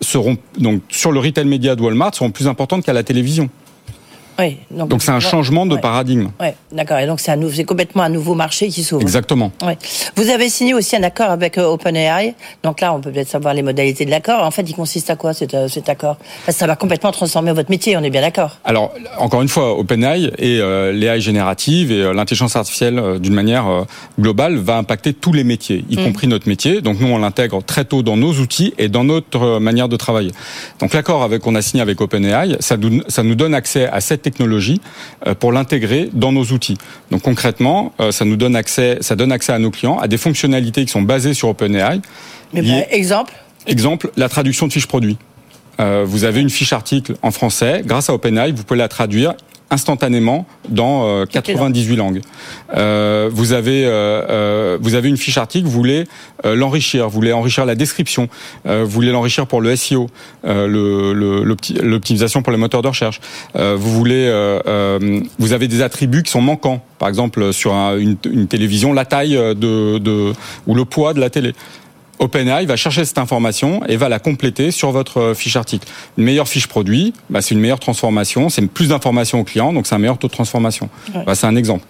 seront 0.00 0.36
donc 0.58 0.82
sur 0.90 1.12
le 1.12 1.20
retail 1.20 1.46
média 1.46 1.74
de 1.74 1.82
Walmart 1.82 2.14
seront 2.14 2.30
plus 2.30 2.48
importantes 2.48 2.84
qu'à 2.84 2.92
la 2.92 3.02
télévision. 3.02 3.48
Oui, 4.38 4.58
donc 4.70 5.02
c'est 5.02 5.10
un 5.10 5.20
changement 5.20 5.66
de 5.66 5.76
paradigme. 5.76 6.28
Oui, 6.40 6.48
d'accord. 6.72 6.98
Et 6.98 7.06
donc 7.06 7.20
c'est 7.20 7.64
complètement 7.64 8.02
un 8.02 8.08
nouveau 8.08 8.34
marché 8.34 8.68
qui 8.68 8.82
s'ouvre. 8.84 9.02
Exactement. 9.02 9.52
Ouais. 9.62 9.78
Vous 10.16 10.28
avez 10.30 10.48
signé 10.48 10.74
aussi 10.74 10.96
un 10.96 11.02
accord 11.02 11.30
avec 11.30 11.58
euh, 11.58 11.64
OpenAI. 11.66 12.34
Donc 12.62 12.80
là, 12.80 12.92
on 12.94 13.00
peut 13.00 13.10
peut-être 13.10 13.28
savoir 13.28 13.54
les 13.54 13.62
modalités 13.62 14.04
de 14.04 14.10
l'accord. 14.10 14.42
En 14.42 14.50
fait, 14.50 14.62
il 14.68 14.74
consiste 14.74 15.10
à 15.10 15.16
quoi 15.16 15.32
cet, 15.32 15.54
euh, 15.54 15.68
cet 15.68 15.88
accord? 15.88 16.16
Parce 16.44 16.56
que 16.56 16.60
ça 16.60 16.66
va 16.66 16.76
complètement 16.76 17.12
transformer 17.12 17.52
votre 17.52 17.70
métier. 17.70 17.96
On 17.96 18.02
est 18.02 18.10
bien 18.10 18.20
d'accord. 18.20 18.58
Alors 18.64 18.92
encore 19.18 19.42
une 19.42 19.48
fois, 19.48 19.78
OpenAI 19.78 20.32
et 20.38 20.60
euh, 20.60 20.92
l'AI 20.92 21.20
générative 21.20 21.90
et 21.92 22.02
euh, 22.02 22.12
l'intelligence 22.12 22.56
artificielle 22.56 22.98
euh, 22.98 23.18
d'une 23.18 23.34
manière 23.34 23.64
globale 24.20 24.56
va 24.56 24.76
impacter 24.76 25.12
tous 25.12 25.32
les 25.32 25.44
métiers, 25.44 25.84
y 25.90 25.96
Mm. 25.96 26.04
compris 26.04 26.26
notre 26.26 26.48
métier. 26.48 26.80
Donc 26.82 27.00
nous, 27.00 27.08
on 27.08 27.18
l'intègre 27.18 27.62
très 27.62 27.84
tôt 27.84 28.02
dans 28.02 28.16
nos 28.16 28.32
outils 28.34 28.74
et 28.78 28.88
dans 28.88 29.04
notre 29.04 29.58
manière 29.58 29.88
de 29.88 29.96
travailler. 29.96 30.32
Donc 30.80 30.92
l'accord 30.92 31.22
avec 31.22 31.42
qu'on 31.42 31.54
a 31.54 31.62
signé 31.62 31.80
avec 31.82 32.00
OpenAI, 32.00 32.56
ça, 32.60 32.76
ça 33.08 33.22
nous 33.22 33.34
donne 33.34 33.54
accès 33.54 33.86
à 33.88 34.00
cette 34.00 34.25
technologie 34.26 34.80
euh, 35.26 35.34
pour 35.34 35.52
l'intégrer 35.52 36.10
dans 36.12 36.32
nos 36.32 36.46
outils. 36.54 36.78
Donc 37.12 37.22
concrètement, 37.22 37.92
euh, 38.00 38.10
ça 38.10 38.24
nous 38.24 38.36
donne 38.36 38.56
accès, 38.56 38.98
ça 39.00 39.14
donne 39.14 39.30
accès 39.30 39.52
à 39.52 39.60
nos 39.60 39.70
clients 39.70 39.98
à 39.98 40.08
des 40.08 40.18
fonctionnalités 40.18 40.84
qui 40.84 40.90
sont 40.90 41.02
basées 41.02 41.34
sur 41.34 41.48
OpenAI. 41.48 42.00
Mais 42.52 42.62
bah, 42.62 42.86
exemple? 42.90 43.34
Exemple, 43.66 44.10
la 44.16 44.28
traduction 44.28 44.66
de 44.66 44.72
fiches 44.72 44.88
produits. 44.88 45.18
Euh, 45.80 46.04
vous 46.06 46.24
avez 46.24 46.40
une 46.40 46.50
fiche 46.50 46.72
article 46.72 47.14
en 47.22 47.30
français, 47.30 47.82
grâce 47.84 48.08
à 48.10 48.14
OpenAI, 48.14 48.52
vous 48.52 48.64
pouvez 48.64 48.78
la 48.78 48.88
traduire 48.88 49.34
instantanément 49.68 50.46
dans 50.68 51.06
euh, 51.08 51.24
98 51.26 51.96
langues. 51.96 52.20
Euh, 52.76 53.28
vous 53.32 53.52
avez 53.52 53.84
euh, 53.84 54.22
euh, 54.30 54.78
vous 54.80 54.94
avez 54.94 55.08
une 55.08 55.16
fiche 55.16 55.38
article, 55.38 55.66
vous 55.66 55.72
voulez 55.72 56.04
euh, 56.44 56.54
l'enrichir, 56.54 57.08
vous 57.08 57.14
voulez 57.14 57.32
enrichir 57.32 57.66
la 57.66 57.74
description, 57.74 58.28
euh, 58.66 58.84
vous 58.84 58.90
voulez 58.90 59.10
l'enrichir 59.10 59.48
pour 59.48 59.60
le 59.60 59.74
SEO, 59.74 60.06
euh, 60.46 60.68
le- 60.68 61.12
le- 61.12 61.42
l'optimisation 61.82 62.42
pour 62.42 62.52
les 62.52 62.58
moteurs 62.58 62.82
de 62.82 62.88
recherche. 62.88 63.20
Euh, 63.56 63.74
vous 63.76 63.90
voulez 63.90 64.26
euh, 64.28 64.60
euh, 64.68 65.20
vous 65.40 65.52
avez 65.52 65.66
des 65.66 65.82
attributs 65.82 66.22
qui 66.22 66.30
sont 66.30 66.40
manquants, 66.42 66.80
par 67.00 67.08
exemple 67.08 67.52
sur 67.52 67.74
un- 67.74 67.98
une, 67.98 68.16
une 68.30 68.46
télévision, 68.46 68.92
la 68.92 69.04
taille 69.04 69.32
de, 69.34 69.98
de 69.98 70.32
ou 70.68 70.74
le 70.76 70.84
poids 70.84 71.12
de 71.12 71.18
la 71.20 71.28
télé. 71.28 71.54
OpenAI 72.18 72.66
va 72.66 72.76
chercher 72.76 73.04
cette 73.04 73.18
information 73.18 73.82
et 73.88 73.96
va 73.96 74.08
la 74.08 74.18
compléter 74.18 74.70
sur 74.70 74.90
votre 74.90 75.18
euh, 75.18 75.34
fiche 75.34 75.56
article. 75.56 75.86
Une 76.16 76.24
meilleure 76.24 76.48
fiche 76.48 76.66
produit, 76.66 77.12
bah, 77.30 77.42
c'est 77.42 77.54
une 77.54 77.60
meilleure 77.60 77.80
transformation, 77.80 78.48
c'est 78.48 78.66
plus 78.66 78.88
d'informations 78.88 79.40
au 79.40 79.44
client, 79.44 79.72
donc 79.72 79.86
c'est 79.86 79.94
un 79.94 79.98
meilleur 79.98 80.18
taux 80.18 80.28
de 80.28 80.32
transformation. 80.32 80.88
Ouais. 81.14 81.22
Bah, 81.26 81.34
c'est 81.34 81.46
un 81.46 81.56
exemple. 81.56 81.84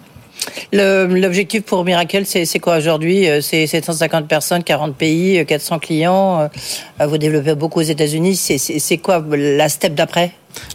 Le- 0.71 1.05
L'objectif 1.07 1.63
pour 1.63 1.83
Miracle, 1.83 2.23
c'est 2.25 2.59
quoi 2.59 2.77
aujourd'hui? 2.77 3.27
Euh, 3.27 3.41
C'est 3.41 3.65
750 3.67 4.27
personnes, 4.27 4.63
40 4.63 4.95
pays, 4.95 5.39
euh, 5.39 5.43
400 5.45 5.79
clients. 5.79 6.47
euh, 7.01 7.07
Vous 7.07 7.17
développez 7.17 7.55
beaucoup 7.55 7.79
aux 7.79 7.83
États-Unis. 7.83 8.35
C'est 8.35 8.97
quoi 8.97 9.23
la 9.31 9.67
step 9.69 9.95
d'après? 9.95 10.31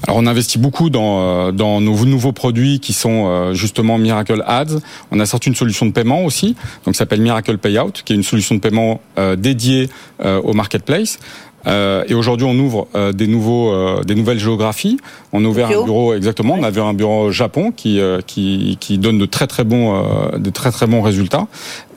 Alors 0.07 0.17
on 0.17 0.27
investit 0.27 0.59
beaucoup 0.59 0.91
dans, 0.91 1.21
euh, 1.21 1.53
dans 1.53 1.81
nos 1.81 2.05
nouveaux 2.05 2.33
produits 2.33 2.81
qui 2.81 2.93
sont 2.93 3.27
euh, 3.27 3.55
justement 3.55 3.99
Miracle 3.99 4.43
Ads. 4.47 4.81
On 5.11 5.21
a 5.21 5.27
sorti 5.27 5.49
une 5.49 5.55
solution 5.55 5.87
de 5.87 5.93
paiement 5.93 6.25
aussi, 6.25 6.57
donc 6.85 6.95
ça 6.95 7.01
s'appelle 7.01 7.21
Miracle 7.21 7.59
Payout, 7.59 7.93
qui 8.05 8.13
est 8.13 8.17
une 8.17 8.23
solution 8.23 8.55
de 8.55 8.61
paiement 8.61 9.01
euh, 9.19 9.37
dédiée 9.37 9.89
au 10.45 10.53
marketplace. 10.53 11.19
Euh, 11.67 12.05
et 12.09 12.15
aujourd'hui, 12.15 12.47
on 12.49 12.59
ouvre 12.59 12.89
euh, 12.95 13.13
des 13.13 13.27
nouveaux, 13.27 13.73
euh, 13.73 14.03
des 14.03 14.15
nouvelles 14.15 14.39
géographies. 14.39 14.99
On 15.33 15.45
a 15.45 15.49
ouvert 15.49 15.69
Tokyo. 15.69 15.83
un 15.83 15.85
bureau, 15.85 16.15
exactement. 16.15 16.57
On 16.59 16.65
a 16.65 16.71
ouvert 16.71 16.87
un 16.87 16.95
bureau 16.95 17.27
au 17.27 17.31
Japon 17.31 17.73
qui, 17.75 18.01
euh, 18.01 18.21
qui, 18.27 18.77
qui 18.81 18.99
donne 18.99 19.19
de 19.19 19.27
très 19.27 19.47
très 19.47 19.65
bons, 19.65 19.95
euh, 19.95 20.39
de 20.39 20.51
très 20.51 20.73
très 20.73 20.87
bons 20.87 21.03
résultats. 21.03 21.47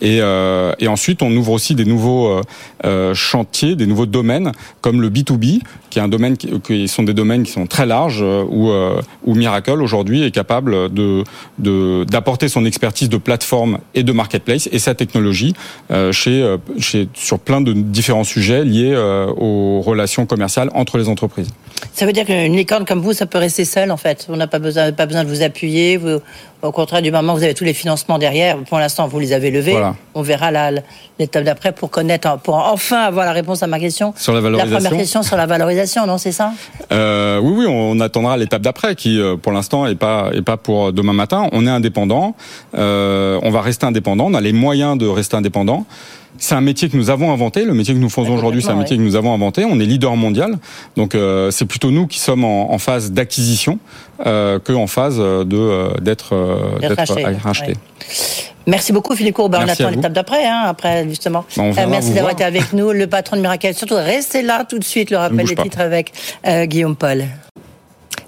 Et, 0.02 0.20
euh, 0.22 0.74
et 0.80 0.88
ensuite, 0.88 1.22
on 1.22 1.32
ouvre 1.36 1.52
aussi 1.52 1.76
des 1.76 1.86
nouveaux 1.86 2.28
euh, 2.28 2.42
euh, 2.86 3.14
chantiers, 3.14 3.76
des 3.76 3.88
nouveaux 3.88 4.06
domaines 4.06 4.52
comme 4.82 5.02
le 5.02 5.10
B2B, 5.10 5.62
qui 5.90 6.00
est 6.00 6.02
un 6.02 6.08
domaine 6.08 6.36
qui, 6.36 6.60
qui 6.62 6.88
sont 6.88 7.04
des 7.04 7.14
domaines 7.14 7.44
qui 7.44 7.52
sont 7.52 7.68
très 7.68 7.86
larges 7.86 8.22
euh, 8.22 8.44
où, 8.50 8.70
euh, 8.70 9.02
où 9.24 9.36
Miracle 9.36 9.82
aujourd'hui 9.82 10.24
est 10.24 10.32
capable 10.32 10.94
de 10.94 11.24
d'apporter 11.58 12.50
son 12.50 12.66
expertise 12.66 13.10
de 13.10 13.18
plateforme 13.18 13.80
et 13.94 14.04
de 14.04 14.12
marketplace 14.12 14.68
et 14.72 14.80
sa 14.80 14.94
technologie 14.94 15.54
euh, 15.92 16.12
chez, 16.12 16.42
euh, 16.42 16.58
chez 16.80 17.08
sur 17.14 17.40
plein 17.40 17.62
de 17.62 17.74
différents 17.74 18.24
sujets 18.24 18.66
liés 18.66 18.94
euh, 18.94 19.28
aux 19.38 19.82
relations 19.82 20.26
commerciales 20.26 20.70
entre 20.74 20.98
les 20.98 21.08
entreprises. 21.08 21.50
Ça 21.94 22.06
veut 22.06 22.12
dire 22.14 22.26
qu'une 22.26 22.56
licorne 22.56 22.86
comme 22.86 23.02
vous, 23.02 23.14
ça 23.14 23.26
peut 23.26 23.38
rester 23.38 23.64
seule 23.66 23.92
en 23.92 23.98
fait. 23.98 24.28
On 24.30 24.36
n'a 24.36 24.48
pas 24.48 24.60
besoin, 24.60 24.92
pas 24.92 25.06
besoin 25.06 25.24
de 25.24 25.30
vous 25.30 25.42
appuyer. 25.44 25.98
Vous, 25.98 26.20
au 26.62 26.72
contraire, 26.72 27.02
du 27.02 27.12
moment 27.12 27.34
où 27.34 27.38
vous 27.38 27.44
avez 27.44 27.54
tous 27.54 27.64
les 27.64 27.74
financements 27.74 28.18
derrière, 28.18 28.58
pour 28.58 28.80
l'instant, 28.80 29.08
vous 29.08 29.20
les 29.20 29.34
avez 29.34 29.52
levés. 29.52 29.72
Voilà. 29.74 29.96
On 30.14 30.22
verra 30.22 30.52
la- 30.52 30.72
la- 30.72 30.82
l'étape 31.20 31.44
d'après 31.44 31.72
pour 31.72 31.90
connaître, 31.90 32.38
pour 32.40 32.56
enfin 32.56 33.02
avoir 33.04 33.26
la 33.26 33.32
réponse 33.32 33.64
à 33.64 33.68
ma 33.68 33.80
question. 33.80 34.14
Sur 34.18 34.34
la 34.34 34.40
La 34.40 34.44
valorisation. 34.44 34.76
première 34.78 35.00
question 35.00 35.24
sur 35.24 35.38
la 35.38 35.46
valorisation, 35.46 36.06
non, 36.08 36.18
c'est 36.18 36.32
ça? 36.32 36.52
Euh, 36.92 37.40
oui, 37.42 37.54
oui, 37.60 37.66
on 37.70 38.00
attendra 38.00 38.36
l'étape 38.38 38.62
d'après, 38.62 38.96
qui 38.96 39.20
euh, 39.20 39.38
pour 39.38 39.52
l'instant 39.52 39.86
est 39.88 39.96
pas 39.96 40.32
est 40.34 40.42
pas 40.42 40.58
pour 40.58 40.92
demain 40.92 41.14
matin. 41.14 41.48
On 41.54 41.66
est 41.68 41.70
indépendant, 41.70 42.36
euh, 42.78 43.40
on 43.44 43.52
va 43.52 43.62
rester 43.62 43.86
indépendant, 43.86 44.26
on 44.28 44.34
a 44.34 44.42
les 44.42 44.54
moyens 44.54 44.98
de 44.98 45.08
rester 45.08 45.38
indépendant. 45.38 45.86
C'est 46.38 46.56
un 46.56 46.62
métier 46.62 46.90
que 46.90 46.98
nous 46.98 47.10
avons 47.10 47.32
inventé. 47.32 47.64
Le 47.66 47.74
métier 47.74 47.94
que 47.94 48.00
nous 48.00 48.10
faisons 48.10 48.36
aujourd'hui, 48.36 48.62
c'est 48.62 48.70
un 48.70 48.76
métier 48.76 48.98
que 48.98 49.02
nous 49.02 49.16
avons 49.16 49.34
inventé. 49.34 49.66
On 49.66 49.80
est 49.80 49.86
leader 49.86 50.16
mondial, 50.16 50.58
donc 50.96 51.16
euh, 51.16 51.50
c'est 51.52 51.66
plutôt 51.66 51.92
nous 51.92 52.08
qui 52.08 52.20
sommes 52.20 52.44
en, 52.44 52.72
en 52.74 52.78
phase 52.78 53.12
d'acquisition 53.12 53.80
euh, 54.26 54.60
que 54.60 54.74
en 54.74 54.88
phase 54.88 55.18
de 55.18 55.46
euh, 55.54 55.94
d'être 56.02 56.34
euh, 56.36 56.80
D'être 56.80 56.98
racheté, 56.98 57.26
racheté. 57.44 57.68
ouais. 57.72 57.78
Merci 58.68 58.94
beaucoup 58.94 59.16
Philippe 59.16 59.36
Courbe. 59.36 59.56
On 59.60 59.68
attend 59.68 59.90
l'étape 59.90 60.14
d'après, 60.14 60.46
hein, 60.46 60.64
après 60.66 61.08
justement. 61.08 61.46
Bah, 61.56 61.64
merci 61.88 62.10
d'avoir 62.10 62.24
voir. 62.24 62.32
été 62.34 62.44
avec 62.44 62.74
nous, 62.74 62.92
le 62.92 63.06
patron 63.08 63.36
de 63.38 63.42
Miracle. 63.42 63.74
Surtout, 63.76 63.96
restez 63.96 64.42
là 64.42 64.66
tout 64.68 64.80
de 64.80 64.84
suite. 64.84 65.12
Le 65.12 65.18
rappel 65.18 65.46
des 65.46 65.56
pas. 65.56 65.64
titres 65.64 65.80
avec 65.82 66.12
euh, 66.48 66.66
Guillaume 66.66 66.96
Paul. 66.96 67.26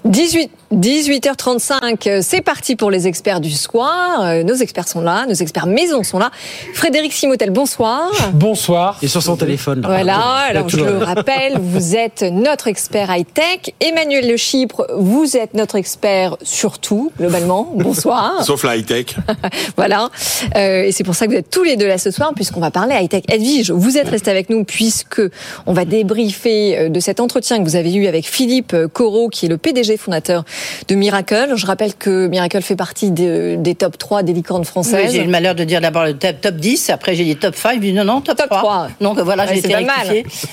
18, 0.04 0.50
18h35, 0.74 2.08
euh, 2.08 2.20
c'est 2.22 2.42
parti 2.42 2.76
pour 2.76 2.90
les 2.90 3.06
experts 3.06 3.40
du 3.40 3.50
soir. 3.50 4.20
Euh, 4.22 4.42
Nos 4.42 4.54
experts 4.54 4.86
sont 4.86 5.00
là, 5.00 5.24
nos 5.26 5.34
experts 5.34 5.66
maison 5.66 6.02
sont 6.02 6.18
là. 6.18 6.30
Frédéric 6.74 7.12
Simotel, 7.14 7.50
bonsoir. 7.50 8.10
Bonsoir. 8.34 8.98
Et 9.00 9.08
sur 9.08 9.22
son 9.22 9.36
téléphone. 9.36 9.80
là. 9.80 9.88
Voilà, 9.88 10.18
alors 10.18 10.68
je 10.68 10.76
le 10.76 10.98
rappelle, 11.02 11.58
vous 11.58 11.96
êtes 11.96 12.22
notre 12.22 12.68
expert 12.68 13.08
high-tech. 13.10 13.72
Emmanuel 13.80 14.28
Le 14.28 14.36
Chypre, 14.36 14.86
vous 14.98 15.38
êtes 15.38 15.54
notre 15.54 15.76
expert 15.76 16.36
sur 16.42 16.78
tout, 16.78 17.10
globalement. 17.18 17.72
Bonsoir. 17.74 18.42
Sauf 18.44 18.62
la 18.64 18.76
high-tech. 18.76 19.16
Voilà. 19.76 20.10
Euh, 20.56 20.82
et 20.82 20.92
c'est 20.92 21.04
pour 21.04 21.14
ça 21.14 21.26
que 21.26 21.32
vous 21.32 21.38
êtes 21.38 21.50
tous 21.50 21.62
les 21.64 21.76
deux 21.76 21.86
là 21.86 21.96
ce 21.98 22.10
soir, 22.10 22.32
puisqu'on 22.34 22.60
va 22.60 22.70
parler 22.70 22.94
high-tech. 22.94 23.22
Edwige, 23.28 23.70
vous 23.70 23.96
êtes 23.96 24.08
resté 24.08 24.30
avec 24.30 24.50
nous 24.50 24.64
puisque 24.64 25.22
on 25.66 25.72
va 25.72 25.84
débriefer 25.84 26.90
de 26.90 27.00
cet 27.00 27.20
entretien 27.20 27.58
que 27.58 27.64
vous 27.64 27.76
avez 27.76 27.94
eu 27.94 28.06
avec 28.06 28.26
Philippe 28.26 28.76
Corot, 28.92 29.28
qui 29.28 29.46
est 29.46 29.48
le 29.48 29.56
PDG 29.56 29.96
fondateur 29.96 30.44
de 30.88 30.94
Miracle. 30.94 31.52
Je 31.56 31.66
rappelle 31.66 31.94
que 31.94 32.26
Miracle 32.28 32.60
fait 32.62 32.76
partie 32.76 33.10
de- 33.10 33.56
des 33.58 33.74
top 33.74 33.98
3 33.98 34.22
des 34.22 34.32
licornes 34.32 34.60
Oui, 34.62 34.66
françaises. 34.66 35.12
j'ai 35.12 35.20
eu 35.20 35.24
le 35.24 35.30
malheur 35.30 35.54
de 35.54 35.64
dire 35.64 35.80
d'abord 35.80 36.04
le 36.04 36.14
top, 36.14 36.40
top 36.40 36.54
10, 36.56 36.90
après 36.90 37.14
j'ai 37.14 37.24
dit 37.24 37.36
top 37.36 37.54
5, 37.54 37.74
j'ai 37.74 37.78
dit 37.90 37.92
non, 37.92 38.04
non, 38.04 38.20
top, 38.20 38.36
3. 38.48 38.88
Donc 39.00 39.18
voilà, 39.20 39.44
Ouais, 39.44 39.54
j'ai 39.54 39.58
été. 39.60 39.74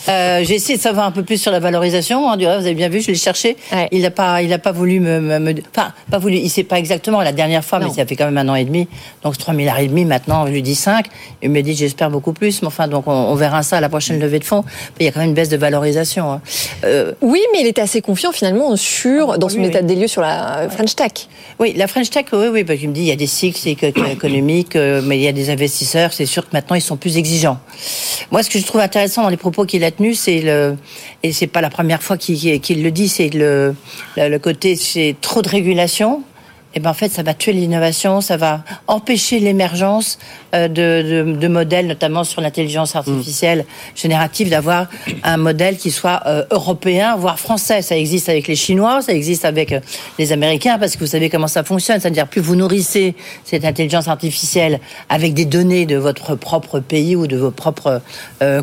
Euh, 0.10 0.44
j'ai 0.44 0.56
essayé 0.56 0.78
de 0.78 0.82
savoir 0.84 1.06
un 1.06 1.12
peu 1.12 1.24
plus 1.24 1.38
sur 1.42 1.52
la 1.52 1.60
valorisation. 1.60 2.30
Hein, 2.30 2.38
du 2.38 2.46
reste, 2.46 2.60
vous 2.62 2.66
avez 2.66 2.76
bien 2.76 2.90
vu, 2.90 3.02
je 3.02 3.08
l'ai 3.08 3.16
cherché. 3.16 3.58
Il 3.92 4.02
n'a 4.02 4.12
pas, 4.12 4.42
il 4.42 4.52
a 4.54 4.58
pas 4.60 4.72
voulu 4.72 5.00
me, 5.00 5.20
me, 5.20 5.40
me- 5.40 5.54
enfin, 5.76 5.94
pas 6.12 6.18
voulu. 6.18 6.38
Il 6.38 6.50
sait 6.50 6.64
pas 6.64 6.78
exactement 6.80 7.22
la 7.22 7.32
dernière 7.32 7.64
fois, 7.64 7.80
mais 7.80 7.90
ça 7.90 8.06
fait 8.06 8.16
quand 8.16 8.26
même 8.26 8.38
un 8.38 8.50
an 8.50 8.56
et 8.56 8.66
demi. 8.66 8.88
Donc 9.24 9.38
3 9.38 9.54
milliards 9.54 9.80
et 9.80 9.88
demi. 9.88 10.06
Maintenant, 10.06 10.46
je 10.48 10.52
lui 10.52 10.62
dis 10.62 10.76
5. 10.76 11.06
Il 11.42 11.50
me 11.50 11.62
dit 11.62 11.76
j'espère 11.76 12.10
beaucoup 12.10 12.34
plus. 12.34 12.62
Mais 12.62 12.68
enfin, 12.68 12.88
donc 12.88 13.08
on, 13.08 13.12
on 13.12 13.36
verra 13.36 13.64
ça 13.64 13.78
à 13.78 13.82
la 13.82 13.90
prochaine 13.90 14.20
levée 14.20 14.40
de 14.40 14.44
fonds. 14.46 14.64
Mais 15.00 15.02
il 15.02 15.06
y 15.06 15.10
a 15.10 15.12
quand 15.12 15.20
même 15.20 15.30
une 15.30 15.36
baisse 15.36 15.50
de 15.50 15.58
valorisation. 15.58 16.32
hein. 16.32 16.42
Euh, 16.84 17.14
Oui, 17.22 17.42
mais 17.54 17.62
il 17.62 17.68
était 17.68 17.82
assez 17.82 18.02
confiant 18.02 18.32
finalement 18.32 18.76
sur, 18.76 19.38
dans 19.38 19.50
son 19.50 19.60
oui, 19.60 19.66
état 19.68 19.80
oui. 19.80 19.86
Des 19.96 20.02
lieux 20.02 20.08
sur 20.08 20.22
la 20.22 20.68
French 20.70 20.96
Tech. 20.96 21.12
Oui, 21.60 21.74
la 21.76 21.88
French 21.88 22.10
Tech, 22.10 22.26
oui, 22.34 22.48
oui, 22.52 22.64
parce 22.64 22.80
qu'il 22.80 22.90
me 22.90 22.94
dit 22.94 23.02
il 23.02 23.08
y 23.08 23.12
a 23.12 23.16
des 23.16 23.28
cycles 23.28 23.68
éco- 23.68 23.88
économiques, 24.12 24.76
euh, 24.76 25.02
mais 25.04 25.18
il 25.18 25.22
y 25.24 25.28
a 25.28 25.32
des 25.32 25.50
investisseurs, 25.50 26.14
c'est 26.14 26.26
sûr 26.26 26.44
que 26.44 26.50
maintenant 26.54 26.76
ils 26.76 26.82
sont 26.82 26.98
plus 26.98 27.18
exigeants. 27.18 27.58
Moi, 28.32 28.44
ce 28.44 28.50
que 28.50 28.60
je 28.60 28.66
trouve 28.66 28.82
intéressant 28.82 29.24
dans 29.24 29.30
les 29.30 29.38
propos 29.38 29.66
qu'il 29.66 29.84
a 29.84 29.92
tenus, 29.92 30.20
c'est 30.20 30.42
le, 30.42 30.76
et 31.24 31.32
c'est 31.32 31.48
pas 31.48 31.62
la 31.62 31.70
première 31.70 32.04
fois 32.04 32.18
qu'il 32.18 32.84
le 32.84 32.92
dit, 32.92 33.08
c'est 33.10 33.30
le 33.30 33.74
côté, 34.42 34.76
c'est 34.76 35.16
trop 35.22 35.42
de 35.42 35.50
régulation. 35.50 36.22
Et 36.76 36.82
ben 36.82 36.90
en 36.90 36.94
fait, 36.94 37.10
ça 37.10 37.24
va 37.24 37.34
tuer 37.34 37.54
l'innovation, 37.54 38.20
ça 38.20 38.36
va 38.36 38.62
empêcher 38.88 39.40
l'émergence 39.40 40.20
euh, 40.54 40.68
de, 40.68 41.24
de, 41.24 41.38
de 41.38 41.48
modèles, 41.48 41.88
notamment 41.88 42.26
sur 42.26 42.42
l'intelligence 42.42 42.98
artificielle 42.98 43.66
générative, 43.96 44.50
d'avoir 44.50 44.88
un 45.24 45.38
modèle 45.38 45.78
qui 45.78 45.90
soit 45.90 46.22
euh, 46.26 46.44
européen, 46.52 47.16
voire 47.16 47.40
français. 47.40 47.82
Ça 47.82 47.98
existe 47.98 48.28
avec 48.28 48.50
les 48.50 48.58
Chinois, 48.58 49.02
ça 49.02 49.14
existe 49.14 49.46
avec 49.46 49.72
euh, 49.72 49.80
les 50.20 50.34
Américains, 50.34 50.78
parce 50.78 50.96
que 50.96 51.00
vous 51.00 51.12
savez 51.12 51.30
comment 51.30 51.48
ça 51.48 51.64
fonctionne. 51.64 52.02
C'est-à-dire, 52.02 52.28
plus 52.28 52.42
vous 52.42 52.58
nourrissez 52.58 53.16
cette 53.46 53.64
intelligence 53.64 54.10
artificielle 54.10 54.82
avec 55.08 55.34
des 55.34 55.46
données 55.46 55.86
de 55.86 55.96
votre 55.96 56.36
propre 56.36 56.82
pays 56.82 57.16
ou 57.16 57.26
de 57.26 57.38
vos 57.38 57.52
propres 57.52 58.02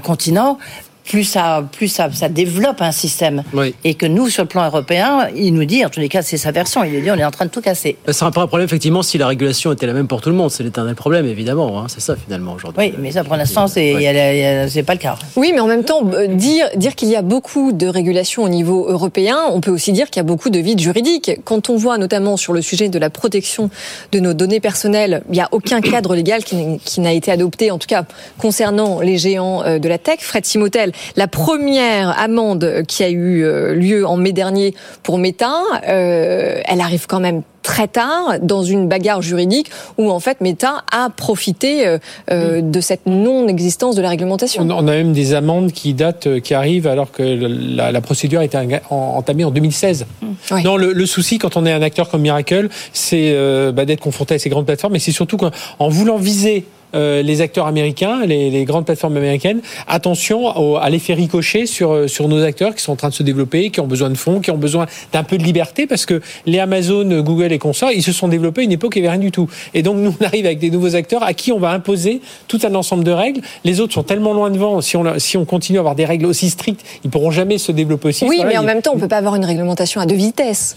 continents, 0.03 0.59
plus 1.05 1.25
ça, 1.25 1.65
plus 1.73 1.89
ça, 1.89 2.09
ça 2.13 2.29
développe 2.29 2.81
un 2.81 2.93
système. 2.93 3.43
Oui. 3.53 3.75
Et 3.85 3.95
que 3.95 4.07
nous, 4.07 4.29
sur 4.29 4.45
le 4.45 4.49
plan 4.49 4.65
européen, 4.67 5.29
il 5.37 5.53
nous 5.55 5.65
dit, 5.65 5.85
en 5.85 5.89
tous 5.89 6.01
les 6.01 6.09
cas, 6.09 6.23
c'est 6.23 6.37
sa 6.37 6.53
version, 6.53 6.85
il 6.85 6.93
nous 6.93 7.01
dit, 7.01 7.11
on 7.11 7.17
est 7.19 7.25
en 7.25 7.31
train 7.31 7.45
de 7.47 7.51
tout 7.51 7.61
casser. 7.61 7.97
Ça 8.07 8.13
serait 8.13 8.31
pas 8.31 8.43
un 8.43 8.47
problème, 8.47 8.67
effectivement, 8.67 9.03
si 9.03 9.19
la 9.19 9.27
régulation 9.27 9.73
était 9.73 9.87
la 9.87 9.93
même 9.95 10.07
pour 10.09 10.21
tout 10.21 10.29
le 10.31 10.37
monde. 10.37 10.51
C'est 10.51 10.63
l'éternel 10.63 10.95
problème, 10.95 11.27
évidemment. 11.27 11.81
hein. 11.81 11.87
C'est 11.89 12.01
ça, 12.01 12.15
finalement, 12.17 12.53
aujourd'hui. 12.55 12.81
Oui, 12.91 12.95
mais 12.99 13.11
ça, 13.13 13.25
pour 13.25 13.37
l'instant, 13.37 13.67
c'est 13.67 13.95
Oui. 13.95 14.83
pas 14.85 14.95
le 14.95 14.99
cas. 14.99 15.17
Oui, 15.37 15.51
mais 15.55 15.61
en 15.61 15.67
même 15.67 15.85
temps, 15.85 16.03
euh, 16.15 16.27
dire, 16.29 16.67
dire 16.77 16.95
qu'il 16.95 17.09
y 17.09 17.17
a 17.17 17.23
beaucoup 17.23 17.73
de 17.73 17.87
régulations 17.87 18.45
au 18.45 18.49
niveau 18.49 18.87
européen, 18.89 19.39
on 19.51 19.61
peut 19.61 19.71
aussi 19.73 19.93
dire 19.93 20.07
qu'il 20.09 20.21
y 20.21 20.25
a 20.25 20.27
beaucoup 20.27 20.51
de 20.51 20.59
vides 20.59 20.81
juridiques. 20.81 21.33
Quand 21.45 21.69
on 21.71 21.77
voit 21.77 21.99
notamment 21.99 22.37
sur 22.37 22.53
le 22.53 22.63
sujet 22.63 22.89
de 22.89 22.99
la 22.99 23.11
protection 23.11 23.71
de 24.13 24.21
nos 24.21 24.35
données 24.35 24.61
personnelles, 24.61 25.23
il 25.29 25.33
n'y 25.33 25.41
a 25.41 25.49
aucun 25.53 25.81
cadre 25.81 26.15
légal 26.15 26.45
qui 26.45 26.57
n'a- 26.57 26.79
qui 26.85 27.01
n'a 27.01 27.13
été 27.13 27.31
adopté, 27.33 27.71
en 27.71 27.79
tout 27.79 27.87
cas 27.89 28.05
concernant 28.39 29.01
les 29.01 29.19
géants 29.19 29.63
euh, 29.65 29.79
de 29.79 29.89
la 29.89 29.99
tech. 29.99 30.19
Fred 30.21 30.45
Simotel, 30.45 30.92
la 31.17 31.29
première 31.29 32.19
amende 32.19 32.83
qui 32.87 33.03
a 33.05 33.11
eu 33.11 33.45
euh, 33.45 33.75
lieu 33.75 34.07
en 34.07 34.17
mai 34.17 34.33
dernier 34.33 34.75
pour 35.03 35.19
Meta, 35.19 35.53
euh, 35.89 36.61
elle 36.65 36.81
arrive 36.81 37.07
quand 37.07 37.21
même 37.21 37.43
très 37.63 37.87
tard 37.87 38.39
dans 38.43 38.65
une 38.65 38.89
bagarre 38.89 39.23
juridique 39.23 39.71
où 39.97 40.11
en 40.11 40.19
fait 40.19 40.41
Meta 40.41 40.83
a 40.91 41.11
profité 41.11 41.87
euh, 42.31 42.61
de 42.61 42.81
cette 42.81 43.07
non-existence 43.07 43.95
de 43.95 44.03
la 44.03 44.09
réglementation. 44.09 44.67
On 44.69 44.89
a 44.89 44.93
même 44.93 45.13
des 45.13 45.33
amendes 45.35 45.71
qui 45.71 45.95
datent, 45.95 46.41
qui 46.41 46.55
arrivent 46.55 46.89
alors 46.89 47.13
que 47.13 47.23
la, 47.23 47.93
la 47.93 48.01
procédure 48.01 48.41
a 48.41 48.45
été 48.45 48.59
entamée 48.91 49.45
en 49.45 49.51
2016. 49.51 50.07
Oui. 50.51 50.63
Non, 50.65 50.77
le, 50.77 50.93
le 50.93 51.07
souci 51.07 51.39
quand 51.39 51.57
on 51.57 51.65
est 51.65 51.73
un 51.73 51.83
acteur 51.83 52.09
comme 52.09 52.23
Miracle, 52.23 52.69
c'est 52.93 53.33
euh, 53.33 53.73
bah, 53.73 53.85
d'être 53.85 54.01
confronté 54.01 54.35
à 54.35 54.39
ces 54.39 54.49
grandes 54.49 54.67
plateformes, 54.67 54.95
mais 54.95 54.99
c'est 54.99 55.13
surtout 55.13 55.37
qu'en 55.37 55.51
en 55.79 55.89
voulant 55.89 56.17
viser 56.17 56.65
euh, 56.95 57.23
les 57.23 57.41
acteurs 57.41 57.67
américains, 57.67 58.25
les, 58.27 58.51
les 58.51 58.65
grandes 58.65 58.85
plateformes 58.87 59.17
américaines, 59.17 59.61
attention 59.89 60.47
au- 60.59 60.77
à 60.77 60.89
l'effet 60.91 61.15
ricochet 61.15 61.67
sur 61.67 61.93
euh, 61.93 62.07
sur 62.09 62.29
nos 62.29 62.43
acteurs 62.43 62.75
qui 62.75 62.83
sont 62.83 62.93
en 62.93 62.97
train 62.97 63.09
de 63.09 63.15
se 63.15 63.23
développer, 63.23 63.71
qui 63.71 63.81
ont 63.81 63.87
besoin 63.87 64.11
de 64.11 64.17
fonds, 64.17 64.41
qui 64.41 64.51
ont 64.51 64.59
besoin 64.59 64.87
d'un 65.13 65.23
peu 65.25 65.39
de 65.39 65.43
liberté, 65.45 65.87
parce 65.87 66.07
que 66.07 66.21
les 66.47 66.59
Amazon, 66.59 67.05
Google 67.23 67.53
et 67.53 67.59
consorts, 67.59 67.93
ils 67.93 68.03
se 68.03 68.13
sont 68.13 68.29
développés 68.29 68.63
à 68.63 68.65
une 68.65 68.73
époque 68.73 68.93
où 68.95 68.99
il 68.99 69.03
n'y 69.03 69.09
avait 69.09 69.17
rien 69.17 69.25
du 69.25 69.31
tout. 69.33 69.49
Et 69.75 69.83
donc 69.83 69.97
nous 69.99 70.15
on 70.21 70.25
arrive 70.25 70.47
avec 70.47 70.59
des 70.59 70.71
nouveaux 70.71 70.95
acteurs 70.95 71.23
à 71.23 71.35
qui 71.35 71.53
on 71.53 71.59
va 71.59 71.71
imposer 71.71 72.21
tout 72.49 72.59
un 72.65 72.75
ensemble 72.75 73.05
de 73.05 73.11
règles. 73.13 73.41
Les 73.65 73.81
autres 73.81 73.95
sont 73.95 74.03
tellement 74.03 74.33
loin 74.33 74.51
devant. 74.51 74.81
Si 74.81 74.97
on 74.97 75.19
si 75.19 75.37
on 75.37 75.45
continue 75.45 75.79
à 75.79 75.81
avoir 75.81 75.95
des 75.95 76.05
règles 76.05 76.27
aussi 76.27 76.51
strictes, 76.51 76.85
ils 77.05 77.11
pourront 77.11 77.31
jamais 77.31 77.59
se 77.59 77.73
développer 77.73 78.09
aussi. 78.09 78.25
Oui, 78.27 78.43
mais 78.47 78.57
en 78.59 78.63
même 78.63 78.83
temps, 78.83 78.93
on 78.95 78.99
peut 78.99 79.09
pas 79.09 79.19
avoir 79.19 79.35
une 79.37 79.45
réglementation 79.45 80.01
à 80.01 80.07
deux 80.07 80.15
vitesses. 80.15 80.77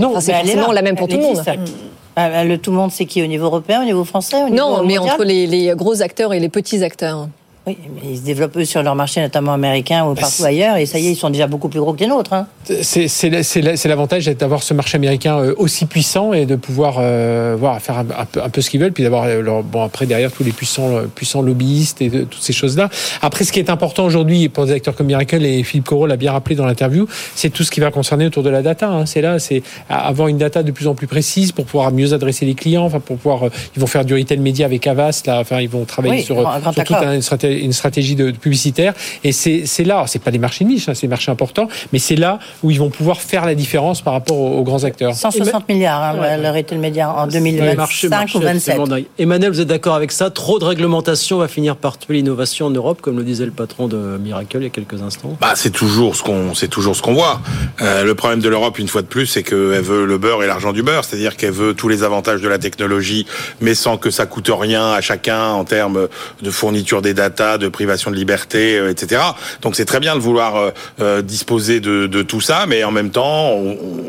Non, 0.00 0.10
enfin, 0.10 0.20
c'est 0.20 0.32
forcément 0.32 0.72
la 0.72 0.82
même 0.82 0.96
pour 0.96 1.08
Elle 1.08 1.14
tout 1.14 1.20
le 1.20 1.26
monde. 1.34 1.44
Ah, 2.16 2.44
Le 2.44 2.56
tout 2.56 2.70
le 2.70 2.76
monde, 2.78 2.90
c'est 2.90 3.04
qui 3.04 3.22
Au 3.22 3.26
niveau 3.26 3.44
européen, 3.46 3.82
au 3.82 3.84
niveau 3.84 4.04
français 4.04 4.42
au 4.42 4.48
niveau 4.48 4.56
Non, 4.56 4.82
mais 4.82 4.96
mondial 4.96 5.14
entre 5.14 5.24
les, 5.24 5.46
les 5.46 5.74
gros 5.76 6.00
acteurs 6.02 6.32
et 6.32 6.40
les 6.40 6.48
petits 6.48 6.82
acteurs. 6.82 7.28
Oui, 7.68 7.76
mais 7.96 8.12
ils 8.12 8.18
se 8.18 8.22
développent 8.22 8.56
eux 8.58 8.64
sur 8.64 8.80
leur 8.84 8.94
marché, 8.94 9.20
notamment 9.20 9.52
américain 9.52 10.04
ou 10.06 10.14
partout 10.14 10.44
ailleurs, 10.44 10.76
et 10.76 10.86
ça 10.86 11.00
y 11.00 11.08
est, 11.08 11.12
ils 11.12 11.16
sont 11.16 11.30
déjà 11.30 11.48
beaucoup 11.48 11.68
plus 11.68 11.80
gros 11.80 11.94
que 11.94 11.98
les 11.98 12.06
nôtres. 12.06 12.32
Hein. 12.32 12.46
C'est 12.82 13.08
c'est 13.08 13.28
la- 13.28 13.42
c'est 13.42 13.60
la- 13.60 13.76
c'est 13.76 13.88
l'avantage 13.88 14.26
d'avoir 14.26 14.62
ce 14.62 14.72
marché 14.72 14.94
américain 14.94 15.38
euh, 15.40 15.52
aussi 15.58 15.84
puissant 15.86 16.32
et 16.32 16.46
de 16.46 16.54
pouvoir 16.54 16.98
euh, 17.00 17.56
voir 17.58 17.80
faire 17.82 17.98
un, 17.98 18.06
un 18.20 18.24
peu, 18.24 18.40
un 18.40 18.48
peu 18.50 18.60
ce 18.60 18.70
qu'ils 18.70 18.78
veulent, 18.80 18.92
puis 18.92 19.02
d'avoir 19.02 19.24
euh, 19.24 19.62
bon 19.62 19.82
après 19.82 20.06
derrière 20.06 20.30
tous 20.30 20.44
les 20.44 20.52
puissants 20.52 20.90
puissants 21.12 21.42
lobbyistes 21.42 22.00
et 22.02 22.08
de- 22.08 22.22
toutes 22.22 22.40
ces 22.42 22.52
choses-là. 22.52 22.88
Après, 23.20 23.42
ce 23.44 23.50
qui 23.50 23.58
est 23.58 23.68
important 23.68 24.04
aujourd'hui 24.04 24.48
pour 24.48 24.64
des 24.66 24.72
acteurs 24.72 24.94
comme 24.94 25.06
Miracle 25.08 25.44
et 25.44 25.64
Philippe 25.64 25.86
Corot 25.86 26.06
l'a 26.06 26.16
bien 26.16 26.30
rappelé 26.30 26.54
dans 26.54 26.66
l'interview, 26.66 27.08
c'est 27.34 27.50
tout 27.50 27.64
ce 27.64 27.72
qui 27.72 27.80
va 27.80 27.90
concerner 27.90 28.26
autour 28.26 28.44
de 28.44 28.50
la 28.50 28.62
data. 28.62 28.88
hein. 28.88 29.06
C'est 29.06 29.20
là, 29.22 29.40
c'est 29.40 29.64
avoir 29.88 30.28
une 30.28 30.38
data 30.38 30.62
de 30.62 30.70
plus 30.70 30.86
en 30.86 30.94
plus 30.94 31.08
précise 31.08 31.50
pour 31.50 31.64
pouvoir 31.64 31.90
mieux 31.90 32.12
adresser 32.12 32.46
les 32.46 32.54
clients, 32.54 32.84
enfin 32.84 33.00
pour 33.00 33.16
pouvoir. 33.16 33.40
ils 33.74 33.80
vont 33.80 33.88
faire 33.88 34.04
du 34.04 34.14
retail 34.14 34.38
média 34.38 34.66
avec 34.66 34.86
Avast, 34.86 35.26
là, 35.26 35.40
enfin 35.40 35.60
ils 35.60 35.68
vont 35.68 35.84
travailler 35.84 36.18
Oui, 36.18 36.22
sur, 36.22 36.36
sur 36.72 36.84
toute 36.84 36.96
une 37.02 37.22
stratégie, 37.22 37.55
une 37.60 37.72
stratégie 37.72 38.14
de, 38.14 38.30
de 38.30 38.36
publicitaire. 38.36 38.94
Et 39.24 39.32
c'est 39.32 39.64
c'est 39.66 39.84
là, 39.84 40.04
c'est 40.06 40.18
pas 40.22 40.30
des 40.30 40.38
marchés 40.38 40.64
niches, 40.64 40.88
hein, 40.88 40.94
c'est 40.94 41.06
des 41.06 41.10
marchés 41.10 41.30
importants, 41.30 41.68
mais 41.92 41.98
c'est 41.98 42.16
là 42.16 42.38
où 42.62 42.70
ils 42.70 42.78
vont 42.78 42.90
pouvoir 42.90 43.20
faire 43.20 43.44
la 43.46 43.54
différence 43.54 44.00
par 44.02 44.12
rapport 44.12 44.38
aux, 44.38 44.58
aux 44.58 44.62
grands 44.62 44.84
acteurs. 44.84 45.14
160 45.14 45.68
milliards, 45.68 46.02
hein, 46.02 46.18
Ouais. 46.20 46.36
le 46.38 46.50
retail 46.50 46.78
média 46.78 47.10
en 47.12 47.26
Le 47.26 47.32
2025 47.32 47.76
marché, 47.76 48.08
marché 48.08 48.38
ou 48.38 48.40
27. 48.40 48.68
absolument 48.74 48.96
dingue. 48.96 49.04
Emmanuel, 49.18 49.50
vous 49.50 49.60
êtes 49.60 49.68
d'accord 49.68 49.94
avec 49.94 50.12
ça? 50.12 50.30
Trop 50.30 50.58
de 50.58 50.64
réglementation 50.64 51.38
va 51.38 51.48
finir 51.48 51.76
par 51.76 51.98
tuer 51.98 52.14
l'innovation 52.14 52.66
en 52.66 52.70
Europe, 52.70 53.00
comme 53.02 53.16
le 53.18 53.24
disait 53.24 53.44
le 53.44 53.50
patron 53.50 53.88
de 53.88 53.96
Miracle 54.18 54.56
il 54.60 54.62
y 54.64 54.66
a 54.66 54.70
quelques 54.70 55.02
instants? 55.02 55.36
Bah, 55.40 55.52
c'est 55.56 55.70
toujours 55.70 56.16
ce 56.16 56.22
qu'on, 56.22 56.54
c'est 56.54 56.68
toujours 56.68 56.96
ce 56.96 57.02
qu'on 57.02 57.14
voit. 57.14 57.40
Euh, 57.82 58.04
le 58.04 58.14
problème 58.14 58.40
de 58.40 58.48
l'Europe, 58.48 58.78
une 58.78 58.88
fois 58.88 59.02
de 59.02 59.06
plus, 59.06 59.26
c'est 59.26 59.42
qu'elle 59.42 59.56
veut 59.82 60.06
le 60.06 60.18
beurre 60.18 60.42
et 60.42 60.46
l'argent 60.46 60.72
du 60.72 60.82
beurre, 60.82 61.04
c'est-à-dire 61.04 61.36
qu'elle 61.36 61.52
veut 61.52 61.74
tous 61.74 61.88
les 61.88 62.02
avantages 62.02 62.40
de 62.40 62.48
la 62.48 62.58
technologie, 62.58 63.26
mais 63.60 63.74
sans 63.74 63.96
que 63.98 64.10
ça 64.10 64.26
coûte 64.26 64.50
rien 64.52 64.92
à 64.92 65.00
chacun 65.00 65.50
en 65.50 65.64
termes 65.64 66.08
de 66.42 66.50
fourniture 66.50 67.02
des 67.02 67.14
de 67.58 67.68
privation 67.68 68.10
de 68.10 68.16
liberté, 68.16 68.76
euh, 68.78 68.90
etc. 68.90 69.22
Donc 69.62 69.76
c'est 69.76 69.84
très 69.84 70.00
bien 70.00 70.14
de 70.16 70.20
vouloir 70.20 70.56
euh, 70.56 70.70
euh, 71.00 71.22
disposer 71.22 71.80
de, 71.80 72.06
de 72.06 72.22
tout 72.22 72.40
ça, 72.40 72.66
mais 72.68 72.82
en 72.84 72.90
même 72.90 73.10
temps, 73.10 73.50
on, 73.50 73.70
on- 73.72 74.06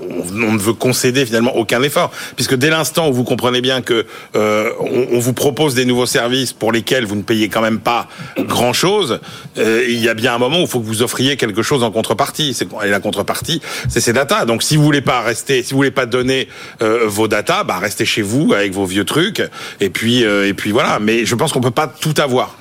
on 0.47 0.53
ne 0.53 0.57
veut 0.59 0.73
concéder 0.73 1.25
finalement 1.25 1.55
aucun 1.55 1.81
effort, 1.83 2.11
puisque 2.35 2.55
dès 2.55 2.69
l'instant 2.69 3.07
où 3.09 3.13
vous 3.13 3.23
comprenez 3.23 3.61
bien 3.61 3.81
que 3.81 4.05
euh, 4.35 4.69
on, 4.79 5.07
on 5.15 5.19
vous 5.19 5.33
propose 5.33 5.73
des 5.73 5.85
nouveaux 5.85 6.05
services 6.05 6.51
pour 6.53 6.71
lesquels 6.71 7.05
vous 7.05 7.15
ne 7.15 7.21
payez 7.21 7.47
quand 7.49 7.61
même 7.61 7.79
pas 7.79 8.07
grand-chose, 8.37 9.19
euh, 9.57 9.85
il 9.87 9.99
y 10.03 10.09
a 10.09 10.13
bien 10.13 10.33
un 10.35 10.37
moment 10.37 10.57
où 10.59 10.61
il 10.63 10.67
faut 10.67 10.79
que 10.79 10.85
vous 10.85 11.01
offriez 11.03 11.37
quelque 11.37 11.61
chose 11.61 11.83
en 11.83 11.91
contrepartie. 11.91 12.53
C'est 12.53 12.67
et 12.85 12.89
la 12.89 12.99
contrepartie, 12.99 13.61
c'est 13.89 13.99
ces 14.01 14.13
datas. 14.13 14.45
Donc 14.45 14.63
si 14.63 14.75
vous 14.77 14.83
voulez 14.83 15.01
pas 15.01 15.21
rester, 15.21 15.63
si 15.63 15.71
vous 15.71 15.77
voulez 15.77 15.91
pas 15.91 16.05
donner 16.05 16.47
euh, 16.81 17.01
vos 17.05 17.27
datas, 17.27 17.63
bah 17.63 17.77
restez 17.79 18.05
chez 18.05 18.21
vous 18.21 18.53
avec 18.53 18.73
vos 18.73 18.85
vieux 18.85 19.05
trucs. 19.05 19.41
Et 19.79 19.89
puis 19.89 20.23
euh, 20.25 20.47
et 20.47 20.53
puis 20.53 20.71
voilà. 20.71 20.99
Mais 20.99 21.25
je 21.25 21.35
pense 21.35 21.51
qu'on 21.53 21.61
peut 21.61 21.71
pas 21.71 21.87
tout 21.87 22.13
avoir. 22.17 22.57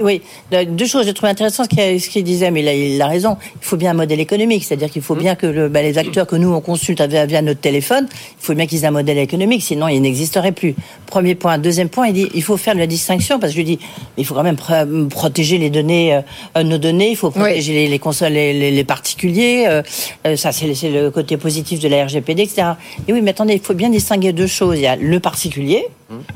Oui. 0.00 0.03
Oui, 0.04 0.20
Euh, 0.52 0.64
deux 0.66 0.86
choses. 0.86 1.06
J'ai 1.06 1.14
trouvé 1.14 1.30
intéressant 1.30 1.64
ce 1.64 1.68
qu'il 1.68 2.00
ce 2.00 2.08
qu'il 2.10 2.22
disait, 2.24 2.50
mais 2.50 2.62
là, 2.62 2.72
il 2.74 3.00
a 3.00 3.06
raison. 3.08 3.36
Il 3.60 3.64
faut 3.66 3.76
bien 3.76 3.90
un 3.92 3.94
modèle 3.94 4.20
économique, 4.20 4.62
c'est-à-dire 4.64 4.90
qu'il 4.90 5.02
faut 5.02 5.14
bien 5.16 5.34
que 5.34 5.46
le, 5.46 5.68
bah, 5.68 5.80
les 5.82 5.96
acteurs 5.98 6.26
que 6.26 6.36
nous 6.36 6.52
on 6.52 6.60
consulte 6.60 7.00
via, 7.02 7.24
via 7.26 7.40
notre 7.42 7.60
téléphone, 7.60 8.06
il 8.12 8.44
faut 8.44 8.54
bien 8.54 8.66
qu'ils 8.66 8.84
aient 8.84 8.86
un 8.88 8.90
modèle 9.02 9.18
économique, 9.18 9.62
sinon 9.62 9.88
il 9.88 10.00
n'existerait 10.02 10.52
plus. 10.52 10.74
Premier 11.06 11.34
point. 11.34 11.56
Deuxième 11.58 11.88
point, 11.88 12.08
il 12.08 12.12
dit 12.14 12.28
il 12.34 12.42
faut 12.42 12.56
faire 12.58 12.74
de 12.74 12.80
la 12.80 12.86
distinction 12.86 13.38
parce 13.40 13.52
que 13.54 13.58
je 13.60 13.64
dis 13.64 13.78
il 14.18 14.24
faut 14.26 14.34
quand 14.34 14.42
même 14.42 14.56
pr- 14.56 15.08
protéger 15.08 15.56
les 15.58 15.70
données, 15.70 16.20
euh, 16.56 16.62
nos 16.62 16.78
données, 16.78 17.10
il 17.10 17.16
faut 17.16 17.30
protéger 17.30 17.72
les, 17.72 17.88
les 17.88 17.98
consoles, 17.98 18.32
les, 18.32 18.52
les- 18.52 18.70
les 18.70 18.84
particuliers. 18.84 19.64
euh, 19.66 19.82
euh, 20.26 20.36
ça, 20.36 20.52
c'est 20.52 20.66
le- 20.66 20.74
c'est 20.74 20.90
le 20.90 21.10
côté 21.10 21.36
positif 21.38 21.80
de 21.80 21.88
la 21.88 22.04
RGPD, 22.04 22.42
etc. 22.42 22.72
Et 23.08 23.12
oui, 23.14 23.22
mais 23.22 23.30
attendez, 23.30 23.54
il 23.54 23.60
faut 23.60 23.74
bien 23.74 23.88
distinguer 23.88 24.32
deux 24.34 24.46
choses. 24.46 24.76
Il 24.76 24.82
y 24.82 24.86
a 24.86 24.96
le 24.96 25.18
particulier, 25.20 25.86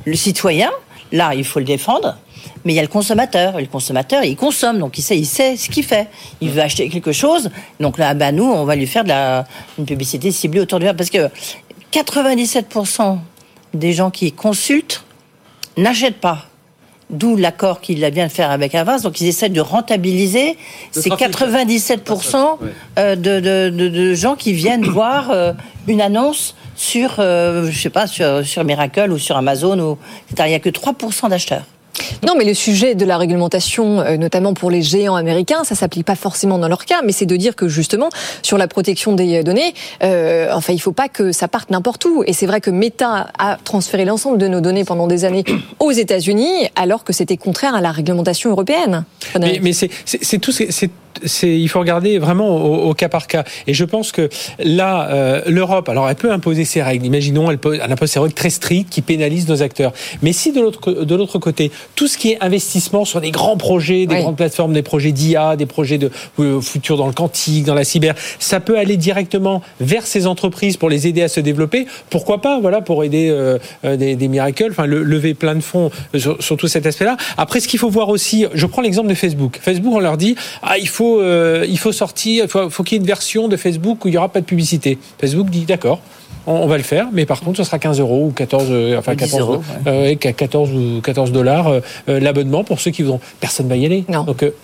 le 0.07 0.15
citoyen. 0.17 0.71
Là, 1.13 1.33
il 1.35 1.45
faut 1.45 1.59
le 1.59 1.65
défendre. 1.65 2.17
Mais 2.65 2.73
il 2.73 2.77
y 2.77 2.79
a 2.79 2.83
le 2.83 2.89
consommateur. 2.89 3.59
Et 3.59 3.63
le 3.63 3.69
consommateur, 3.69 4.25
il 4.25 4.37
consomme, 4.37 4.79
donc 4.79 4.99
il 4.99 5.03
sait, 5.03 5.17
il 5.19 5.27
sait 5.27 5.57
ce 5.57 5.69
qu'il 5.69 5.85
fait. 5.85 6.09
Il 6.41 6.51
veut 6.51 6.63
acheter 6.63 6.89
quelque 6.89 7.13
chose. 7.13 7.51
Donc 7.81 7.99
là, 7.99 8.15
bah, 8.15 8.33
nous, 8.33 8.45
on 8.45 8.65
va 8.65 8.77
lui 8.77 8.87
faire 8.87 9.05
de 9.05 9.09
la, 9.11 9.47
une 9.79 9.87
publicité 9.87 10.31
ciblée 10.33 10.61
autour 10.61 10.79
du 10.79 10.87
Parce 10.87 11.11
que 11.11 11.29
97% 11.93 13.19
des 13.75 13.93
gens 13.93 14.11
qui 14.11 14.33
consultent 14.33 15.05
n'achètent 15.77 16.21
pas. 16.21 16.45
D'où 17.11 17.37
l'accord 17.37 17.81
qu'il 17.81 18.05
vient 18.11 18.27
de 18.27 18.31
faire 18.33 18.51
avec 18.51 18.75
Avast. 18.75 19.03
Donc 19.05 19.19
ils 19.23 19.29
essaient 19.29 19.49
de 19.49 19.63
rentabiliser 19.63 20.59
ces 20.91 21.09
trafic. 21.09 21.27
97% 21.31 22.37
Ouais. 22.61 22.69
euh, 22.99 23.17
de, 23.17 23.41
de, 23.41 23.71
de, 23.75 23.89
de 23.89 24.15
gens 24.15 24.35
qui 24.37 24.53
viennent 24.53 24.85
voir 24.91 25.31
euh, 25.31 25.55
une 25.87 26.03
annonce 26.03 26.55
sur, 26.77 27.15
euh, 27.19 27.71
je 27.71 27.81
sais 27.81 27.89
pas, 27.89 28.07
sur, 28.07 28.45
sur 28.45 28.63
Miracle 28.63 29.11
ou 29.11 29.19
sur 29.19 29.39
Amazon. 29.39 29.79
Ou, 29.81 29.99
etc. 30.31 30.49
Il 30.49 30.51
n'y 30.51 30.55
a 30.57 30.61
que 30.61 30.69
3% 30.69 31.31
d'acheteurs. 31.31 31.65
Non, 32.27 32.35
mais 32.37 32.45
le 32.45 32.55
sujet 32.55 32.95
de 32.95 33.05
la 33.05 33.17
réglementation, 33.17 34.01
euh, 34.01 34.17
notamment 34.17 34.55
pour 34.55 34.71
les 34.71 34.83
géants 34.83 35.15
américains, 35.17 35.65
ça 35.65 35.75
s'applique 35.75 36.07
pas 36.07 36.15
forcément 36.15 36.59
dans 36.59 36.69
leur 36.69 36.85
cas, 36.85 37.01
mais 37.05 37.13
c'est 37.13 37.27
de 37.27 37.37
dire 37.37 37.57
que 37.57 37.69
justement 37.69 38.09
sur 38.43 38.59
la 38.59 38.69
protection 38.69 39.13
des 39.13 39.43
données, 39.43 39.75
euh, 40.03 40.49
enfin 40.53 40.73
il 40.73 40.81
faut 40.81 40.93
pas 40.93 41.09
que 41.09 41.33
ça 41.33 41.49
parte 41.49 41.71
n'importe 41.71 42.05
où. 42.05 42.23
Et 42.27 42.33
c'est 42.33 42.47
vrai 42.47 42.61
que 42.61 42.71
Meta 42.71 43.29
a 43.39 43.57
transféré 43.63 44.05
l'ensemble 44.05 44.39
de 44.39 44.49
nos 44.49 44.61
données 44.61 44.85
pendant 44.85 45.07
des 45.07 45.25
années 45.25 45.45
aux 45.81 45.93
États-Unis, 45.93 46.69
alors 46.77 47.05
que 47.05 47.13
c'était 47.13 47.37
contraire 47.37 47.75
à 47.75 47.81
la 47.81 47.93
réglementation 47.93 48.51
européenne. 48.51 49.05
Mais, 49.39 49.73
c'est 49.73 50.39
tout. 50.39 50.53
c'est- 50.53 50.91
c'est- 51.25 51.59
il 51.59 51.69
faut 51.69 51.79
regarder 51.81 52.19
vraiment 52.19 52.49
au, 52.57 52.89
au 52.91 52.95
cas 52.95 53.09
par 53.09 53.27
cas. 53.27 53.45
Et 53.67 53.75
je 53.75 53.85
pense 53.85 54.13
que 54.13 54.29
là, 54.59 55.09
euh, 55.11 55.43
l'Europe, 55.47 55.89
alors 55.89 56.09
elle 56.09 56.15
peut 56.17 56.33
imposer 56.33 56.65
ses 56.65 56.83
règles. 56.83 57.07
Imaginons, 57.07 57.51
elle, 57.51 57.59
peut, 57.59 57.79
elle 57.83 57.93
impose 57.93 58.11
ses 58.11 58.19
règles 58.19 58.35
très 58.35 58.51
strictes 58.51 58.91
qui 58.91 59.03
pénalisent 59.03 59.49
nos 59.49 59.63
acteurs. 59.63 59.93
Mais 60.23 60.33
si 60.33 60.53
de 60.53 60.61
l'autre 60.61 60.93
de 60.93 61.15
l'autre 61.15 61.39
côté, 61.39 61.71
tout 61.95 62.07
ce 62.09 62.19
qui 62.19 62.33
est 62.33 62.39
investissement 62.43 63.05
sur 63.05 63.21
des 63.21 63.31
grands 63.31 63.57
projets, 63.57 64.07
des 64.07 64.15
Oui. 64.17 64.21
grandes 64.23 64.37
plateformes, 64.37 64.73
des 64.73 64.83
projets 64.83 65.13
d'IA, 65.13 65.57
des 65.57 65.67
projets 65.67 65.99
de 65.99 66.11
euh, 66.39 66.61
futur 66.61 66.97
dans 66.97 67.07
le 67.07 67.13
quantique, 67.13 67.65
dans 67.65 67.75
la 67.75 67.85
cyber, 67.85 68.15
ça 68.39 68.61
peut 68.61 68.79
aller 68.79 68.97
directement 68.97 69.63
vers 69.81 70.07
ces 70.07 70.27
entreprises 70.27 70.77
pour 70.77 70.89
les 70.89 71.07
aider 71.07 71.23
à 71.23 71.29
se 71.29 71.41
développer. 71.41 71.87
Pourquoi 72.11 72.41
pas 72.41 72.61
Voilà, 72.61 72.81
pour 72.81 73.05
aider 73.05 73.29
euh, 73.31 73.59
euh, 73.85 73.97
des, 73.97 74.17
des 74.17 74.29
miracles, 74.29 74.69
enfin 74.71 74.87
le- 74.87 75.03
lever 75.03 75.35
plein 75.35 75.55
de 75.55 75.61
fonds 75.61 75.91
euh, 76.15 76.19
sur, 76.19 76.43
sur 76.43 76.57
tout 76.57 76.69
cet 76.69 76.87
aspect-là. 76.87 77.17
Après, 77.37 77.61
ce 77.61 77.69
qu'il 77.69 77.79
faut 77.79 77.91
voir 77.91 78.09
aussi, 78.09 78.47
je 78.55 78.67
prends 78.67 78.83
l'exemple 78.83 79.09
de 79.09 79.15
Facebook. 79.15 79.59
Facebook, 79.61 79.93
on 79.95 80.01
leur 80.01 80.17
dit 80.17 80.35
ah 80.63 80.79
il 80.79 80.89
faut 80.89 81.08
euh, 81.21 81.65
il 81.69 81.79
faut 81.79 81.93
sortir, 81.93 82.45
il 82.45 82.51
faut, 82.51 82.71
faut 82.71 82.83
qu'il 82.83 82.97
y 82.97 82.99
ait 82.99 83.01
une 83.01 83.07
version 83.07 83.49
de 83.49 83.57
Facebook 83.57 84.05
où 84.05 84.09
il 84.09 84.15
y 84.15 84.19
aura 84.19 84.29
pas 84.29 84.41
de 84.41 84.47
publicité. 84.47 84.99
Facebook 85.19 85.51
dit 85.51 85.65
d'accord. 85.65 86.01
On 86.47 86.53
on 86.53 86.67
va 86.67 86.77
le 86.79 86.83
faire, 86.83 87.09
mais 87.13 87.27
par 87.27 87.41
contre, 87.41 87.59
ce 87.59 87.65
sera 87.65 87.79
15 87.79 88.01
euros 88.01 88.27
ou 88.27 88.31
14, 88.31 88.67
euh, 88.71 88.99
enfin 88.99 89.15
10 89.15 89.19
14, 89.19 89.41
euros, 89.41 89.63
euh, 89.87 90.03
ouais, 90.03 90.17
14 90.17 90.71
ou 90.73 91.01
14 91.03 91.31
dollars 91.31 91.69
euh, 91.69 91.81
euh, 92.09 92.21
l'abonnement 92.21 92.65
pour 92.65 92.81
ceux 92.81 92.91
qui 92.91 93.03
voudront. 93.03 93.21
Personne 93.39 93.69
va 93.69 93.77
y 93.77 93.85
aller. 93.85 94.05
Non. 94.09 94.25
Donc, 94.25 94.43
euh, 94.43 94.55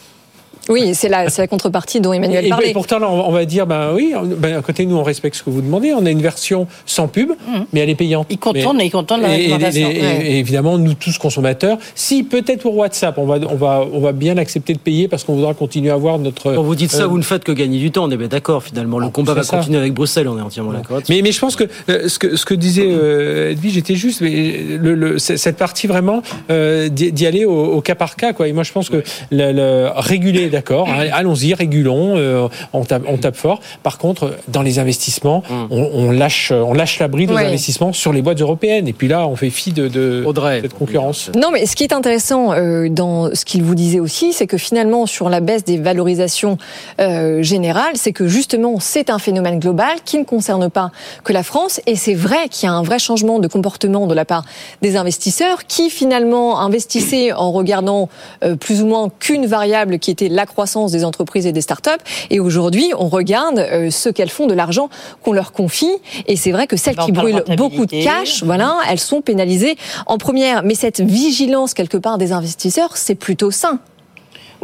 Oui, 0.69 0.95
c'est 0.95 1.09
la, 1.09 1.27
la 1.27 1.47
contrepartie 1.47 2.01
dont 2.01 2.13
Emmanuel 2.13 2.47
et, 2.47 2.49
parlait. 2.49 2.71
Et 2.71 2.73
pourtant, 2.73 2.99
là, 2.99 3.11
on 3.11 3.31
va 3.31 3.45
dire, 3.45 3.67
ben 3.67 3.93
oui, 3.95 4.15
ben, 4.39 4.57
à 4.57 4.63
côté 4.63 4.87
nous, 4.87 4.97
on 4.97 5.03
respecte 5.03 5.37
ce 5.37 5.43
que 5.43 5.51
vous 5.51 5.61
demandez. 5.61 5.93
On 5.93 6.07
a 6.07 6.11
une 6.11 6.23
version 6.23 6.67
sans 6.87 7.09
pub, 7.09 7.33
mais 7.73 7.81
elle 7.81 7.91
est 7.91 7.95
payante. 7.95 8.27
Il 8.31 8.39
contourne, 8.39 8.77
mais, 8.77 8.87
il 8.87 8.91
contourne 8.91 9.23
la 9.23 9.35
et, 9.35 9.43
réglementation. 9.43 9.91
et, 9.91 9.97
et, 9.97 10.39
évidemment, 10.39 10.79
nous 10.79 10.95
tous 10.95 11.19
consommateurs, 11.19 11.79
si 11.95 12.23
peut-être 12.23 12.63
pour 12.63 12.77
WhatsApp, 12.77 13.19
on 13.19 13.27
va, 13.27 13.39
on 13.51 13.57
va, 13.57 13.85
on 13.93 14.01
va 14.01 14.13
bien 14.13 14.37
accepter 14.39 14.73
de 14.73 14.79
payer 14.79 15.09
parce 15.09 15.25
qu'on 15.25 15.35
voudra 15.35 15.55
continuer 15.55 15.91
à 15.91 15.95
avoir 15.95 16.19
notre. 16.19 16.55
Quand 16.55 16.63
vous 16.63 16.75
dites 16.75 16.91
ça, 16.91 17.03
euh, 17.03 17.07
vous 17.07 17.19
ne 17.19 17.23
faites 17.23 17.45
que 17.45 17.53
gagner 17.53 17.79
du 17.79 17.91
temps. 17.91 18.05
On 18.05 18.11
est 18.11 18.17
bien 18.17 18.29
d'accord. 18.29 18.63
Finalement, 18.63 18.99
le 18.99 19.09
combat 19.09 19.35
va 19.35 19.43
ça. 19.43 19.59
continuer 19.59 19.79
avec 19.79 19.93
Bruxelles. 19.93 20.29
On 20.29 20.39
est 20.39 20.43
entièrement 20.43 20.73
d'accord. 20.73 21.01
Mais, 21.09 21.21
mais 21.23 21.33
je 21.33 21.41
pense 21.41 21.57
que 21.57 21.65
euh, 21.89 22.09
ce 22.09 22.19
que 22.19 22.37
ce 22.37 22.45
que 22.45 22.55
disait 22.55 22.89
euh, 22.89 23.53
Edwige 23.53 23.77
était 23.77 23.97
juste. 23.97 24.21
Mais 24.21 24.63
le, 24.79 24.95
le, 24.95 25.19
cette 25.19 25.57
partie 25.57 25.87
vraiment 25.87 26.23
euh, 26.51 26.89
d'y 26.89 27.27
aller 27.27 27.45
au, 27.45 27.75
au, 27.75 27.81
cas 27.81 27.95
par 27.95 28.17
cas, 28.17 28.33
quoi. 28.33 28.49
Et 28.49 28.53
moi, 28.53 28.63
je 28.63 28.73
pense 28.73 28.89
que 28.89 29.03
le, 29.31 29.53
le 29.53 29.89
réguler, 29.95 30.51
d'accord. 30.55 30.89
Hein, 30.89 31.09
allons-y, 31.13 31.53
régulons. 31.55 32.15
Euh, 32.17 32.49
on, 32.73 32.85
tape, 32.85 33.03
on 33.07 33.17
tape 33.19 33.37
fort. 33.37 33.61
Par 33.83 33.99
contre, 33.99 34.37
dans 34.49 34.63
les 34.63 34.79
investissements, 34.79 35.43
Mmh. 35.51 35.67
on, 35.71 35.91
on 35.95 36.11
lâche, 36.11 36.53
on 36.53 36.73
lâche 36.73 36.99
la 36.99 37.09
bride 37.09 37.31
aux 37.31 37.35
Ouais. 37.35 37.47
investissements 37.47 37.93
sur 37.93 38.13
les 38.13 38.23
boîtes 38.23 38.41
européennes. 38.41 38.89
Et 38.89 38.93
puis 38.93 39.09
là, 39.09 39.27
on 39.27 39.37
fait 39.37 39.51
fi 39.51 39.73
de, 39.73 39.89
de 39.89 40.23
Audrey. 40.27 40.61
cette 40.63 40.75
concurrence. 40.75 41.31
Non, 41.37 41.51
mais 41.53 41.67
ce 41.67 41.75
qui 41.77 41.83
est 41.85 41.93
intéressant 41.93 42.53
euh, 42.53 42.89
dans 42.89 43.35
ce 43.35 43.45
qu'il 43.45 43.63
vous 43.63 43.75
disait 43.75 44.01
aussi, 44.01 44.33
c'est 44.33 44.47
que 44.47 44.57
finalement, 44.59 45.07
sur 45.07 45.29
la 45.29 45.41
baisse 45.41 45.65
des 45.65 45.77
valorisations 45.79 46.57
euh, 47.01 47.43
générales, 47.43 47.95
c'est 47.97 48.13
que 48.13 48.27
justement, 48.29 48.79
c'est 48.81 49.11
un 49.11 49.19
phénomène 49.19 49.59
global 49.59 49.95
qui 50.05 50.19
ne 50.19 50.25
concerne 50.25 50.71
pas 50.71 50.91
que 51.25 51.33
la 51.33 51.43
France. 51.43 51.81
Et 51.87 51.97
c'est 51.97 52.15
vrai 52.15 52.49
qu'il 52.51 52.69
y 52.69 52.71
a 52.71 52.75
un 52.75 52.83
vrai 52.83 52.99
changement 52.99 53.39
de 53.41 53.49
comportement 53.49 54.07
de 54.07 54.15
la 54.15 54.25
part 54.25 54.45
des 54.83 54.97
investisseurs 54.97 55.67
qui 55.67 55.91
finalement 55.91 56.61
investissaient 56.61 57.33
en 57.33 57.51
regardant 57.53 58.09
euh, 58.45 58.57
plus 58.57 58.83
ou 58.83 58.87
moins 58.87 59.09
qu'une 59.19 59.47
variable 59.47 59.99
qui 59.99 60.11
était 60.11 60.29
la 60.29 60.44
croissance 60.47 60.93
des 60.93 61.05
entreprises 61.05 61.47
et 61.47 61.53
des 61.53 61.61
startups. 61.61 61.91
Et 62.31 62.41
aujourd'hui, 62.41 62.93
on 62.99 63.09
regarde 63.09 63.59
euh, 63.59 63.91
ce 63.91 64.09
qu'elles 64.09 64.31
font 64.31 64.47
de 64.47 64.55
l'argent 64.55 64.89
qu'on 65.23 65.33
leur 65.33 65.53
confie. 65.53 65.93
Et 66.27 66.37
c'est 66.37 66.53
vrai 66.53 66.67
que 66.67 66.77
celles 66.77 66.97
qui 66.97 67.13
brûlent 67.13 67.45
beaucoup 67.57 67.87
de 67.87 68.03
cash, 68.03 68.43
voilà, 68.43 68.79
elles 68.89 69.01
sont 69.01 69.21
pénalisées 69.21 69.77
en 70.07 70.19
première. 70.19 70.63
Mais 70.63 70.75
cette 70.75 71.01
vigilance 71.01 71.75
quelque 71.75 71.97
part 71.97 72.19
des 72.19 72.33
investisseurs, 72.33 72.97
c'est 72.97 73.15
plutôt 73.15 73.51
sain. 73.51 73.79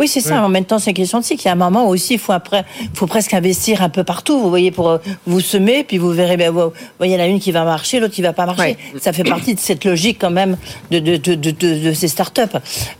Oui, 0.00 0.08
c'est 0.08 0.20
ça. 0.20 0.42
En 0.42 0.48
même 0.48 0.64
temps, 0.64 0.78
c'est 0.78 0.90
une 0.90 0.96
question 0.96 1.20
de 1.20 1.24
cycle. 1.24 1.42
Il 1.42 1.46
y 1.46 1.48
a 1.48 1.52
un 1.52 1.56
moment 1.56 1.84
où 1.84 1.90
aussi, 1.90 2.14
il 2.14 2.18
faut 2.18 2.32
après, 2.32 2.64
faut 2.94 3.06
presque 3.06 3.34
investir 3.34 3.82
un 3.82 3.88
peu 3.90 4.02
partout. 4.02 4.40
Vous 4.40 4.48
voyez, 4.48 4.70
pour 4.70 4.88
euh, 4.88 4.98
vous 5.26 5.40
semer, 5.40 5.84
puis 5.86 5.98
vous 5.98 6.10
verrez, 6.10 6.36
ben, 6.36 6.50
vous 6.50 6.72
voyez, 6.98 7.14
il 7.14 7.18
y 7.18 7.20
en 7.20 7.24
a 7.24 7.26
une 7.26 7.38
qui 7.38 7.52
va 7.52 7.64
marcher, 7.64 8.00
l'autre 8.00 8.14
qui 8.14 8.22
va 8.22 8.32
pas 8.32 8.46
marcher. 8.46 8.76
Ça 9.00 9.12
fait 9.12 9.24
partie 9.24 9.54
de 9.54 9.60
cette 9.60 9.84
logique 9.84 10.16
quand 10.20 10.30
même 10.30 10.56
de, 10.90 10.98
de, 11.00 11.16
de, 11.16 11.34
de, 11.34 11.50
de, 11.50 11.78
de 11.88 11.92
ces 11.92 12.08
startups. 12.08 12.40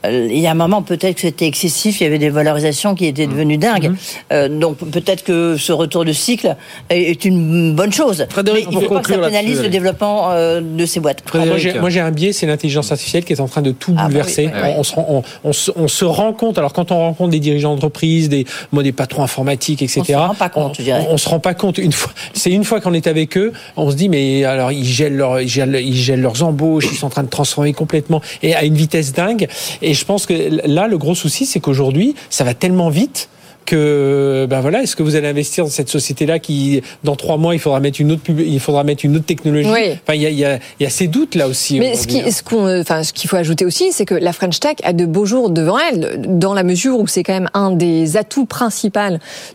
Euh, 0.05 0.29
il 0.31 0.39
y 0.39 0.47
a 0.47 0.51
un 0.51 0.55
moment, 0.55 0.83
peut-être 0.83 1.15
que 1.17 1.21
c'était 1.23 1.47
excessif. 1.47 2.01
Il 2.01 2.05
y 2.05 2.07
avait 2.07 2.19
des 2.19 2.29
valorisations 2.31 2.95
qui 2.95 3.07
étaient 3.07 3.27
devenues 3.27 3.57
dingues. 3.59 3.93
Euh, 4.33 4.49
donc 4.49 4.77
peut-être 4.79 5.25
que 5.25 5.57
ce 5.57 5.73
retour 5.73 6.05
de 6.05 6.13
cycle 6.13 6.55
est- 6.91 7.11
est 7.11 7.25
une 7.25 7.75
bonne 7.75 7.93
chose. 7.93 8.27
Frédéric, 8.29 8.67
Mais 8.69 8.73
il 8.73 8.79
pour 8.79 8.89
faut 8.89 8.95
pas 8.97 9.01
que 9.01 9.09
ça 9.09 9.15
conclure 9.15 9.31
pénalise 9.31 9.63
le 9.63 9.69
développement 9.69 10.31
euh, 10.33 10.61
de 10.61 10.85
ces 10.87 11.01
boîtes. 11.01 11.23
Frédéric. 11.25 11.59
j'ai- 11.61 11.79
Moi, 11.81 11.89
j'ai 11.91 12.01
un 12.01 12.11
biais, 12.11 12.33
c'est 12.33 12.47
l'intelligence 12.47 12.93
artificielle 12.93 13.25
qui 13.25 13.33
est 13.33 13.41
en 13.41 13.49
train 13.49 13.63
de 13.63 13.71
tout 13.73 13.93
Ah, 13.97 14.03
bah 14.03 14.09
bouleverser. 14.09 14.51
oui, 14.53 14.61
On, 14.77 14.81
on 14.81 14.83
se 14.83 14.95
rend, 14.95 15.07
on, 15.09 15.23
on 15.49 15.53
se, 15.55 15.71
on 15.77 15.89
se 15.89 16.05
rend 16.05 16.33
compte. 16.35 16.59
Alors, 16.59 16.73
quand 16.75 16.90
on 16.97 17.01
rencontre 17.01 17.31
des 17.31 17.41
dirigeants 17.41 17.75
d'entreprise, 17.75 18.29
des, 18.29 18.47
moi, 18.73 18.83
des 18.83 18.93
patrons 18.93 19.23
informatiques, 19.23 19.83
etc. 19.83 20.01
On 20.01 20.05
se 20.05 20.13
rend 20.15 20.35
pas 20.35 20.49
compte. 20.49 20.81
On, 20.81 21.13
on 21.13 21.17
se 21.17 21.29
rend 21.29 21.41
pas 21.41 21.55
compte. 21.55 21.79
Une 21.79 21.93
fois, 21.93 22.13
c'est 22.35 22.51
une 22.51 22.65
fois 22.65 22.81
qu'on 22.81 22.95
est 22.95 23.07
avec 23.07 23.37
eux, 23.37 23.53
on 23.77 23.91
se 23.91 23.97
dit, 23.97 24.09
mais 24.09 24.45
alors, 24.45 24.73
ils 24.73 24.85
gèlent, 24.85 25.17
leur, 25.17 25.41
ils, 25.41 25.49
gèlent, 25.49 25.81
ils 25.81 25.97
gèlent 25.97 26.23
leurs 26.23 26.43
embauches, 26.43 26.87
ils 26.91 26.97
sont 26.97 27.07
en 27.07 27.11
train 27.11 27.23
de 27.23 27.29
transformer 27.29 27.73
complètement 27.73 28.21
et 28.43 28.55
à 28.55 28.65
une 28.65 28.75
vitesse 28.75 29.13
dingue. 29.13 29.49
Et 29.83 29.95
je 29.95 30.05
pense 30.05 30.27
que 30.27 30.35
là, 30.67 30.87
le 30.89 30.99
gros 30.99 31.15
souci, 31.15 31.47
c'est 31.47 31.61
qu'aujourd'hui, 31.61 32.15
ça 32.31 32.45
va 32.45 32.55
tellement 32.55 32.91
vite 32.91 33.29
que 33.71 34.47
ben 34.49 34.61
voilà, 34.61 34.83
est-ce 34.83 34.97
que 34.97 35.03
vous 35.03 35.17
allez 35.17 35.29
investir 35.29 35.65
dans 35.65 35.71
cette 35.71 35.89
société-là 35.89 36.39
qui 36.39 36.83
dans 37.05 37.17
trois 37.17 37.37
mois 37.37 37.55
il 37.55 37.59
faudra 37.61 37.81
mettre 37.81 38.01
une 38.01 38.13
autre 38.13 38.23
pub- 38.23 38.41
il 38.41 38.61
faudra 38.61 38.85
mettre 38.85 39.05
une 39.05 39.17
autre 39.17 39.27
technologie? 39.27 39.69
Oui. 39.71 39.93
Enfin, 40.03 40.15
il 40.15 40.23
y 40.23 40.27
a, 40.27 40.31
il 40.31 40.39
y, 40.39 40.45
a, 40.45 40.59
y 40.81 40.85
a 40.87 40.91
ces 40.91 41.07
doutes 41.07 41.35
là 41.35 41.49
aussi. 41.49 41.79
Mais 41.79 41.95
ce 41.97 42.07
qui- 42.07 42.31
ce 42.31 42.43
qu'on, 42.43 42.67
euh, 42.67 42.81
enfin, 42.83 43.03
ce 43.03 43.13
qu'il 43.13 43.31
faut 43.31 43.37
ajouter 43.37 43.65
aussi, 43.65 43.93
c'est 43.93 44.05
que 44.05 44.15
la 44.15 44.33
French 44.33 44.61
Tech 44.61 44.77
a 44.83 44.93
de 44.93 45.07
beaux 45.07 45.25
jours 45.27 45.51
devant 45.51 45.79
elle, 45.79 46.21
dans 46.39 46.55
la 46.55 46.63
mesure 46.63 46.99
où 46.99 47.07
c'est 47.07 47.23
quand 47.23 47.33
même 47.33 47.49
un 47.55 47.71
des 47.73 48.17
atouts 48.17 48.47
principaux 48.47 48.91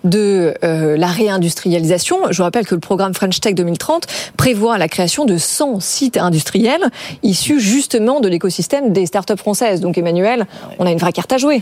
de 0.04 0.54
euh, 0.64 0.96
la 0.98 1.08
réindustrialisation. 1.08 2.18
Je 2.32 2.38
vous 2.38 2.44
rappelle 2.44 2.66
que 2.66 2.76
le 2.76 2.82
programme 2.82 3.14
French 3.14 3.40
Tech 3.40 3.56
2030 3.56 4.06
prévoit 4.38 4.78
la 4.78 4.88
création 4.88 5.26
de 5.26 5.38
100 5.38 5.80
sites 5.80 6.18
industriels 6.18 6.84
issus 7.24 7.60
justement 7.60 8.20
de 8.20 8.28
l'écosystème 8.28 8.94
des 8.94 9.06
startups 9.06 9.38
françaises. 9.38 9.82
Donc 9.82 9.98
Emmanuel, 9.98 10.46
on 10.80 10.86
a 10.86 10.92
une 10.92 10.98
vraie 11.00 11.12
carte 11.12 11.34
à 11.34 11.38
jouer. 11.38 11.62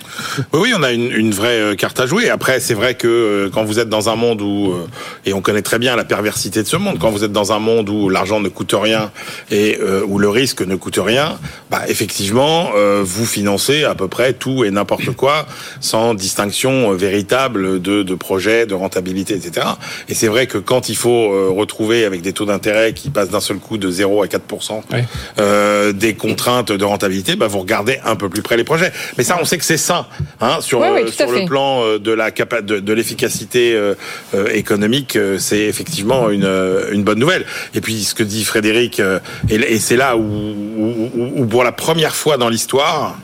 Oui, 0.53 0.71
on 0.77 0.83
a 0.83 0.91
une, 0.91 1.09
une 1.11 1.31
vraie 1.31 1.59
euh, 1.59 1.75
carte 1.75 1.99
à 1.99 2.05
jouer. 2.05 2.29
Après, 2.29 2.42
c'est 2.59 2.73
vrai 2.73 2.95
que 2.95 3.07
euh, 3.07 3.49
quand 3.53 3.63
vous 3.63 3.79
êtes 3.79 3.89
dans 3.89 4.09
un 4.09 4.15
monde 4.15 4.41
où, 4.41 4.71
euh, 4.71 4.87
et 5.25 5.33
on 5.33 5.41
connaît 5.41 5.61
très 5.61 5.79
bien 5.79 5.95
la 5.95 6.03
perversité 6.03 6.61
de 6.63 6.67
ce 6.67 6.75
monde, 6.77 6.97
quand 6.99 7.09
vous 7.09 7.23
êtes 7.23 7.31
dans 7.31 7.51
un 7.51 7.59
monde 7.59 7.89
où 7.89 8.09
l'argent 8.09 8.39
ne 8.39 8.49
coûte 8.49 8.75
rien 8.77 9.11
et 9.51 9.77
euh, 9.81 10.03
où 10.07 10.19
le 10.19 10.29
risque 10.29 10.61
ne 10.61 10.75
coûte 10.75 10.99
rien, 11.03 11.39
bah, 11.69 11.81
effectivement, 11.87 12.71
vous 13.03 13.25
financez 13.25 13.83
à 13.83 13.95
peu 13.95 14.07
près 14.07 14.33
tout 14.33 14.63
et 14.63 14.71
n'importe 14.71 15.11
quoi 15.15 15.45
sans 15.79 16.13
distinction 16.13 16.91
véritable 16.93 17.81
de, 17.81 18.03
de 18.03 18.15
projet, 18.15 18.65
de 18.65 18.73
rentabilité, 18.73 19.33
etc. 19.35 19.67
Et 20.09 20.13
c'est 20.13 20.27
vrai 20.27 20.47
que 20.47 20.57
quand 20.57 20.89
il 20.89 20.95
faut 20.95 21.53
retrouver 21.53 22.05
avec 22.05 22.21
des 22.21 22.33
taux 22.33 22.45
d'intérêt 22.45 22.93
qui 22.93 23.09
passent 23.09 23.29
d'un 23.29 23.39
seul 23.39 23.57
coup 23.57 23.77
de 23.77 23.89
0 23.89 24.23
à 24.23 24.27
4%, 24.27 24.81
Ouais. 24.91 25.05
euh, 25.39 25.91
des 25.93 26.13
contraintes 26.15 26.71
de 26.71 26.85
rentabilité, 26.85 27.35
bah, 27.35 27.47
vous 27.47 27.59
regardez 27.59 27.99
un 28.05 28.15
peu 28.15 28.29
plus 28.29 28.41
près 28.41 28.57
les 28.57 28.63
projets. 28.63 28.91
Mais 29.17 29.23
ça, 29.23 29.37
on 29.41 29.45
sait 29.45 29.57
que 29.57 29.63
c'est 29.65 29.77
sain 29.77 30.05
hein, 30.41 30.57
sur, 30.61 30.79
Oui, 30.79 30.87
oui, 30.93 31.05
tout 31.05 31.11
sur 31.13 31.29
à 31.29 31.39
le 31.39 31.45
plan 31.45 31.97
de 31.97 32.11
la 32.11 32.22
de, 32.31 32.93
l'efficacité 32.93 33.73
euh, 33.73 33.95
euh, 34.33 34.47
économique. 34.53 35.15
euh, 35.15 35.37
c'est 35.37 35.61
effectivement 35.61 36.29
une, 36.29 37.03
bonne 37.03 37.19
nouvelle. 37.19 37.45
Et 37.73 37.81
puis 37.81 38.03
ce 38.03 38.15
que 38.15 38.23
dit 38.23 38.43
Frédéric, 38.43 39.01
et, 39.49 39.79
c'est 39.79 39.97
là 39.97 40.15
où, 40.17 41.45
pour 41.49 41.63
la 41.63 41.71
première 41.71 42.15
fois 42.15 42.37
dans 42.37 42.49
l'histoire, 42.49 43.19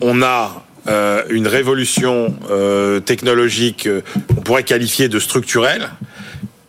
on 0.00 0.22
a 0.22 0.64
une 1.30 1.46
révolution 1.46 2.34
technologique, 3.04 3.86
euh, 3.86 4.00
on 4.30 4.40
pourrait 4.40 4.62
qualifier 4.62 5.08
de 5.08 5.18
structurelle, 5.18 5.90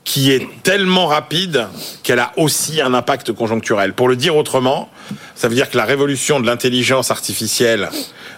qui 0.10 0.32
est 0.32 0.48
tellement 0.64 1.06
rapide 1.06 1.68
qu'elle 2.02 2.18
a 2.18 2.32
aussi 2.36 2.82
un 2.82 2.96
impact 2.96 3.32
conjoncturel. 3.32 3.94
Pour 3.94 4.08
le 4.08 4.16
dire 4.16 4.36
autrement, 4.36 4.90
ça 5.36 5.48
veut 5.48 5.54
dire 5.54 5.70
que 5.70 5.78
la 5.78 5.86
révolution 5.86 6.40
de 6.40 6.48
l'intelligence 6.48 7.12
artificielle, 7.12 7.92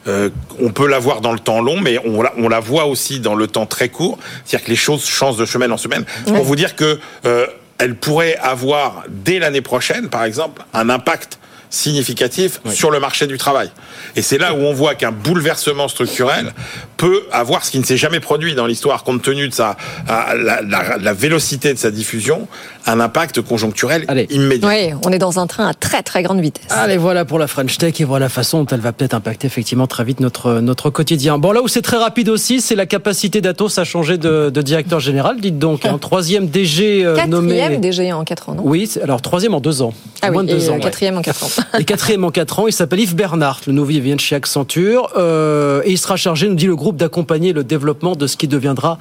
euh, 0.05 0.29
on 0.59 0.73
peut 0.73 0.85
la 0.85 0.99
voir 0.99 1.21
dans 1.21 1.31
le 1.31 1.39
temps 1.39 1.61
long, 1.61 1.79
mais 1.79 1.97
on 2.03 2.23
la, 2.23 2.33
on 2.35 2.49
la 2.49 2.59
voit 2.59 2.87
aussi 2.87 3.21
dans 3.21 3.35
le 3.35 3.47
temps 3.47 3.65
très 3.65 3.87
court. 3.87 4.19
C'est-à-dire 4.43 4.65
que 4.65 4.69
les 4.69 4.75
choses 4.75 5.05
changent 5.05 5.37
de 5.37 5.45
semaine 5.45 5.71
en 5.71 5.77
semaine. 5.77 6.03
Pour 6.25 6.43
vous 6.43 6.57
dire 6.57 6.75
que 6.75 6.99
euh, 7.25 7.47
elle 7.77 7.95
pourrait 7.95 8.35
avoir 8.41 9.05
dès 9.07 9.39
l'année 9.39 9.61
prochaine, 9.61 10.09
par 10.09 10.25
exemple, 10.25 10.63
un 10.73 10.89
impact 10.89 11.39
significatif 11.71 12.61
sur 12.71 12.91
le 12.91 12.99
marché 12.99 13.25
du 13.27 13.37
travail. 13.37 13.71
Et 14.15 14.21
c'est 14.21 14.37
là 14.37 14.53
où 14.53 14.57
on 14.57 14.73
voit 14.73 14.93
qu'un 14.93 15.11
bouleversement 15.11 15.87
structurel 15.87 16.53
peut 16.97 17.23
avoir 17.31 17.65
ce 17.65 17.71
qui 17.71 17.79
ne 17.79 17.83
s'est 17.85 17.97
jamais 17.97 18.19
produit 18.19 18.53
dans 18.53 18.67
l'histoire, 18.67 19.03
compte 19.03 19.21
tenu 19.23 19.47
de 19.47 19.53
sa 19.53 19.77
à 20.07 20.35
la, 20.35 20.61
la- 20.61 20.97
la 20.97 21.13
vélocité 21.13 21.73
de 21.73 21.79
sa 21.79 21.89
diffusion, 21.89 22.47
un 22.85 22.99
impact 22.99 23.41
conjoncturel 23.41 24.05
immédiat. 24.29 24.67
Oui, 24.67 24.93
on 25.05 25.11
est 25.11 25.17
dans 25.17 25.39
un 25.39 25.47
train 25.47 25.67
à 25.67 25.73
très 25.73 26.03
très 26.03 26.21
grande 26.23 26.41
vitesse. 26.41 26.65
Allez, 26.69 26.97
voilà 26.97 27.25
pour 27.25 27.39
la 27.39 27.47
French 27.47 27.77
Tech 27.77 27.99
et 27.99 28.03
voilà 28.03 28.25
la 28.25 28.29
façon 28.29 28.59
dont 28.63 28.67
elle 28.75 28.81
va 28.81 28.91
peut-être 28.91 29.13
impacter 29.13 29.47
effectivement 29.47 29.87
très 29.87 30.03
vite 30.03 30.19
notre, 30.19 30.59
notre 30.59 30.89
quotidien. 30.89 31.37
Bon, 31.37 31.51
là 31.53 31.61
où 31.61 31.67
c'est 31.67 31.81
très 31.81 31.97
rapide 31.97 32.29
aussi, 32.29 32.61
c'est 32.61 32.75
la 32.75 32.85
capacité 32.85 33.41
d'Atos 33.41 33.77
à 33.79 33.83
changer 33.85 34.17
de, 34.17 34.49
de 34.49 34.61
directeur 34.61 34.99
général. 34.99 35.39
Dites 35.39 35.57
donc, 35.57 35.85
un 35.85 35.97
troisième 35.97 36.47
DG 36.47 37.05
euh, 37.05 37.25
nommé. 37.27 37.57
Quatrième 37.57 37.81
DG 37.81 38.11
en 38.13 38.23
4 38.23 38.49
ans, 38.49 38.55
non? 38.55 38.63
Oui, 38.65 38.89
alors 39.01 39.21
troisième 39.21 39.53
en 39.53 39.59
deux 39.61 39.81
ans. 39.81 39.93
Ah 40.21 40.29
Moins 40.31 40.41
oui, 40.43 40.49
de 40.49 40.53
deux 40.57 40.65
et 40.65 40.69
ans. 40.69 40.73
euh, 40.73 40.75
ouais. 40.75 40.81
quatrième 40.81 41.17
en 41.17 41.21
4 41.21 41.43
ans. 41.43 41.49
Et 41.79 41.85
quatrième 41.85 42.23
en 42.23 42.31
quatre 42.31 42.59
ans, 42.59 42.67
il 42.67 42.73
s'appelle 42.73 42.99
Yves 42.99 43.15
Bernard. 43.15 43.61
Le 43.67 43.73
nouveau, 43.73 43.91
vient 43.91 44.15
de 44.15 44.19
chez 44.19 44.35
Accenture. 44.35 45.11
Euh, 45.17 45.81
et 45.85 45.91
il 45.91 45.97
sera 45.97 46.15
chargé, 46.15 46.47
nous 46.47 46.55
dit 46.55 46.67
le 46.67 46.75
groupe, 46.75 46.97
d'accompagner 46.97 47.53
le 47.53 47.63
développement 47.63 48.15
de 48.15 48.27
ce 48.27 48.37
qui 48.37 48.47
deviendra 48.47 48.97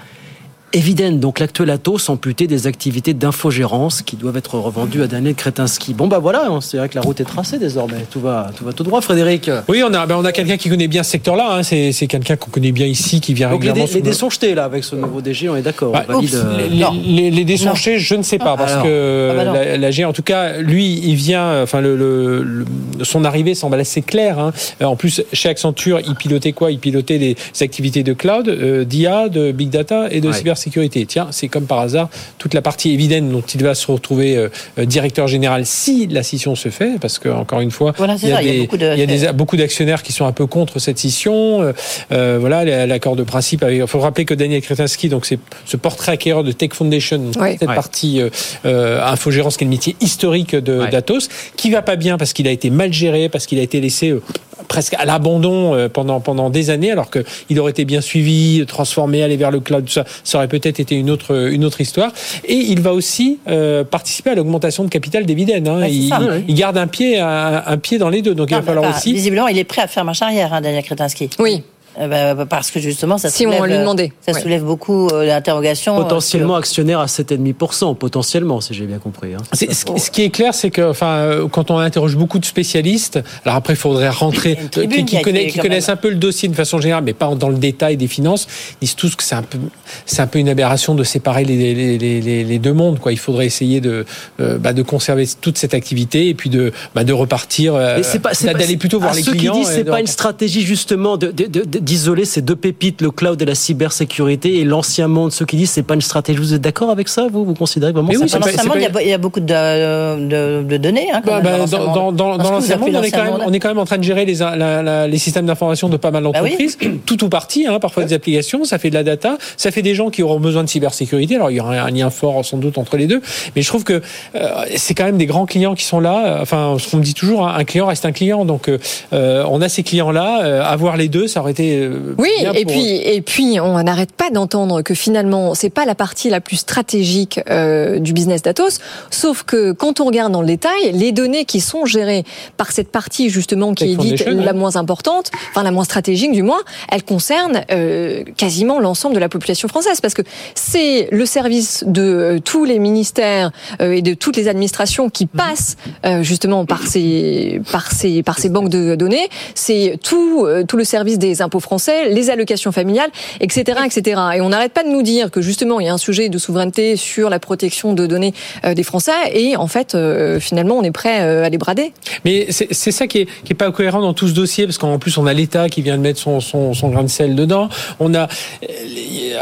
Eviden, 0.72 1.18
donc 1.18 1.40
l'actuel 1.40 1.68
Atos, 1.70 2.08
amputé 2.10 2.46
des 2.46 2.68
activités 2.68 3.12
d'infogérance 3.12 4.02
qui 4.02 4.14
doivent 4.14 4.36
être 4.36 4.56
revendues 4.56 5.02
à 5.02 5.08
Daniel 5.08 5.34
Kretinsky. 5.34 5.94
Bon, 5.94 6.06
bah 6.06 6.20
voilà, 6.20 6.46
hein, 6.48 6.60
c'est 6.60 6.76
vrai 6.76 6.88
que 6.88 6.94
la 6.94 7.00
route 7.00 7.20
est 7.20 7.24
tracée 7.24 7.58
désormais. 7.58 8.06
Tout 8.08 8.20
va 8.20 8.50
tout, 8.56 8.64
va 8.64 8.72
tout 8.72 8.84
droit, 8.84 9.00
Frédéric. 9.00 9.50
Oui, 9.68 9.82
on 9.84 9.92
a, 9.92 10.06
ben, 10.06 10.14
on 10.16 10.24
a 10.24 10.30
quelqu'un 10.30 10.56
qui 10.56 10.68
connaît 10.68 10.86
bien 10.86 11.02
ce 11.02 11.10
secteur-là. 11.10 11.48
Hein. 11.56 11.62
C'est, 11.64 11.90
c'est 11.90 12.06
quelqu'un 12.06 12.36
qu'on 12.36 12.50
connaît 12.50 12.70
bien 12.70 12.86
ici, 12.86 13.20
qui 13.20 13.34
vient 13.34 13.50
Donc 13.50 13.64
les, 13.64 13.70
régulièrement. 13.70 13.92
dés, 13.92 13.98
les 13.98 14.02
dés 14.10 14.12
sont 14.12 14.30
jetés 14.30 14.54
là 14.54 14.62
avec 14.64 14.84
ce 14.84 14.94
nouveau 14.94 15.20
DG, 15.20 15.48
on 15.48 15.56
est 15.56 15.62
d'accord. 15.62 15.90
Bah, 15.92 16.04
on 16.08 16.12
valide, 16.14 16.34
oups, 16.34 16.44
euh, 16.44 16.68
les, 16.68 17.22
les, 17.22 17.30
les 17.32 17.44
dés 17.44 17.56
sont 17.56 17.74
jetés, 17.74 17.98
je 17.98 18.14
ne 18.14 18.22
sais 18.22 18.38
pas, 18.38 18.56
parce 18.56 18.72
Alors. 18.74 18.84
que 18.84 19.28
Ah 19.32 19.44
bah 19.44 19.52
la, 19.52 19.76
la 19.76 19.90
G, 19.90 20.04
en 20.04 20.12
tout 20.12 20.22
cas, 20.22 20.58
lui, 20.58 21.00
il 21.04 21.16
vient, 21.16 21.64
enfin, 21.64 21.80
le, 21.80 21.96
le- 21.96 22.42
le- 22.44 22.64
son 23.02 23.24
arrivée 23.24 23.56
semble 23.56 23.74
assez 23.80 24.02
claire. 24.02 24.38
hein. 24.38 24.52
Euh, 24.80 24.84
En 24.84 24.94
plus, 24.94 25.22
chez 25.32 25.48
Accenture, 25.48 25.98
il 26.06 26.14
pilotait 26.14 26.52
quoi? 26.52 26.70
Il 26.70 26.78
pilotait 26.78 27.18
les 27.18 27.34
activités 27.60 28.04
de 28.04 28.12
cloud, 28.12 28.48
euh, 28.48 28.84
d'IA, 28.84 29.28
de 29.28 29.50
big 29.50 29.68
data 29.70 30.06
et 30.12 30.20
de 30.20 30.28
Ouais. 30.28 30.32
cybersécurité. 30.32 30.59
Cybersécurité. 30.60 31.06
Tiens, 31.06 31.28
c'est 31.30 31.48
comme 31.48 31.64
par 31.64 31.80
hasard 31.80 32.08
toute 32.38 32.54
la 32.54 32.62
partie 32.62 32.92
évidente 32.92 33.28
dont 33.30 33.40
il 33.42 33.62
va 33.62 33.74
se 33.74 33.90
retrouver 33.90 34.36
euh, 34.36 34.48
euh, 34.78 34.84
directeur 34.84 35.26
général 35.26 35.66
si 35.66 36.06
la 36.06 36.22
scission 36.22 36.54
se 36.54 36.68
fait, 36.68 36.98
parce 37.00 37.18
que 37.18 37.28
encore 37.28 37.60
une 37.60 37.70
fois, 37.70 37.92
Voilà, 37.96 38.16
il 38.22 38.28
y 38.28 38.32
a, 38.32 38.36
ça, 38.36 38.42
il 38.42 38.46
y 38.46 38.50
a 38.50 38.52
des- 38.52 38.58
beaucoup 38.60 38.76
de- 38.76 38.92
il 38.94 38.98
y 38.98 39.02
a 39.02 39.06
des- 39.06 39.32
beaucoup 39.32 39.56
d'actionnaires 39.56 40.02
qui 40.02 40.12
sont 40.12 40.26
un 40.26 40.32
peu 40.32 40.46
contre 40.46 40.78
cette 40.78 40.98
scission. 40.98 41.72
Euh, 42.12 42.38
voilà, 42.40 42.86
l'accord 42.86 43.16
de 43.16 43.22
principe. 43.22 43.64
Il 43.70 43.86
faut 43.86 44.00
rappeler 44.00 44.24
que 44.24 44.34
Daniel 44.34 44.60
Kretinsky, 44.60 45.08
donc 45.08 45.26
c'est 45.26 45.38
ce 45.64 45.76
portrait 45.76 46.12
acquéreur 46.12 46.44
de 46.44 46.52
Tech 46.52 46.70
Foundation, 46.72 47.30
Oui. 47.40 47.56
cette 47.58 47.68
Ouais. 47.68 47.74
partie 47.74 48.20
euh, 48.20 48.30
euh, 48.64 49.02
infogérance 49.04 49.56
qui 49.56 49.64
est 49.64 49.66
le 49.66 49.70
métier 49.70 49.96
historique 50.00 50.54
de 50.54 50.80
Ouais. 50.80 50.90
d'Atos, 50.90 51.28
qui 51.56 51.70
va 51.70 51.82
pas 51.82 51.96
bien 51.96 52.18
parce 52.18 52.32
qu'il 52.32 52.46
a 52.48 52.50
été 52.50 52.70
mal 52.70 52.92
géré, 52.92 53.28
parce 53.28 53.46
qu'il 53.46 53.58
a 53.58 53.62
été 53.62 53.80
laissé 53.80 54.10
euh, 54.10 54.22
presque 54.68 54.94
à 54.94 55.04
l'abandon 55.04 55.74
euh, 55.74 55.88
pendant 55.88 56.20
pendant 56.20 56.50
des 56.50 56.70
années, 56.70 56.90
alors 56.90 57.10
que 57.10 57.24
il 57.48 57.58
aurait 57.60 57.70
été 57.72 57.84
bien 57.84 58.00
suivi, 58.00 58.64
transformé, 58.66 59.22
aller 59.22 59.36
vers 59.36 59.50
le 59.50 59.60
cloud, 59.60 59.84
tout 59.84 59.92
ça, 59.92 60.04
ça 60.24 60.38
aurait 60.38 60.48
peut-être 60.48 60.80
été 60.80 60.94
une 60.94 61.10
autre 61.10 61.50
une 61.50 61.64
autre 61.64 61.80
histoire. 61.80 62.12
Et 62.44 62.54
il 62.54 62.80
va 62.80 62.92
aussi 62.92 63.38
euh, 63.48 63.84
participer 63.84 64.30
à 64.30 64.34
l'augmentation 64.34 64.84
de 64.84 64.88
capital 64.88 65.26
des 65.26 65.34
dividendes. 65.34 65.68
hein. 65.68 65.80
Ouais, 65.80 65.92
il, 65.92 66.08
ça. 66.08 66.20
il 66.48 66.54
garde 66.54 66.76
un 66.78 66.86
pied 66.86 67.18
un, 67.18 67.62
un 67.66 67.76
pied 67.78 67.98
dans 67.98 68.08
les 68.08 68.22
deux, 68.22 68.34
donc 68.34 68.50
il 68.50 68.56
va 68.56 68.62
falloir 68.62 68.90
bah, 68.90 68.96
aussi. 68.96 69.12
Visiblement, 69.12 69.48
il 69.48 69.58
est 69.58 69.64
prêt 69.64 69.82
à 69.82 69.86
faire 69.86 70.04
marche 70.04 70.22
arrière, 70.22 70.52
hein, 70.54 70.60
Daniel 70.60 70.82
Kretinsky. 70.84 71.30
Oui. 71.38 71.62
Euh, 72.00 72.34
bah, 72.34 72.46
parce 72.46 72.70
que 72.70 72.80
justement, 72.80 73.18
ça 73.18 73.28
Si 73.30 73.46
on 73.46 73.50
soulève, 73.52 73.64
lui 73.66 73.74
euh, 73.74 73.80
demandait. 73.80 74.12
ça 74.26 74.32
Ouais. 74.32 74.40
soulève 74.40 74.62
beaucoup 74.64 75.08
euh, 75.08 75.26
d'interrogations. 75.26 75.98
euh, 75.98 76.02
Potentiellement 76.02 76.54
actionnaire 76.56 77.00
à 77.00 77.06
7,5%, 77.06 77.94
potentiellement, 77.94 78.60
si 78.60 78.72
j'ai 78.74 78.86
bien 78.86 78.98
compris. 78.98 79.34
hein. 79.34 79.42
C'est- 79.52 79.72
Ce, 79.72 79.84
ce 79.98 80.10
qui 80.10 80.22
est 80.22 80.30
clair, 80.30 80.54
c'est 80.54 80.70
que, 80.70 80.82
enfin, 80.90 81.16
euh, 81.16 81.48
quand 81.48 81.70
on 81.70 81.78
interroge 81.78 82.16
beaucoup 82.16 82.38
de 82.38 82.44
spécialistes, 82.46 83.20
alors 83.44 83.56
après, 83.56 83.74
il 83.74 83.76
faudrait 83.76 84.08
rentrer, 84.08 84.58
euh, 84.78 84.86
qui, 84.86 85.04
qui 85.04 85.16
qui 85.16 85.22
connaissent, 85.22 85.88
même. 85.88 85.94
un 85.94 85.96
peu 85.96 86.08
le 86.10 86.16
dossier 86.16 86.48
de 86.48 86.54
façon 86.54 86.80
générale, 86.80 87.04
mais 87.04 87.12
pas 87.12 87.34
dans 87.34 87.48
le 87.50 87.58
détail 87.58 87.96
des 87.96 88.08
finances, 88.08 88.46
disent 88.80 88.94
tous 88.96 89.14
que 89.14 89.22
c'est 89.22 89.34
un 89.34 89.42
peu, 89.42 89.58
c'est 90.06 90.22
un 90.22 90.26
peu 90.26 90.38
une 90.38 90.48
aberration 90.48 90.94
de 90.94 91.04
séparer 91.04 91.44
les, 91.44 91.74
les, 91.74 91.98
les, 91.98 92.20
les- 92.20 92.44
les 92.44 92.58
deux 92.58 92.72
mondes. 92.72 92.98
Quoi. 92.98 93.12
Il 93.12 93.18
faudrait 93.18 93.46
essayer 93.46 93.80
de, 93.80 94.06
euh, 94.40 94.58
bah, 94.58 94.72
de 94.72 94.82
conserver 94.82 95.28
toute 95.40 95.58
cette 95.58 95.74
activité 95.74 96.28
et 96.28 96.34
puis 96.34 96.48
de, 96.50 96.72
bah, 96.94 97.04
de 97.04 97.12
repartir, 97.12 97.74
euh, 97.74 97.96
Mais 97.98 98.02
c'est 98.02 98.18
pas, 98.20 98.32
c'est 98.34 98.46
pas- 98.52 98.58
d'aller 98.58 98.76
plutôt 98.76 99.00
voir 99.00 99.14
les 99.14 99.22
ceux 99.22 99.32
clients. 99.32 99.52
qui 99.54 99.60
disent 99.60 99.68
c'est 99.68 99.84
pas 99.84 100.00
une 100.00 100.06
stratégie 100.06 100.62
justement 100.62 101.16
de- 101.16 101.30
de- 101.30 101.46
de- 101.46 101.78
d'isoler 101.90 102.24
ces 102.24 102.40
deux 102.40 102.54
pépites, 102.54 103.02
le 103.02 103.10
cloud 103.10 103.42
et 103.42 103.44
la 103.44 103.56
cybersécurité 103.56 104.58
et 104.60 104.64
l'ancien 104.64 105.08
monde. 105.08 105.32
Ceux 105.32 105.44
qui 105.44 105.56
disent 105.56 105.70
c'est 105.70 105.82
pas 105.82 105.94
une 105.94 106.00
stratégie. 106.00 106.38
Vous 106.38 106.54
êtes 106.54 106.60
d'accord 106.60 106.88
avec 106.90 107.08
ça 107.08 107.26
Vous? 107.32 107.44
Vous 107.44 107.54
considérez 107.54 107.90
vraiment 107.90 108.10
que 108.10 108.16
oui, 108.16 108.28
c'est 108.28 108.38
Dans 108.38 108.46
l'ancien 108.46 108.62
monde, 108.62 108.76
il 108.76 108.82
y 108.82 108.86
a- 108.86 109.02
il 109.02 109.08
y, 109.08 109.12
a 109.12 109.18
beaucoup 109.18 109.40
de, 109.40 109.46
de, 109.46 110.62
de 110.62 110.76
données. 110.76 111.08
Hein, 111.12 111.20
quand 111.24 111.32
Bah, 111.32 111.42
même, 111.42 111.52
bah, 111.52 111.58
l'ancien 111.58 111.78
dans, 112.12 112.36
l'ancien 112.36 112.76
monde, 112.76 112.90
on 112.94 113.02
est, 113.02 113.10
quand 113.10 113.18
l'ancien 113.18 113.24
même, 113.24 113.32
monde. 113.32 113.42
on 113.44 113.52
est 113.52 113.58
quand 113.58 113.68
même 113.70 113.78
en 113.78 113.84
train 113.86 113.98
de 113.98 114.04
gérer 114.04 114.24
les, 114.24 114.36
la- 114.36 114.82
la- 114.84 115.08
les 115.08 115.18
systèmes 115.18 115.46
d'information 115.46 115.88
de 115.88 115.96
pas 115.96 116.12
mal 116.12 116.22
Bah 116.22 116.30
oui. 116.34 116.50
d'entreprises, 116.50 116.78
tout 117.06 117.24
ou 117.24 117.28
partie, 117.28 117.66
hein, 117.66 117.80
parfois 117.80 118.04
des 118.04 118.12
applications, 118.14 118.62
ça 118.64 118.78
fait 118.78 118.90
de 118.90 118.94
la 118.94 119.02
data, 119.02 119.36
ça 119.56 119.72
fait 119.72 119.82
des 119.82 119.96
gens 119.96 120.10
qui 120.10 120.22
auront 120.22 120.38
besoin 120.38 120.62
de 120.62 120.68
cybersécurité. 120.68 121.34
Alors 121.34 121.50
il 121.50 121.56
y 121.56 121.60
aura 121.60 121.72
un 121.74 121.90
lien 121.90 122.10
fort 122.10 122.44
sans 122.44 122.58
doute 122.58 122.78
entre 122.78 122.96
les 122.98 123.08
deux, 123.08 123.20
mais 123.56 123.62
je 123.62 123.68
trouve 123.68 123.82
que 123.82 124.00
euh, 124.36 124.48
c'est 124.76 124.94
quand 124.94 125.04
même 125.06 125.18
des 125.18 125.26
grands 125.26 125.46
clients 125.46 125.74
qui 125.74 125.84
sont 125.84 125.98
là. 125.98 126.38
Enfin, 126.40 126.76
ce 126.78 126.88
qu'on 126.88 126.98
me 126.98 127.02
dit 127.02 127.14
toujours, 127.14 127.48
hein, 127.48 127.54
un 127.58 127.64
client 127.64 127.86
reste 127.86 128.04
un 128.06 128.12
client. 128.12 128.44
Donc 128.44 128.68
euh, 128.68 128.78
euh, 129.12 129.44
on 129.50 129.60
a 129.60 129.68
ces 129.68 129.82
clients-là, 129.82 130.44
euh, 130.44 130.62
avoir 130.62 130.96
les 130.96 131.08
deux, 131.08 131.26
ça 131.26 131.40
aurait 131.40 131.52
été 131.52 131.69
euh, 131.70 132.14
Oui, 132.18 132.28
bien 132.40 132.52
et 132.52 132.64
pour- 132.64 132.72
puis 132.72 132.96
et 132.96 133.20
puis 133.22 133.60
on 133.60 133.82
n'arrête 133.82 134.12
pas 134.12 134.30
d'entendre 134.30 134.82
que 134.82 134.94
finalement 134.94 135.54
c'est 135.54 135.70
pas 135.70 135.84
la 135.84 135.94
partie 135.94 136.30
la 136.30 136.40
plus 136.40 136.56
stratégique 136.56 137.40
euh, 137.50 137.98
du 137.98 138.12
business 138.12 138.42
d'Atos, 138.42 138.78
sauf 139.10 139.42
que 139.42 139.72
quand 139.72 140.00
on 140.00 140.04
regarde 140.06 140.32
dans 140.32 140.40
le 140.40 140.46
détail, 140.46 140.92
les 140.92 141.12
données 141.12 141.44
qui 141.44 141.60
sont 141.60 141.84
gérées 141.86 142.24
par 142.56 142.72
cette 142.72 142.90
partie 142.90 143.30
justement 143.30 143.74
qui 143.74 143.92
est 143.92 143.96
dite 143.96 144.26
la 144.26 144.52
moins 144.52 144.76
importante, 144.76 145.30
enfin 145.50 145.62
la 145.62 145.70
moins 145.70 145.84
stratégique 145.84 146.32
du 146.32 146.42
moins, 146.42 146.60
elle 146.90 147.02
concerne 147.04 147.62
euh, 147.70 148.24
quasiment 148.36 148.80
l'ensemble 148.80 149.14
de 149.14 149.20
la 149.20 149.28
population 149.28 149.68
française. 149.68 150.00
Parce 150.00 150.14
que 150.14 150.22
c'est 150.54 151.08
le 151.12 151.26
service 151.26 151.84
de 151.86 152.02
euh, 152.02 152.38
tous 152.40 152.64
les 152.64 152.78
ministères 152.78 153.50
euh, 153.80 153.92
et 153.92 154.02
de 154.02 154.14
toutes 154.14 154.36
les 154.36 154.48
administrations 154.48 155.10
qui 155.10 155.26
passent 155.26 155.76
euh, 156.04 156.22
justement 156.22 156.64
par 156.66 156.86
ces 156.86 157.60
par 157.70 157.90
ces 157.92 158.22
par 158.22 158.38
ces 158.38 158.48
banques 158.48 158.68
de 158.70 158.94
données, 158.94 159.28
c'est 159.54 159.98
tout 160.02 160.44
euh, 160.46 160.64
tout 160.64 160.76
le 160.76 160.84
service 160.84 161.18
des 161.18 161.42
impôts 161.42 161.59
français, 161.60 162.08
les 162.10 162.30
allocations 162.30 162.72
familiales, 162.72 163.10
etc., 163.40 163.80
etc. 163.84 164.20
Et 164.36 164.40
on 164.40 164.50
n'arrête 164.50 164.72
pas 164.72 164.82
de 164.82 164.88
nous 164.88 165.02
dire 165.02 165.30
que 165.30 165.40
justement 165.40 165.80
il 165.80 165.86
y 165.86 165.88
a 165.88 165.94
un 165.94 165.98
sujet 165.98 166.28
de 166.28 166.38
souveraineté 166.38 166.96
sur 166.96 167.30
la 167.30 167.38
protection 167.38 167.94
de 167.94 168.06
données 168.06 168.34
euh, 168.64 168.74
des 168.74 168.82
Français 168.82 169.12
et 169.32 169.56
en 169.56 169.66
fait 169.66 169.94
euh, 169.94 170.40
finalement 170.40 170.76
on 170.76 170.82
est 170.82 170.90
prêt 170.90 171.20
euh, 171.20 171.44
à 171.44 171.48
les 171.48 171.58
brader. 171.58 171.92
Mais 172.24 172.46
c'est 172.50 172.92
ça 172.92 173.06
qui 173.06 173.18
est, 173.18 173.26
qui 173.44 173.52
est 173.52 173.56
pas 173.56 173.70
cohérent 173.70 174.00
dans 174.00 174.14
tout 174.14 174.28
ce 174.28 174.32
dossier, 174.32 174.66
parce 174.66 174.78
qu'en 174.78 174.98
plus 174.98 175.16
on 175.18 175.26
a 175.26 175.32
l'État 175.32 175.68
qui 175.68 175.82
vient 175.82 175.96
de 175.96 176.02
mettre 176.02 176.18
son, 176.18 176.40
son, 176.40 176.74
son 176.74 176.88
grain 176.88 177.02
de 177.02 177.08
sel 177.08 177.34
dedans. 177.34 177.68
On 177.98 178.14
a, 178.14 178.28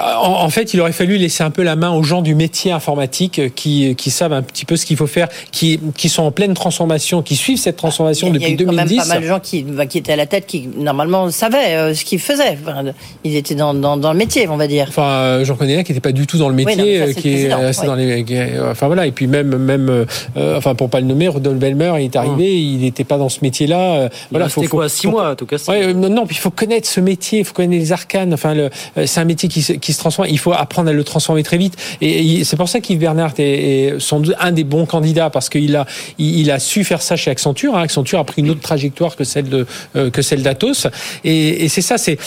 en, 0.00 0.44
en 0.44 0.50
fait, 0.50 0.74
il 0.74 0.80
aurait 0.80 0.92
fallu 0.92 1.16
laisser 1.16 1.42
un 1.42 1.50
peu 1.50 1.62
la 1.62 1.76
main 1.76 1.90
aux 1.90 2.02
gens 2.02 2.22
du 2.22 2.34
métier 2.34 2.72
informatique 2.72 3.54
qui, 3.54 3.94
qui 3.96 4.10
savent 4.10 4.32
un 4.32 4.42
petit 4.42 4.64
peu 4.64 4.76
ce 4.76 4.86
qu'il 4.86 4.96
faut 4.96 5.06
faire, 5.06 5.28
qui, 5.52 5.80
qui 5.96 6.08
sont 6.08 6.22
en 6.22 6.30
pleine 6.30 6.54
transformation, 6.54 7.22
qui 7.22 7.36
suivent 7.36 7.58
cette 7.58 7.76
transformation 7.76 8.28
Il 8.28 8.34
y 8.34 8.36
a 8.36 8.50
depuis 8.50 8.64
eu 8.64 8.66
quand 8.66 8.72
même 8.72 8.86
2010. 8.86 9.08
pas 9.08 9.14
mal 9.14 9.22
de 9.22 9.26
gens 9.26 9.40
qui, 9.40 9.62
bah, 9.62 9.86
qui 9.86 9.98
étaient 9.98 10.12
à 10.12 10.16
la 10.16 10.26
tête, 10.26 10.46
qui 10.46 10.68
normalement 10.76 11.30
savaient 11.30 11.76
euh, 11.76 11.94
ce 11.94 12.04
qu'ils 12.08 12.18
faisaient. 12.20 12.58
Enfin, 12.62 12.84
ils 13.24 13.36
étaient 13.36 13.54
dans, 13.54 13.74
dans, 13.74 13.96
dans 13.96 14.12
le 14.12 14.18
métier, 14.18 14.48
on 14.48 14.56
va 14.56 14.66
dire. 14.66 14.86
Enfin, 14.88 15.02
euh, 15.08 15.44
j'en 15.44 15.56
connais 15.56 15.76
un 15.78 15.82
qui 15.82 15.92
n'était 15.92 16.00
pas 16.00 16.12
du 16.12 16.26
tout 16.26 16.38
dans 16.38 16.48
le 16.48 16.54
métier, 16.54 16.76
non, 16.76 16.84
mais 16.84 16.98
ça, 16.98 17.04
euh, 17.04 17.12
qui 17.12 17.28
le 17.28 17.34
est 17.34 17.48
président, 17.48 17.58
resté 17.60 17.82
ouais. 17.82 17.86
dans 17.88 17.94
les. 17.94 18.24
qui 18.24 18.34
est- 18.34 18.58
Enfin 18.70 18.86
voilà, 18.86 19.06
et 19.06 19.12
puis 19.12 19.26
même, 19.26 19.56
même, 19.56 19.88
euh, 19.88 20.04
euh, 20.36 20.56
enfin 20.56 20.74
pour 20.74 20.90
pas 20.90 21.00
le 21.00 21.06
nommer, 21.06 21.28
Rodolphe 21.28 21.58
Belmer 21.58 21.92
il 21.98 22.04
est 22.04 22.16
arrivé, 22.16 22.58
il 22.60 22.78
n'était 22.80 23.04
pas 23.04 23.18
dans 23.18 23.28
ce 23.28 23.38
métier-là. 23.42 23.80
euh, 23.94 24.08
Il 24.12 24.26
voilà, 24.32 24.46
restait 24.46 24.66
quoi, 24.66 24.88
six 24.88 25.06
mois, 25.06 25.30
en 25.32 25.34
tout 25.36 25.46
cas, 25.46 25.56
Ouais, 25.68 25.84
euh, 25.88 25.92
non, 25.92 26.08
non, 26.08 26.26
puis 26.26 26.36
il 26.36 26.40
faut 26.40 26.50
connaître 26.50 26.88
ce 26.88 27.00
métier, 27.00 27.40
il 27.40 27.44
faut 27.44 27.52
connaître 27.54 27.80
les 27.82 27.92
arcanes. 27.92 28.32
Enfin, 28.34 28.54
le, 28.54 28.70
euh, 28.96 29.06
c'est 29.06 29.20
un 29.20 29.24
métier 29.24 29.48
qui 29.48 29.62
se, 29.62 29.72
qui 29.74 29.92
se 29.92 29.98
transforme. 29.98 30.28
Il 30.30 30.38
faut 30.38 30.52
apprendre 30.52 30.88
à 30.90 30.92
le 30.92 31.04
transformer 31.04 31.42
très 31.42 31.58
vite. 31.58 31.74
Et, 32.00 32.38
et 32.40 32.44
c'est 32.44 32.56
pour 32.56 32.68
ça 32.68 32.80
qu'Yves 32.80 32.98
Bernard 32.98 33.32
est, 33.38 33.42
est 33.42 34.00
sans 34.00 34.20
doute 34.20 34.34
un 34.40 34.52
des 34.52 34.64
bons 34.64 34.86
candidats 34.86 35.30
parce 35.30 35.48
qu'il 35.48 35.74
a, 35.76 35.86
il, 36.18 36.40
il 36.40 36.50
a 36.50 36.58
su 36.58 36.84
faire 36.84 37.02
ça 37.02 37.16
chez 37.16 37.30
Accenture. 37.30 37.76
hein. 37.76 37.82
Accenture 37.82 38.18
a 38.18 38.24
pris 38.24 38.42
une 38.42 38.50
autre 38.50 38.60
trajectoire 38.60 39.16
que 39.16 39.24
celle 39.24 39.48
de, 39.48 39.66
euh, 39.96 40.10
que 40.10 40.22
celle 40.22 40.42
d'Atos. 40.42 40.86
Et, 41.24 41.64
et 41.64 41.68
c'est 41.68 41.82
ça, 41.82 41.97
c'est 41.98 42.18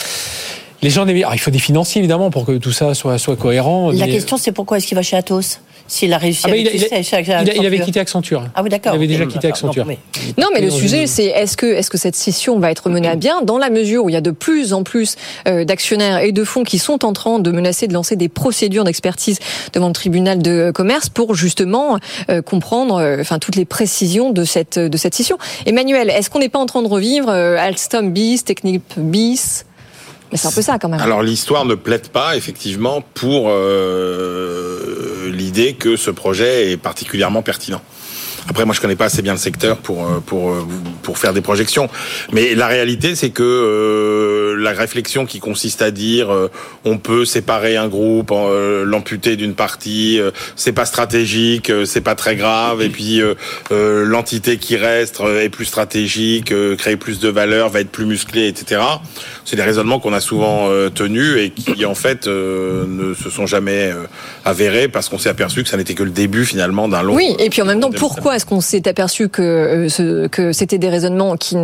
les 0.82 0.90
gens. 0.90 1.06
il 1.06 1.38
faut 1.40 1.50
des 1.50 1.58
financiers 1.58 2.00
évidemment 2.00 2.30
pour 2.30 2.44
que 2.44 2.52
tout 2.58 2.72
ça 2.72 2.94
soit, 2.94 3.18
soit 3.18 3.36
cohérent. 3.36 3.90
La 3.92 4.06
mais- 4.06 4.12
question, 4.12 4.36
c'est 4.36 4.52
pourquoi 4.52 4.76
est-ce 4.78 4.86
qu'il 4.86 4.96
va 4.96 5.02
chez 5.02 5.16
Atos? 5.16 5.60
S'il 5.88 6.12
a 6.12 6.18
réussi 6.18 6.42
Ah 6.44 6.50
bah, 6.50 6.56
il, 6.56 6.66
il 6.66 7.66
avait 7.66 7.80
quitté 7.80 8.00
Accenture. 8.00 8.44
Ah 8.54 8.62
oui, 8.62 8.70
d'accord. 8.70 8.94
Il 8.94 8.96
avait 8.96 9.06
déjà 9.06 9.26
quitté. 9.26 9.48
Accenture. 9.48 9.86
Non, 9.86 9.96
Non, 10.38 10.46
mais 10.54 10.60
le 10.60 10.70
sujet, 10.70 11.06
c'est 11.06 11.26
est-ce 11.26 11.56
que 11.56 11.66
est-ce 11.66 11.90
que 11.90 11.98
cette 11.98 12.16
scission 12.16 12.58
va 12.58 12.70
être 12.70 12.88
menée 12.88 13.08
à 13.08 13.16
bien 13.16 13.42
dans 13.42 13.58
la 13.58 13.70
mesure 13.70 14.04
où 14.04 14.08
il 14.08 14.12
y 14.12 14.16
a 14.16 14.20
de 14.20 14.30
plus 14.30 14.72
en 14.72 14.82
plus 14.82 15.16
euh, 15.46 15.64
d'actionnaires 15.64 16.18
et 16.18 16.32
de 16.32 16.44
fonds 16.44 16.64
qui 16.64 16.78
sont 16.78 17.04
en 17.04 17.12
train 17.12 17.38
de 17.38 17.50
menacer 17.50 17.86
de 17.86 17.92
lancer 17.94 18.16
des 18.16 18.28
procédures 18.28 18.84
d'expertise 18.84 19.38
devant 19.72 19.88
le 19.88 19.92
tribunal 19.92 20.40
de 20.40 20.70
commerce 20.74 21.08
pour 21.08 21.34
justement 21.34 21.98
euh, 22.30 22.42
comprendre, 22.42 22.96
euh, 22.96 23.18
enfin 23.20 23.38
toutes 23.38 23.56
les 23.56 23.64
précisions 23.64 24.30
de 24.30 24.44
cette 24.44 24.78
de 24.78 24.96
cette 24.96 25.14
scission. 25.14 25.38
Emmanuel, 25.66 26.10
est-ce 26.10 26.30
qu'on 26.30 26.38
n'est 26.38 26.48
pas 26.48 26.58
en 26.58 26.66
train 26.66 26.82
de 26.82 26.88
revivre 26.88 27.28
euh, 27.28 27.56
Alstom 27.58 28.10
bis, 28.12 28.44
Technip 28.44 28.82
bis? 28.96 29.64
C'est 30.36 30.48
un 30.48 30.52
peu 30.52 30.62
ça 30.62 30.78
quand 30.78 30.88
même. 30.88 31.00
Alors 31.00 31.22
l'histoire 31.22 31.64
ne 31.64 31.74
plaide 31.74 32.08
pas 32.08 32.36
effectivement 32.36 33.02
pour 33.14 33.46
euh, 33.48 35.30
l'idée 35.30 35.74
que 35.74 35.96
ce 35.96 36.10
projet 36.10 36.72
est 36.72 36.76
particulièrement 36.76 37.42
pertinent. 37.42 37.82
Après, 38.48 38.64
moi, 38.64 38.74
je 38.74 38.80
connais 38.80 38.96
pas 38.96 39.06
assez 39.06 39.22
bien 39.22 39.32
le 39.32 39.38
secteur 39.38 39.78
pour 39.78 40.04
euh, 40.04 40.20
pour 40.24 40.50
euh, 40.50 40.66
pour 41.02 41.18
faire 41.18 41.32
des 41.32 41.40
projections. 41.40 41.88
Mais 42.32 42.54
la 42.54 42.66
réalité, 42.66 43.14
c'est 43.14 43.30
que 43.30 43.42
euh, 43.42 44.56
la 44.58 44.72
réflexion 44.72 45.26
qui 45.26 45.38
consiste 45.38 45.82
à 45.82 45.90
dire 45.90 46.32
euh, 46.32 46.50
on 46.84 46.98
peut 46.98 47.24
séparer 47.24 47.76
un 47.76 47.88
groupe, 47.88 48.32
euh, 48.32 48.84
l'amputer 48.84 49.36
d'une 49.36 49.54
partie, 49.54 50.20
euh, 50.20 50.30
c'est 50.56 50.72
pas 50.72 50.86
stratégique, 50.86 51.70
euh, 51.70 51.84
c'est 51.84 52.00
pas 52.00 52.14
très 52.14 52.36
grave, 52.36 52.82
et 52.82 52.88
puis 52.88 53.20
l'entité 53.70 54.58
qui 54.58 54.76
reste 54.76 55.20
est 55.20 55.48
plus 55.48 55.64
stratégique, 55.64 56.52
euh, 56.52 56.76
crée 56.76 56.96
plus 56.96 57.18
de 57.18 57.28
valeur, 57.28 57.68
va 57.68 57.80
être 57.80 57.90
plus 57.90 58.06
musclée, 58.06 58.48
etc. 58.48 58.80
C'est 59.44 59.56
des 59.56 59.62
raisonnements 59.62 59.98
qu'on 59.98 60.12
a 60.12 60.20
souvent 60.20 60.68
euh, 60.68 60.88
tenus 60.88 61.36
et 61.38 61.50
qui 61.50 61.84
en 61.84 61.94
fait 61.94 62.26
euh, 62.26 62.84
ne 62.86 63.14
se 63.14 63.30
sont 63.30 63.46
jamais 63.46 63.92
euh, 63.92 64.04
avérés 64.44 64.88
parce 64.88 65.08
qu'on 65.08 65.18
s'est 65.18 65.28
aperçu 65.28 65.62
que 65.62 65.68
ça 65.68 65.76
n'était 65.76 65.94
que 65.94 66.02
le 66.02 66.10
début 66.10 66.44
finalement 66.44 66.88
d'un 66.88 67.02
long. 67.02 67.14
Oui, 67.14 67.34
et 67.38 67.50
puis 67.50 67.62
en 67.62 67.66
même 67.66 67.80
temps, 67.80 67.90
long 67.90 68.31
est-ce 68.32 68.46
qu'on 68.46 68.60
s'est 68.60 68.86
aperçu 68.88 69.28
que, 69.28 69.42
euh, 69.42 69.88
ce- 69.88 70.26
que 70.28 70.52
c'était 70.52 70.78
des 70.78 70.88
raisonnements 70.88 71.36
qui, 71.36 71.56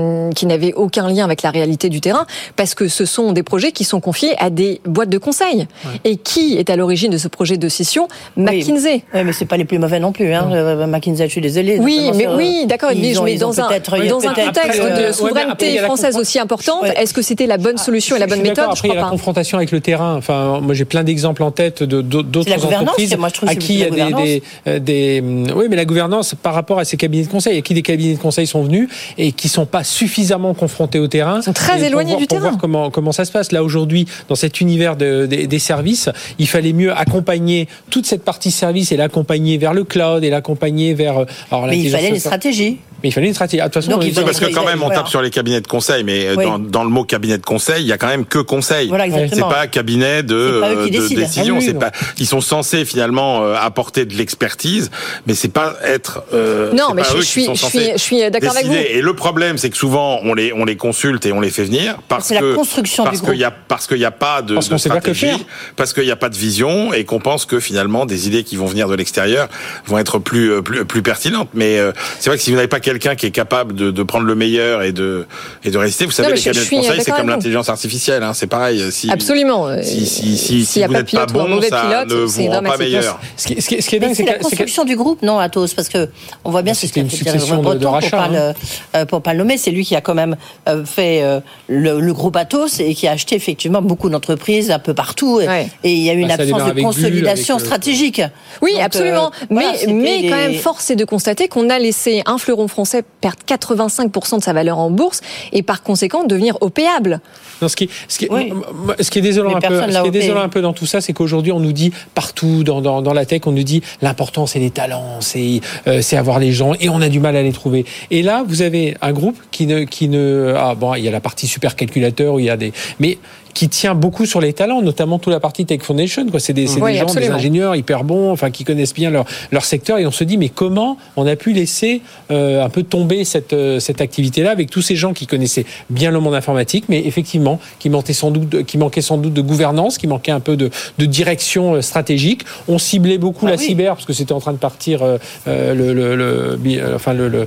n'avaient 0.46 0.72
aucun 0.74 1.08
lien 1.08 1.24
avec 1.24 1.42
la 1.42 1.50
réalité 1.50 1.88
du 1.88 2.00
terrain? 2.00 2.26
Parce 2.56 2.74
que 2.74 2.88
ce 2.88 3.04
sont 3.04 3.32
des 3.32 3.42
projets 3.42 3.72
qui 3.72 3.84
sont 3.84 4.00
confiés 4.00 4.34
à 4.38 4.50
des 4.50 4.80
boîtes 4.84 5.08
de 5.10 5.18
conseil. 5.18 5.66
Et 6.04 6.16
qui 6.16 6.56
est 6.58 6.70
à 6.70 6.76
l'origine 6.76 7.10
de 7.10 7.18
ce 7.18 7.28
projet 7.28 7.56
de 7.56 7.68
scission? 7.68 8.08
McKinsey. 8.36 9.02
Oui, 9.14 9.20
mais 9.24 9.32
c'est 9.32 9.44
pas 9.46 9.56
les 9.56 9.64
plus 9.64 9.78
mauvais 9.78 10.00
non 10.00 10.12
plus. 10.12 10.32
Hein. 10.32 10.48
Euh, 10.52 10.86
McKinsey, 10.86 11.26
je 11.26 11.32
suis 11.32 11.40
désolée. 11.40 11.78
Oui, 11.80 12.10
mais 12.14 12.24
sur- 12.24 12.34
oui, 12.36 12.64
d'accord, 12.66 12.90
mais 12.94 13.12
dans 13.38 13.60
un, 13.60 13.68
il 14.02 14.08
dans 14.08 14.26
un 14.28 14.34
contexte 14.34 14.80
euh, 14.80 15.02
de 15.04 15.08
il 15.08 15.14
souveraineté 15.14 15.78
française 15.78 16.16
aussi 16.16 16.38
importante, 16.38 16.84
est-ce 16.96 17.12
que 17.14 17.22
c'était 17.22 17.46
la 17.46 17.56
bonne 17.58 17.78
solution 17.78 18.16
et 18.16 18.18
la 18.18 18.26
Je 18.26 18.30
bonne 18.30 18.42
méthode? 18.42 18.64
Je 18.66 18.70
Après, 18.70 18.88
il 18.88 18.90
y 18.90 18.92
a 18.92 18.94
crois 18.94 19.02
la 19.02 19.02
pas. 19.06 19.10
confrontation 19.10 19.58
avec 19.58 19.70
le 19.70 19.80
terrain. 19.80 20.16
Enfin, 20.16 20.60
moi, 20.60 20.74
j'ai 20.74 20.84
plein 20.84 21.04
d'exemples 21.04 21.42
en 21.42 21.50
tête 21.50 21.82
d'autres 21.82 22.64
entreprises 22.64 23.10
que 23.12 23.16
moi, 23.16 23.28
je 23.28 23.34
trouve 23.34 23.48
à 23.48 23.54
qui 23.54 23.74
il 23.74 23.78
y 23.80 23.84
a 23.84 23.90
des, 23.90 24.12
des, 24.12 24.42
euh, 24.66 24.78
des- 24.78 25.22
Oui, 25.54 25.66
mais 25.70 25.76
la 25.76 25.84
gouvernance, 25.84 26.34
par 26.40 26.54
rapport 26.58 26.78
à 26.78 26.84
ces 26.84 26.96
cabinets 26.96 27.24
de 27.24 27.30
conseil. 27.30 27.56
Et 27.58 27.62
qui 27.62 27.74
des 27.74 27.82
cabinets 27.82 28.14
de 28.14 28.18
conseil 28.20 28.46
sont 28.46 28.62
venus 28.62 28.88
et 29.16 29.32
qui 29.32 29.48
sont 29.48 29.66
pas 29.66 29.84
suffisamment 29.84 30.54
confrontés 30.54 30.98
au 30.98 31.06
terrain. 31.08 31.38
Ils 31.40 31.44
sont 31.44 31.52
très 31.52 31.82
éloignés 31.84 32.10
voir- 32.10 32.20
du 32.20 32.26
pour 32.26 32.36
terrain. 32.36 32.48
voir 32.50 32.58
comment 32.60 32.90
comment 32.90 33.12
ça 33.12 33.24
se 33.24 33.32
passe. 33.32 33.52
Là 33.52 33.62
aujourd'hui, 33.64 34.06
dans 34.28 34.34
cet 34.34 34.60
univers 34.60 34.96
de- 34.96 35.26
des- 35.26 35.46
des 35.46 35.58
services, 35.58 36.08
il 36.38 36.48
fallait 36.48 36.72
mieux 36.72 36.92
accompagner 36.92 37.68
toute 37.90 38.06
cette 38.06 38.24
partie 38.24 38.50
service 38.50 38.92
et 38.92 38.96
l'accompagner 38.96 39.58
vers 39.58 39.72
le 39.74 39.84
cloud 39.84 40.22
et 40.24 40.30
l'accompagner 40.30 40.94
vers. 40.94 41.18
euh, 41.18 41.24
alors, 41.50 41.66
Mais 41.66 41.78
il 41.78 41.90
fallait 41.90 42.08
une 42.10 42.18
stratégie. 42.18 42.78
Mais 43.00 43.10
il 43.10 43.12
fallait 43.12 43.28
une 43.28 43.34
stratégie. 43.34 43.60
Ah, 43.60 43.68
de 43.68 43.72
toute 43.72 43.80
façon, 43.84 43.92
Donc, 43.96 44.04
il 44.04 44.12
Parce 44.12 44.40
que 44.40 44.52
quand 44.52 44.64
même, 44.64 44.78
on 44.82 44.86
Voilà. 44.86 44.96
tape 44.96 45.08
sur 45.08 45.22
les 45.22 45.30
cabinets 45.30 45.60
de 45.60 45.68
conseil, 45.68 46.02
mais 46.02 46.26
euh, 46.26 46.34
Oui. 46.36 46.44
dans, 46.44 46.58
dans 46.58 46.82
le 46.82 46.90
mot 46.90 47.04
cabinet 47.04 47.38
de 47.38 47.44
conseil, 47.44 47.82
il 47.84 47.86
y 47.86 47.92
a 47.92 47.96
quand 47.96 48.08
même 48.08 48.24
que 48.24 48.40
conseil. 48.40 48.88
Voilà, 48.88 49.04
c'est 49.32 49.38
pas 49.40 49.68
cabinet 49.68 50.24
de, 50.24 50.58
pas 50.60 50.70
euh, 50.70 50.84
de 50.86 50.90
décision. 51.14 51.54
Ah 51.56 51.58
oui, 51.60 51.64
c'est 51.64 51.78
pas. 51.78 51.92
Ils 52.18 52.26
sont 52.26 52.40
censés 52.40 52.84
finalement 52.84 53.44
apporter 53.52 54.04
de 54.04 54.14
l'expertise, 54.16 54.90
mais 55.28 55.34
c'est 55.34 55.52
pas 55.52 55.74
être. 55.84 56.24
euh, 56.34 56.47
Non, 56.72 56.88
c'est 56.88 56.94
mais 56.94 57.02
pas 57.02 57.08
je- 57.16 57.20
suis- 57.22 57.46
je 57.54 57.66
suis- 57.66 57.92
je 57.92 57.98
suis 57.98 58.30
d'accord 58.30 58.50
avec 58.52 58.66
vous. 58.66 58.74
Et 58.74 59.00
le 59.00 59.12
problème, 59.14 59.58
c'est 59.58 59.70
que 59.70 59.76
souvent 59.76 60.20
on 60.24 60.34
les 60.34 60.52
on 60.52 60.64
les 60.64 60.76
consulte 60.76 61.24
et 61.26 61.32
on 61.32 61.40
les 61.40 61.50
fait 61.50 61.64
venir 61.64 61.98
parce 62.08 62.26
C'est 62.26 62.34
la 62.34 62.40
que 62.40 62.54
construction 62.54 63.04
parce 63.04 63.20
du 63.22 63.26
qu'il 63.28 63.38
y 63.38 63.44
a 63.44 63.50
parce 63.50 63.86
qu'il 63.86 63.98
y 63.98 64.04
a 64.04 64.10
pas 64.10 64.42
de, 64.42 64.54
Parce 64.54 64.66
de 64.66 64.72
qu'on 64.72 64.78
sait 64.78 64.88
pas 64.88 65.00
que 65.00 65.12
stratégie, 65.14 65.38
faire. 65.38 65.46
parce 65.76 65.92
qu'il 65.92 66.04
n'y 66.04 66.10
a 66.10 66.16
pas 66.16 66.28
de 66.28 66.36
vision 66.36 66.92
et 66.92 67.04
qu'on 67.04 67.18
pense 67.20 67.44
que 67.46 67.60
finalement 67.60 68.06
des 68.06 68.26
idées 68.26 68.44
qui 68.44 68.56
vont 68.56 68.66
venir 68.66 68.88
de 68.88 68.94
l'extérieur 68.94 69.48
vont 69.86 69.98
être 69.98 70.18
plus 70.18 70.52
euh, 70.52 70.62
plus, 70.62 70.84
plus 70.84 71.02
pertinentes. 71.02 71.48
Mais 71.54 71.78
euh, 71.78 71.92
c'est 72.18 72.30
vrai 72.30 72.36
que 72.38 72.42
si 72.42 72.50
vous 72.50 72.56
n'avez 72.56 72.68
pas 72.68 72.80
quelqu'un 72.80 73.14
qui 73.14 73.26
est 73.26 73.30
capable 73.30 73.74
de, 73.74 73.90
de 73.90 74.02
prendre 74.02 74.26
le 74.26 74.34
meilleur 74.34 74.82
et 74.82 74.92
de 74.92 75.26
et 75.64 75.70
de 75.70 75.78
résister, 75.78 76.04
vous 76.04 76.10
savez 76.12 76.28
mais 76.30 76.34
les 76.36 76.42
cabinets 76.42 76.64
de 76.64 76.70
conseil 76.70 77.00
c'est 77.04 77.10
comme 77.12 77.28
l'intelligence 77.28 77.68
artificielle, 77.68 78.22
hein, 78.22 78.32
c'est 78.34 78.46
pareil. 78.46 78.82
Si, 78.92 79.10
Absolument. 79.10 79.68
euh, 79.68 79.82
Si, 79.82 80.06
si, 80.06 80.36
si, 80.36 80.64
si 80.64 80.80
y 80.80 80.82
a 80.82 80.86
vous 80.86 80.92
pas 80.92 80.98
n'êtes 81.00 81.10
pas 81.12 81.26
pilote 81.26 81.30
ou 81.34 81.40
un 81.40 81.44
bon, 81.44 81.54
mauvais 81.56 81.68
ça 81.68 81.82
pilote, 81.82 82.08
ne 82.20 82.26
c'est 82.26 82.42
vous 82.42 82.48
rend 82.50 82.62
pas 82.62 82.76
meilleur. 82.76 83.18
Ce 83.36 83.46
qui, 83.46 83.60
ce 83.62 83.68
qui- 83.68 83.96
est 83.96 83.98
dingue, 83.98 84.14
c'est 84.14 84.22
la 84.24 84.32
que- 84.34 84.38
que- 84.38 84.42
construction 84.44 84.84
du 84.84 84.96
groupe, 84.96 85.22
non, 85.22 85.38
Atos, 85.38 85.74
parce 85.74 85.88
que 85.88 86.08
on 86.44 86.50
voit 86.50 86.62
bien 86.62 86.74
c'est 86.74 86.86
ce 86.86 86.92
qu'a 86.92 87.00
une 87.00 87.10
fait 87.10 87.18
Thierry 87.18 87.38
succession 87.38 87.58
de- 87.58 87.62
Breton 87.62 87.78
de 87.78 87.84
pour 87.84 87.92
rachats, 87.94 88.16
pas 88.16 88.24
hein. 88.24 88.52
le 88.94 88.98
euh, 89.00 89.04
pour 89.06 89.22
pas 89.22 89.32
le 89.32 89.38
nommer. 89.40 89.56
C'est 89.58 89.70
lui 89.70 89.84
qui 89.84 89.94
a 89.96 90.00
quand 90.00 90.14
même 90.14 90.36
euh, 90.68 90.84
fait 90.84 91.22
euh, 91.22 91.40
le, 91.68 92.00
le 92.00 92.12
groupe 92.12 92.36
Atos 92.36 92.80
et 92.80 92.94
qui 92.94 93.06
a 93.08 93.12
acheté 93.12 93.34
effectivement 93.36 93.82
beaucoup 93.82 94.08
d'entreprises 94.10 94.70
un 94.70 94.78
peu 94.78 94.94
partout. 94.94 95.40
Et- 95.40 95.48
Ouais. 95.48 95.68
Et 95.84 95.92
il 95.92 96.00
y 96.02 96.10
a 96.10 96.14
eu 96.14 96.18
une 96.20 96.28
Bah, 96.28 96.34
absence 96.38 96.74
de 96.74 96.80
consolidation 96.82 97.58
stratégique. 97.58 98.20
Oui, 98.62 98.72
Donc, 98.74 98.82
absolument. 98.82 99.26
euh, 99.42 99.46
mais 99.50 99.62
voilà, 99.62 99.78
mais 99.94 100.18
les- 100.22 100.28
quand 100.28 100.36
même, 100.36 100.54
force 100.54 100.90
est 100.90 100.96
de 100.96 101.04
constater 101.04 101.48
qu'on 101.48 101.70
a 101.70 101.78
laissé 101.78 102.22
un 102.26 102.38
fleuron 102.38 102.68
français 102.68 103.02
perdre 103.20 103.38
85% 103.46 104.38
de 104.38 104.42
sa 104.42 104.52
valeur 104.52 104.78
en 104.78 104.90
bourse 104.90 105.20
et 105.52 105.62
par 105.62 105.82
conséquent 105.82 106.24
devenir 106.24 106.56
opéable. 106.60 107.20
Non, 107.62 107.68
ce 107.68 107.76
qui, 107.76 107.88
ce 108.08 108.18
qui, 108.18 108.28
Oui. 108.30 108.52
ce 109.00 109.10
qui 109.10 109.18
est 109.18 109.22
désolant 109.22 109.56
un 109.56 109.60
peu, 109.60 109.80
ce 109.90 110.00
qui 110.02 110.08
est 110.08 110.10
désolant 110.10 110.42
un 110.42 110.48
peu 110.48 110.60
dans 110.60 110.72
tout 110.72 110.86
ça, 110.86 111.00
c'est 111.00 111.12
qu'aujourd'hui 111.12 111.50
on 111.52 111.60
nous 111.60 111.72
dit 111.72 111.92
partout 112.14 112.62
dans, 112.62 112.80
dans, 112.80 113.02
dans 113.02 113.12
la 113.12 113.24
tech, 113.26 113.40
on 113.46 113.52
nous 113.52 113.62
dit 113.64 113.82
l'important 114.02 114.46
c'est 114.46 114.58
les 114.60 114.70
talents, 114.70 115.16
c'est 115.20 115.60
euh, 115.86 116.00
c'est 116.02 116.16
avoir 116.16 116.27
les 116.38 116.52
gens 116.52 116.74
et 116.80 116.90
on 116.90 117.00
a 117.00 117.08
du 117.08 117.20
mal 117.20 117.34
à 117.34 117.42
les 117.42 117.52
trouver. 117.52 117.86
Et 118.10 118.22
là, 118.22 118.44
vous 118.46 118.60
avez 118.60 118.94
un 119.00 119.12
groupe 119.12 119.38
qui 119.50 119.66
ne 119.66 119.84
qui 119.84 120.08
ne 120.08 120.52
ah 120.54 120.74
bon, 120.74 120.94
il 120.94 121.04
y 121.04 121.08
a 121.08 121.10
la 121.10 121.20
partie 121.20 121.46
supercalculateur 121.46 122.34
où 122.34 122.38
il 122.38 122.44
y 122.44 122.50
a 122.50 122.58
des 122.58 122.72
mais 123.00 123.16
qui 123.54 123.68
tient 123.68 123.94
beaucoup 123.94 124.26
sur 124.26 124.40
les 124.40 124.52
talents, 124.52 124.82
notamment 124.82 125.18
toute 125.18 125.32
la 125.32 125.40
partie 125.40 125.64
Tech 125.66 125.80
Foundation. 125.82 126.26
C'est 126.38 126.52
des, 126.52 126.68
Oui, 126.80 126.92
des 126.92 126.98
gens, 126.98 127.04
absolument. 127.04 127.30
des 127.32 127.36
ingénieurs 127.36 127.76
hyper 127.76 128.04
bons, 128.04 128.30
enfin 128.30 128.50
qui 128.50 128.64
connaissent 128.64 128.94
bien 128.94 129.10
leur, 129.10 129.24
leur 129.50 129.64
secteur. 129.64 129.98
Et 129.98 130.06
on 130.06 130.10
se 130.10 130.24
dit, 130.24 130.36
mais 130.36 130.48
comment 130.48 130.96
on 131.16 131.26
a 131.26 131.34
pu 131.36 131.52
laisser 131.52 132.02
euh, 132.30 132.64
un 132.64 132.68
peu 132.68 132.82
tomber 132.82 133.24
cette, 133.24 133.52
euh, 133.52 133.80
cette 133.80 134.00
activité-là 134.00 134.50
avec 134.50 134.70
tous 134.70 134.82
ces 134.82 134.96
gens 134.96 135.12
qui 135.12 135.26
connaissaient 135.26 135.66
bien 135.90 136.10
le 136.10 136.20
monde 136.20 136.34
informatique, 136.34 136.84
mais 136.88 137.04
effectivement 137.06 137.58
qui 137.78 137.90
manquaient 137.90 138.12
sans 138.12 138.30
doute, 138.30 138.64
qui 138.64 138.78
manquaient 138.78 139.00
sans 139.02 139.18
doute 139.18 139.34
de 139.34 139.40
gouvernance, 139.42 139.98
qui 139.98 140.06
manquaient 140.06 140.32
un 140.32 140.40
peu 140.40 140.56
de, 140.56 140.70
de 140.98 141.06
direction 141.06 141.74
euh, 141.74 141.80
stratégique. 141.82 142.42
On 142.68 142.78
ciblait 142.78 143.18
beaucoup 143.18 143.46
Ah 143.46 143.50
la 143.52 143.56
oui. 143.56 143.64
cyber 143.64 143.94
parce 143.94 144.04
que 144.06 144.12
c'était 144.12 144.32
en 144.32 144.40
train 144.40 144.52
de 144.52 144.58
partir 144.58 145.00
euh, 145.02 145.18
le, 145.46 145.92
le, 145.94 146.16
le- 146.16 146.56
bi- 146.56 146.78
enfin 146.94 147.12
le, 147.12 147.28
le, 147.28 147.46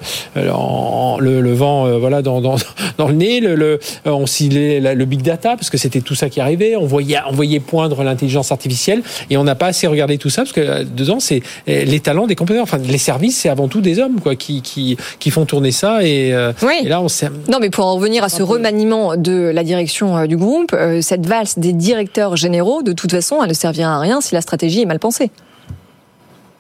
en- 0.52 1.18
le, 1.20 1.42
le 1.42 1.54
vent 1.54 1.86
euh, 1.86 1.98
voilà 1.98 2.22
dans, 2.22 2.42
dans, 2.42 2.56
dans 2.98 3.08
le 3.08 3.14
nez. 3.14 3.40
Le, 3.40 3.56
le- 3.56 3.80
on 4.06 4.26
ciblait 4.26 4.80
la- 4.80 4.96
le 4.96 5.06
big 5.06 5.22
data 5.22 5.56
parce 5.56 5.70
que 5.70 5.78
c'était 5.78 5.91
tout 6.00 6.16
ça 6.16 6.30
qui 6.30 6.40
arrivait. 6.40 6.78
On 6.78 6.86
voyait, 6.86 7.18
on 7.28 7.34
voyait 7.34 7.60
poindre 7.60 8.04
l'intelligence 8.04 8.54
artificielle 8.54 9.04
et 9.30 9.36
on 9.36 9.44
n'a 9.44 9.56
pas 9.56 9.68
assez 9.68 9.88
regardé 9.88 10.18
tout 10.18 10.30
ça 10.30 10.44
parce 10.44 10.54
que 10.54 10.62
euh, 10.62 10.84
dedans 10.86 11.20
c'est 11.20 11.42
euh, 11.68 11.84
les 11.84 12.00
talents 12.00 12.28
des 12.28 12.36
compétences. 12.36 12.64
Enfin, 12.64 12.78
les 12.78 12.98
services 12.98 13.38
c'est 13.38 13.50
avant 13.50 13.68
tout 13.68 13.82
des 13.82 14.00
hommes 14.00 14.22
quoi 14.22 14.36
qui 14.38 14.62
qui, 14.62 14.96
qui 15.20 15.32
font 15.32 15.46
tourner 15.46 15.72
ça 15.72 16.04
et, 16.04 16.34
euh, 16.34 16.54
Oui. 16.62 16.76
et 16.86 16.88
là 16.88 17.02
on 17.02 17.10
s'est 17.10 17.30
Non, 17.50 17.58
mais 17.60 17.70
pour 17.70 17.86
en 17.86 17.96
revenir 17.96 18.24
à 18.24 18.30
ce 18.30 18.44
remaniement 18.44 19.18
de 19.18 19.52
la 19.54 19.64
direction 19.64 20.26
du 20.28 20.38
groupe, 20.38 20.74
cette 21.02 21.26
valse 21.26 21.58
des 21.60 21.74
directeurs 21.74 22.38
généraux, 22.38 22.84
de 22.84 22.94
toute 22.94 23.12
façon, 23.12 23.42
elle 23.42 23.50
ne 23.50 23.54
servira 23.54 23.96
à 23.96 24.00
rien 24.00 24.22
si 24.22 24.36
la 24.36 24.42
stratégie 24.42 24.82
est 24.82 24.86
mal 24.86 25.00
pensée. 25.00 25.32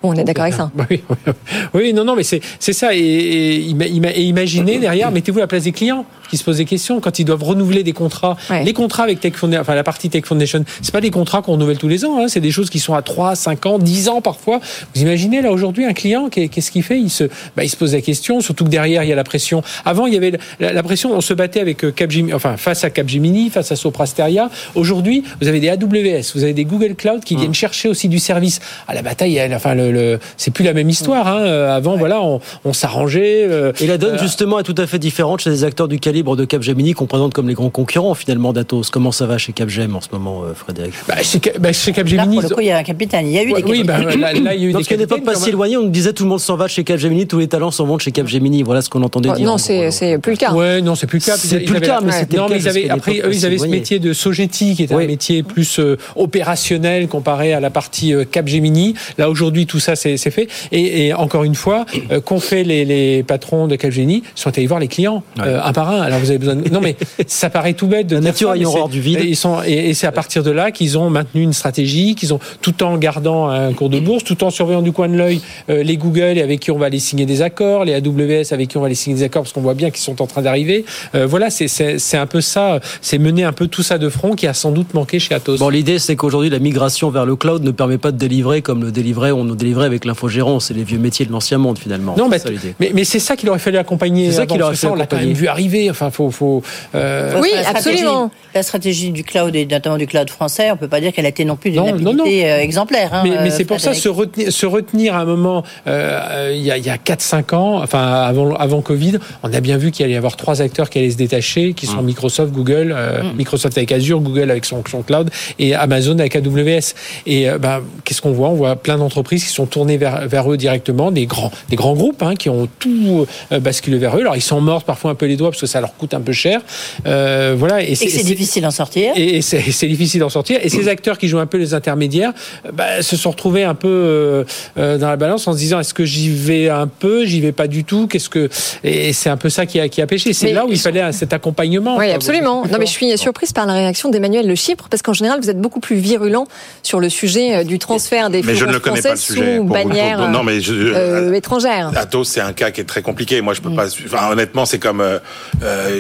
Bon, 0.02 0.10
on 0.10 0.14
est 0.16 0.24
d'accord 0.24 0.44
avec 0.44 0.56
ça. 0.56 0.72
Oui, 0.90 1.04
oui, 1.10 1.34
oui, 1.74 1.94
non, 1.94 2.04
non, 2.04 2.16
mais 2.16 2.24
c'est 2.24 2.42
c'est 2.60 2.74
ça. 2.74 2.96
Et, 2.96 3.00
et 3.00 4.22
imaginez 4.24 4.80
derrière, 4.80 5.12
mettez-vous 5.16 5.38
à 5.38 5.42
la 5.42 5.48
place 5.48 5.64
des 5.64 5.72
clients 5.72 6.06
qui 6.32 6.38
se 6.38 6.44
posent 6.44 6.58
des 6.58 6.66
questions 6.66 7.00
quand 7.00 7.20
ils 7.20 7.26
doivent 7.26 7.44
renouveler 7.44 7.84
des 7.84 7.94
contrats. 7.94 8.36
Ouais. 8.50 8.64
Les 8.64 8.74
contrats 8.74 9.04
avec 9.04 9.20
Tech 9.20 9.34
Foundation, 9.34 9.62
enfin 9.62 9.76
la 9.76 9.84
partie 9.84 10.10
Tech 10.10 10.26
Foundation, 10.26 10.64
c'est 10.82 10.92
pas 10.92 11.02
des 11.02 11.12
contrats 11.12 11.42
qu'on 11.44 11.52
renouvelle 11.54 11.78
tous 11.78 11.88
les 11.88 12.04
ans. 12.06 12.18
Hein, 12.20 12.26
c'est 12.28 12.40
des 12.40 12.50
choses 12.52 12.70
qui 12.70 12.80
sont 12.80 12.94
à 12.96 13.02
3, 13.04 13.36
5 13.36 13.66
ans, 13.68 13.78
10 13.78 14.10
ans 14.10 14.22
parfois. 14.22 14.60
Vous 14.96 15.02
imaginez 15.02 15.42
là 15.42 15.52
aujourd'hui 15.52 15.86
un 15.86 15.94
client, 15.94 16.30
qu'est- 16.30 16.48
qu'est-ce 16.48 16.72
qu'il 16.72 16.82
fait? 16.84 16.98
Il 17.00 17.10
se, 17.12 17.26
bah, 17.56 17.64
il 17.64 17.70
se 17.70 17.76
pose 17.76 17.94
la 17.94 18.02
question. 18.02 18.42
Surtout 18.42 18.64
que 18.64 18.70
derrière 18.70 19.04
il 19.04 19.10
y 19.10 19.14
a 19.14 19.16
la 19.16 19.24
pression. 19.24 19.62
Avant 19.86 20.08
il 20.08 20.14
y 20.14 20.18
avait 20.18 20.34
la, 20.60 20.74
la 20.74 20.84
pression, 20.84 21.12
on 21.14 21.22
se 21.22 21.34
battait 21.34 21.60
avec 21.60 21.84
euh, 21.84 21.92
Capgemini, 21.92 22.34
enfin 22.34 22.56
face 22.58 22.84
à 22.84 22.90
Capgemini, 22.90 23.50
face 23.50 23.72
à 23.72 23.76
Soprasteria. 23.76 24.50
Aujourd'hui 24.76 25.24
vous 25.42 25.48
avez 25.48 25.60
des 25.60 25.70
AWS, 25.70 26.32
vous 26.36 26.44
avez 26.44 26.54
des 26.54 26.66
Google 26.66 26.96
Cloud 26.96 27.24
qui 27.24 27.36
viennent 27.36 27.54
chercher 27.54 27.90
aussi 27.90 28.08
du 28.08 28.20
service. 28.20 28.60
À 28.88 28.94
la 28.94 29.02
bataille, 29.02 29.36
elle, 29.38 29.54
enfin 29.54 29.76
le, 29.76 29.92
le- 29.92 30.20
c'est 30.38 30.52
plus 30.52 30.64
la 30.64 30.74
même 30.74 30.90
histoire. 30.90 31.28
Hein. 31.28 31.42
Euh, 31.42 31.76
Avant 31.76 31.98
voilà, 31.98 32.22
on, 32.22 32.40
on 32.66 32.74
s'arrangeait. 32.74 33.46
euh, 33.50 33.72
Et 33.80 33.88
la 33.88 33.98
donne, 33.98 34.16
euh, 34.16 34.22
justement, 34.22 34.60
est 34.60 34.64
tout 34.64 34.76
à 34.78 34.86
fait 34.88 35.00
différente 35.00 35.42
chez 35.42 35.50
des 35.50 35.64
acteurs 35.64 35.88
du 35.88 36.00
calibre 36.00 36.21
de 36.24 36.46
Capgemini 36.46 36.94
qu'on 36.94 37.08
présente 37.08 37.34
comme 37.34 37.48
les 37.48 37.54
grands 37.54 37.70
concurrents, 37.70 38.14
finalement, 38.14 38.54
d'Atos. 38.54 38.90
Comment 38.90 39.12
ça 39.12 39.26
va 39.26 39.38
chez 39.38 39.54
Capgem 39.54 39.96
en 39.96 40.02
ce 40.02 40.08
moment, 40.12 40.44
euh, 40.44 40.54
Frédéric? 40.54 40.94
Bah, 41.08 41.16
chez, 41.22 41.40
bah, 41.60 41.74
chez 41.74 41.92
Là, 41.92 41.96
Capgemini. 41.98 42.36
pour 42.40 42.50
le 42.50 42.56
coup, 42.56 42.62
il 42.62 42.68
y 42.68 42.72
a 42.72 42.78
un 42.78 42.84
capitaine. 42.84 43.28
Il 43.28 43.34
y 43.34 43.38
a 43.40 43.44
eu 43.44 43.52
Ouais, 43.54 43.62
des 43.62 43.70
oui, 43.72 43.84
bah, 43.84 44.00
capitaines. 44.00 44.22
là, 44.22 44.34
là, 44.34 44.56
il 44.56 44.62
y 44.62 44.66
a 44.66 44.70
eu 44.70 44.74
des 44.74 44.84
capitaines, 44.84 45.24
pas 45.24 45.36
si 45.36 45.42
même. 45.42 45.50
éloignée, 45.50 45.78
on 45.78 45.84
nous 45.84 45.90
disait 45.90 46.14
tout 46.14 46.24
le 46.24 46.30
monde 46.30 46.40
s'en 46.40 46.56
va 46.56 46.68
chez 46.68 46.84
Capgemini, 46.84 47.28
tous 47.28 47.40
les 47.40 47.48
talents 47.48 47.72
s'en 47.72 47.86
vont 47.86 47.98
chez 48.00 48.12
Capgemini. 48.12 48.64
Voilà 48.64 48.82
ce 48.82 48.90
qu'on 48.90 49.02
entendait 49.04 49.30
Oh, 49.32 49.36
dire. 49.36 49.46
non, 49.46 49.58
c'est 49.58 50.18
plus 50.20 50.32
le 50.32 50.38
cas. 50.38 50.54
Ouais, 50.54 50.82
non, 50.82 50.96
c'est 50.96 51.08
plus 51.08 51.20
le 51.20 51.26
cas. 51.26 51.38
C'est 51.38 51.60
plus 51.60 51.74
le 51.74 51.80
cas, 51.80 52.00
mais 52.04 52.12
c'était 52.12 52.38
non, 52.38 52.48
le 52.48 52.56
mais 52.56 52.60
cas 52.60 52.64
ils 52.64 52.70
avaient, 52.70 52.90
après, 52.90 53.20
eux, 53.20 53.34
ils 53.34 53.46
avaient 53.46 53.58
ce 53.58 53.66
métier 53.66 54.00
de 54.00 54.14
Sogeti, 54.14 54.76
qui 54.76 54.84
était 54.84 54.94
un 54.94 55.06
métier 55.06 55.44
plus 55.44 55.80
euh, 55.80 55.98
opérationnel 56.16 57.08
comparé 57.08 57.54
à 57.54 57.60
la 57.60 57.70
partie 57.70 58.14
euh, 58.14 58.26
Capgemini. 58.26 58.96
Là, 59.18 59.30
aujourd'hui, 59.30 59.66
tout 59.66 59.80
ça, 59.80 59.96
c'est 59.96 60.18
fait. 60.18 60.48
Et, 60.72 61.14
encore 61.14 61.44
une 61.44 61.56
fois, 61.56 61.86
qu'ont 62.26 62.40
fait 62.40 62.64
les, 62.64 63.24
patrons 63.24 63.68
de 63.68 63.76
Capgemini? 63.76 64.24
Ils 64.36 64.40
sont 64.40 64.56
allés 64.58 64.68
voir 64.68 64.80
les 64.80 64.88
clients, 64.88 65.24
un 65.38 65.74
par 65.74 65.90
un. 65.90 66.02
Alors, 66.12 66.20
vous 66.24 66.30
avez 66.30 66.40
besoin 66.40 66.56
de... 66.56 66.70
Non, 66.70 66.82
mais 66.82 66.96
ça 67.28 67.50
paraît 67.50 67.74
tout 67.74 67.88
bête 67.88 68.08
de 68.08 68.16
La 68.16 68.22
nature 68.22 68.54
ayant 68.54 68.70
horreur 68.70 68.90
du 68.90 69.00
vide. 69.02 69.20
Et, 69.22 69.28
ils 69.30 69.36
sont, 69.36 69.60
et, 69.66 69.90
et 69.90 69.94
c'est 69.94 70.08
à 70.08 70.12
partir 70.12 70.44
de 70.44 70.52
là 70.52 70.72
qu'ils 70.72 70.98
ont 70.98 71.10
maintenu 71.10 71.42
une 71.42 71.54
stratégie, 71.54 72.16
qu'ils 72.16 72.34
ont, 72.34 72.40
tout 72.62 72.84
en 72.84 72.98
gardant 72.98 73.48
un 73.48 73.72
cours 73.74 73.90
de 73.90 74.00
bourse, 74.00 74.24
tout 74.24 74.44
en 74.44 74.50
surveillant 74.50 74.82
du 74.82 74.92
coin 74.92 75.08
de 75.08 75.16
l'œil 75.16 75.42
euh, 75.70 75.84
les 75.84 75.98
Google 75.98 76.38
et 76.38 76.42
avec 76.42 76.60
qui 76.60 76.72
on 76.72 76.78
va 76.78 76.88
aller 76.88 77.00
signer 77.00 77.26
des 77.26 77.42
accords, 77.42 77.86
les 77.86 77.94
AWS 77.96 78.52
avec 78.54 78.68
qui 78.70 78.78
on 78.78 78.82
va 78.82 78.88
aller 78.88 78.96
signer 78.96 79.16
des 79.18 79.24
accords 79.24 79.44
parce 79.44 79.54
qu'on 79.54 79.62
voit 79.62 79.74
bien 79.74 79.90
qu'ils 79.90 80.02
sont 80.02 80.22
en 80.22 80.28
train 80.28 80.42
d'arriver. 80.42 80.86
Euh, 81.16 81.26
voilà, 81.26 81.50
c'est- 81.50 82.18
un 82.18 82.26
peu 82.26 82.42
ça, 82.42 82.80
c'est 83.02 83.18
mener 83.18 83.44
un 83.46 83.54
peu 83.54 83.68
tout 83.68 83.84
ça 83.84 83.98
de 83.98 84.10
front 84.10 84.36
qui 84.36 84.46
a 84.48 84.54
sans 84.54 84.72
doute 84.72 84.94
manqué 84.94 85.18
chez 85.20 85.34
Atos. 85.34 85.60
Bon, 85.60 85.70
l'idée, 85.70 85.98
c'est 85.98 86.16
qu'aujourd'hui, 86.18 86.50
la 86.50 86.60
migration 86.60 87.10
vers 87.10 87.26
le 87.26 87.36
cloud 87.36 87.64
ne 87.64 87.72
permet 87.72 87.98
pas 87.98 88.12
de 88.12 88.18
délivrer 88.18 88.62
comme 88.62 88.84
le 88.84 88.92
délivrait, 88.92 89.32
on 89.32 89.44
nous 89.46 89.56
délivrait 89.56 89.86
avec 89.86 90.04
l'infogérant. 90.06 90.60
C'est 90.60 90.74
les 90.74 90.84
vieux 90.84 90.98
métiers 91.00 91.26
de 91.26 91.32
l'ancien 91.32 91.58
monde, 91.58 91.78
finalement. 91.80 92.16
non, 92.18 92.28
mais, 92.28 92.40
ça, 92.40 92.50
l'idée. 92.50 92.76
mais, 92.80 92.92
mais 92.94 93.04
c'est 93.06 93.20
ça 93.20 93.36
qu'il 93.36 93.50
aurait 93.50 93.60
fallu 93.60 93.78
accompagner. 93.78 94.30
C'est 94.32 94.38
ça 94.38 94.46
qu'il 94.46 94.62
aurait 94.62 94.76
fallu 94.76 94.94
On 94.94 94.96
l'a 94.96 95.06
quand 95.08 95.16
même 95.16 95.26
accompagner. 95.30 95.34
vu 95.42 95.48
arriver. 95.48 95.90
Enfin, 95.90 96.01
faut, 96.10 96.32
faut. 96.32 96.64
euh, 96.96 97.40
Oui, 97.42 97.50
La 97.54 97.70
absolument. 97.70 98.32
La 98.56 98.64
stratégie 98.64 99.12
du 99.12 99.24
cloud 99.24 99.56
et 99.56 99.66
notamment 99.66 99.98
du 99.98 100.08
cloud 100.08 100.30
français, 100.30 100.72
on 100.72 100.78
peut 100.78 100.88
pas 100.88 101.00
dire 101.00 101.14
qu'elle 101.14 101.26
a 101.26 101.30
été 101.30 101.46
non 101.46 101.56
plus 101.56 101.72
d'une 101.72 101.82
Non, 101.82 101.96
non, 101.98 102.12
habilité 102.24 102.52
euh, 102.52 102.60
exemplaire. 102.62 103.14
hein, 103.14 103.22
mais, 103.24 103.30
mais 103.44 103.52
euh, 103.52 103.56
c'est 103.56 103.66
pour 103.66 103.80
ça 103.80 103.94
se 103.94 104.10
retenir, 104.10 104.52
se 104.52 104.66
retenir 104.66 105.16
à 105.16 105.20
un 105.20 105.26
moment 105.26 105.64
euh, 105.88 106.52
il 106.56 106.62
y 106.62 106.72
a, 106.72 106.78
il 106.78 106.86
y 106.86 106.90
a 106.90 106.96
4-5 106.98 107.56
ans, 107.56 107.82
enfin 107.84 108.02
avant 108.24 108.56
avant 108.56 108.82
Covid, 108.82 109.20
on 109.44 109.54
a 109.54 109.60
bien 109.60 109.78
vu 109.78 109.92
qu'il 109.92 110.06
allait 110.06 110.14
y 110.16 110.18
avoir 110.18 110.36
trois 110.38 110.62
acteurs 110.62 110.90
qui 110.90 110.98
allaient 111.00 111.12
se 111.12 111.18
détacher, 111.18 111.74
qui 111.74 111.86
sont 111.88 112.02
Microsoft, 112.02 112.52
Google, 112.54 112.94
euh, 112.96 113.22
Microsoft 113.38 113.78
avec 113.78 113.92
Azure, 113.92 114.20
Google 114.22 114.50
avec 114.52 114.66
son, 114.66 114.84
son 114.90 115.02
cloud 115.02 115.30
et 115.60 115.76
Amazon 115.76 116.18
avec 116.20 116.36
AWS. 116.36 116.94
Et 117.26 117.50
euh, 117.50 117.58
ben, 117.58 117.82
qu'est-ce 118.06 118.22
qu'on 118.22 118.32
voit? 118.32 118.50
On 118.50 118.54
voit 118.56 118.76
plein 118.76 118.98
d'entreprises 118.98 119.44
qui 119.44 119.50
sont 119.52 119.66
tournées 119.66 119.98
vers, 119.98 120.28
vers 120.28 120.52
eux 120.52 120.58
directement, 120.58 121.12
des 121.12 121.26
grands 121.26 121.52
des 121.70 121.76
grands 121.76 121.94
groupes 121.94 122.22
hein, 122.24 122.36
qui 122.36 122.50
ont 122.50 122.68
tout 122.80 123.26
euh, 123.52 123.60
basculé 123.60 123.98
vers 123.98 124.16
eux. 124.18 124.22
Alors 124.22 124.36
ils 124.36 124.42
s'en 124.42 124.62
mordent 124.62 124.84
parfois 124.86 125.12
un 125.12 125.16
peu 125.16 125.26
les 125.26 125.36
doigts 125.36 125.50
parce 125.52 125.62
que 125.62 125.68
ça 125.68 125.81
ça 125.82 125.88
leur 125.88 125.96
coûte 125.96 126.14
un 126.14 126.22
peu 126.22 126.32
cher. 126.32 126.62
Euh, 127.06 127.56
voilà. 127.58 127.82
Et, 127.82 127.96
c'est 127.96 128.24
difficile 128.24 128.64
d'en 128.64 128.72
sortir. 128.72 129.14
Et, 129.16 129.42
c'est 129.42 129.88
difficile 129.88 130.20
d'en 130.20 130.30
sortir. 130.30 130.60
Et 130.62 130.70
ces 130.70 130.88
acteurs 130.88 131.18
qui 131.18 131.28
jouent 131.28 131.40
un 131.40 131.46
peu 131.46 131.58
les 131.58 131.74
intermédiaires 131.74 132.34
bah, 132.74 133.02
se 133.02 133.18
sont 133.18 133.32
retrouvés 133.32 133.64
un 133.64 133.76
peu 133.76 133.88
euh, 133.88 134.44
euh, 134.78 134.98
dans 134.98 135.10
la 135.10 135.18
balance 135.18 135.48
en 135.48 135.54
se 135.54 135.58
disant 135.58 135.80
est-ce 135.80 135.94
que 135.94 136.06
j'y 136.06 136.30
vais 136.30 136.70
un 136.70 136.88
peu, 136.88 137.26
j'y 137.26 137.42
vais 137.42 137.52
pas 137.52 137.68
du 137.68 137.84
tout. 137.84 138.08
Qu'est-ce 138.08 138.30
que 138.30 138.50
et 138.84 139.14
c'est 139.14 139.30
un 139.30 139.38
peu 139.38 139.50
ça 139.50 139.66
qui 139.66 139.80
a, 139.80 139.90
qui 139.90 140.02
a 140.02 140.08
pêché. 140.08 140.34
C'est 140.34 140.54
là 140.54 140.66
où 140.66 140.72
il 140.72 140.80
fallait 140.80 141.12
cet 141.12 141.34
accompagnement. 141.34 141.98
Oui, 141.98 142.12
absolument. 142.12 142.66
Non, 142.66 142.78
mais 142.80 142.86
je 142.86 142.92
suis 142.92 143.18
surprise 143.18 143.54
par 143.54 143.66
la 143.66 143.74
réaction 143.74 144.10
d'Emmanuel 144.10 144.48
Le 144.48 144.56
Chypre 144.56 144.88
parce 144.90 145.02
qu'en 145.02 145.14
général, 145.14 145.40
vous 145.42 145.50
êtes 145.50 145.60
beaucoup 145.60 145.80
plus 145.80 145.98
virulent 145.98 146.48
sur 146.84 147.00
le 147.00 147.10
sujet 147.10 147.64
du 147.66 147.80
transfert 147.80 148.30
des 148.30 148.42
mais 148.44 148.56
je 148.56 148.66
ne 148.66 148.74
le 148.74 148.80
connais 148.80 149.02
pas, 149.02 149.12
le 149.12 149.16
sujet, 149.16 149.58
sous 149.58 149.64
bannière 149.64 150.30
non, 150.30 150.44
mais 150.44 150.62
je, 150.62 150.74
euh, 150.74 151.34
étrangère. 151.34 151.92
Atos, 151.96 152.28
c'est 152.28 152.42
un 152.42 152.54
cas 152.54 152.72
qui 152.72 152.82
est 152.82 152.86
très 152.86 153.02
compliqué. 153.02 153.42
Moi, 153.42 153.54
je 153.54 153.62
peux 153.62 153.70
mm. 153.70 153.76
pas. 153.76 153.86
Enfin, 153.86 154.32
honnêtement, 154.32 154.66
c'est 154.66 154.80
comme 154.80 155.02
euh, 155.02 155.20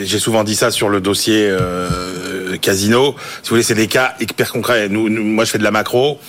j'ai 0.04 0.20
souvent 0.20 0.44
dit 0.44 0.56
ça 0.56 0.72
sur 0.72 0.90
le 0.90 1.02
dossier 1.02 1.56
Casino. 2.62 3.16
Si 3.44 3.50
vous 3.50 3.56
voulez, 3.56 3.64
c'est 3.64 3.76
des 3.76 3.88
cas 3.88 4.16
hyper 4.20 4.52
concrets. 4.52 4.90
nous, 4.90 5.10
moi, 5.10 5.46
je 5.46 5.52
fais 5.52 5.58
de 5.58 5.64
la 5.64 5.72
macro 5.72 6.20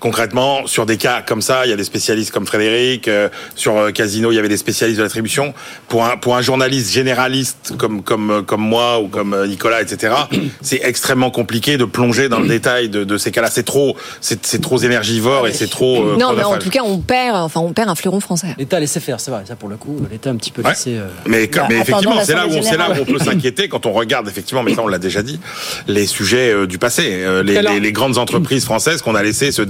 concrètement, 0.00 0.66
sur 0.66 0.86
des 0.86 0.96
cas 0.96 1.22
comme 1.22 1.42
ça, 1.42 1.66
il 1.66 1.70
y 1.70 1.72
a 1.72 1.76
des 1.76 1.84
spécialistes 1.84 2.30
comme 2.30 2.46
Frédéric. 2.46 3.08
Euh, 3.08 3.28
sur 3.54 3.76
euh, 3.76 3.90
Casino, 3.90 4.30
il 4.32 4.36
y 4.36 4.38
avait 4.38 4.48
des 4.48 4.56
spécialistes 4.56 4.98
de 4.98 5.02
l'attribution. 5.02 5.54
Pour 5.88 6.04
un 6.04 6.16
pour 6.16 6.36
un 6.36 6.42
journaliste 6.42 6.92
généraliste 6.92 7.74
comme 7.78 8.02
comme 8.02 8.30
euh, 8.30 8.42
comme 8.42 8.60
moi 8.60 9.00
ou 9.00 9.08
comme 9.08 9.36
Nicolas, 9.46 9.82
etc. 9.82 10.14
c'est 10.60 10.80
extrêmement 10.82 11.30
compliqué 11.30 11.76
de 11.76 11.84
plonger 11.84 12.28
dans 12.28 12.40
le 12.40 12.48
détail 12.48 12.88
de, 12.88 13.04
de 13.04 13.18
ces 13.18 13.30
cas-là. 13.30 13.48
C'est 13.50 13.64
trop 13.64 13.96
c'est 14.20 14.60
trop 14.60 14.78
énergivore 14.78 15.46
et 15.46 15.52
c'est 15.52 15.68
trop. 15.68 16.16
non, 16.16 16.32
mais 16.34 16.44
en 16.44 16.58
tout 16.58 16.70
cas, 16.70 16.82
on 16.84 16.98
perd 16.98 17.36
enfin 17.36 17.60
on 17.60 17.72
perd 17.72 17.88
un 17.88 17.94
fleuron 17.94 18.20
français. 18.20 18.54
L'État 18.58 18.80
laissé 18.80 19.00
faire, 19.00 19.20
c'est 19.20 19.30
vrai. 19.30 19.42
Ça 19.46 19.56
pour 19.56 19.68
le 19.68 19.76
coup, 19.76 19.96
l'État 20.10 20.30
un 20.30 20.36
petit 20.36 20.50
peu 20.50 20.62
laissé. 20.62 20.98
Mais, 21.26 21.50
mais 21.68 21.78
effectivement, 21.78 22.22
c'est 22.24 22.34
là 22.34 22.46
où 22.46 22.62
c'est 22.62 22.76
là 22.76 22.90
où 22.90 23.02
on 23.02 23.04
peut 23.04 23.18
s'inquiéter 23.18 23.68
quand 23.68 23.86
on 23.86 23.92
regarde 23.92 24.28
effectivement. 24.28 24.62
Mais 24.62 24.74
ça, 24.74 24.82
on 24.82 24.88
l'a 24.88 24.98
déjà 24.98 25.22
dit, 25.22 25.40
les 25.86 26.06
sujets 26.06 26.66
du 26.66 26.78
passé, 26.78 27.24
les, 27.44 27.62
les, 27.62 27.80
les 27.80 27.92
grandes 27.92 28.18
entreprises 28.18 28.64
françaises 28.64 29.02
qu'on 29.02 29.14
a 29.14 29.22
laissé 29.22 29.52
se 29.52 29.62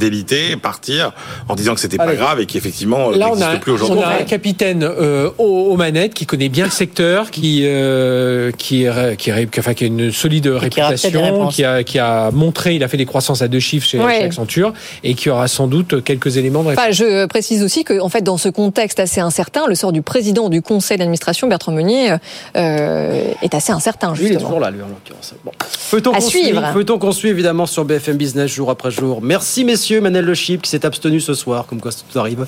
partir 0.60 1.12
en 1.48 1.54
disant 1.54 1.74
que 1.74 1.80
c'était 1.80 1.96
pas 1.96 2.14
grave 2.14 2.40
et 2.40 2.46
qu'effectivement 2.46 3.10
n'existe 3.10 3.60
plus 3.60 3.72
aujourd'hui. 3.72 3.98
On 3.98 4.02
a 4.02 4.20
un 4.20 4.24
capitaine 4.24 4.82
euh, 4.82 5.30
aux, 5.38 5.76
manettes 5.76 6.14
qui 6.14 6.26
connaît 6.26 6.48
bien 6.48 6.64
le 6.64 6.70
secteur, 6.70 7.30
qui 7.30 7.62
euh, 7.64 8.50
qui, 8.52 8.86
qui, 9.18 9.32
enfin, 9.32 9.74
qui 9.74 9.84
a 9.84 9.86
une 9.86 10.12
solide 10.12 10.46
réputation, 10.48 11.48
qui 11.48 11.64
a, 11.64 11.84
qui 11.84 11.98
a 11.98 12.30
montré, 12.30 12.74
il 12.74 12.84
a 12.84 12.88
fait 12.88 12.96
des 12.96 13.06
croissances 13.06 13.42
à 13.42 13.48
deux 13.48 13.60
chiffres 13.60 13.86
chez, 13.86 13.98
Accenture 14.00 14.72
et 15.04 15.14
qui 15.14 15.30
aura 15.30 15.48
sans 15.48 15.66
doute 15.66 16.02
quelques 16.02 16.36
éléments 16.36 16.62
de 16.62 16.68
réponse. 16.68 16.84
je 16.90 17.26
précise 17.26 17.62
aussi 17.62 17.84
que 17.84 18.00
en 18.00 18.08
fait 18.08 18.22
dans 18.22 18.36
ce 18.36 18.48
contexte 18.48 19.00
assez 19.00 19.20
incertain, 19.20 19.66
le 19.66 19.74
sort 19.74 19.92
du 19.92 20.02
président 20.02 20.48
du 20.48 20.62
conseil 20.62 20.98
d'administration 20.98 21.46
Bertrand 21.46 21.72
Meunier 21.72 22.14
euh, 22.56 23.32
est 23.42 23.54
assez 23.54 23.72
incertain 23.72 24.14
justement. 24.14 24.30
il 24.30 24.36
est 24.36 24.44
toujours 24.44 24.60
là 24.60 24.70
lui 24.70 24.82
en 24.82 24.88
l'occurrence. 24.88 25.34
Bon. 25.44 25.52
Peut-on 25.90 26.12
qu'on 26.12 26.20
suivre 26.20 26.72
Peut-on 26.72 26.98
qu'on 26.98 27.12
suit 27.12 27.28
évidemment 27.28 27.66
sur 27.66 27.84
BFM 27.84 28.16
Business 28.16 28.50
jour 28.50 28.70
après 28.70 28.90
jour. 28.90 29.20
Merci 29.22 29.64
messieurs. 29.64 30.00
Manel 30.08 30.24
Le 30.24 30.34
Chip 30.34 30.62
qui 30.62 30.70
s'est 30.70 30.86
abstenu 30.86 31.20
ce 31.20 31.34
soir, 31.34 31.66
comme 31.66 31.82
quoi 31.82 31.90
tout 31.92 32.18
arrive. 32.18 32.46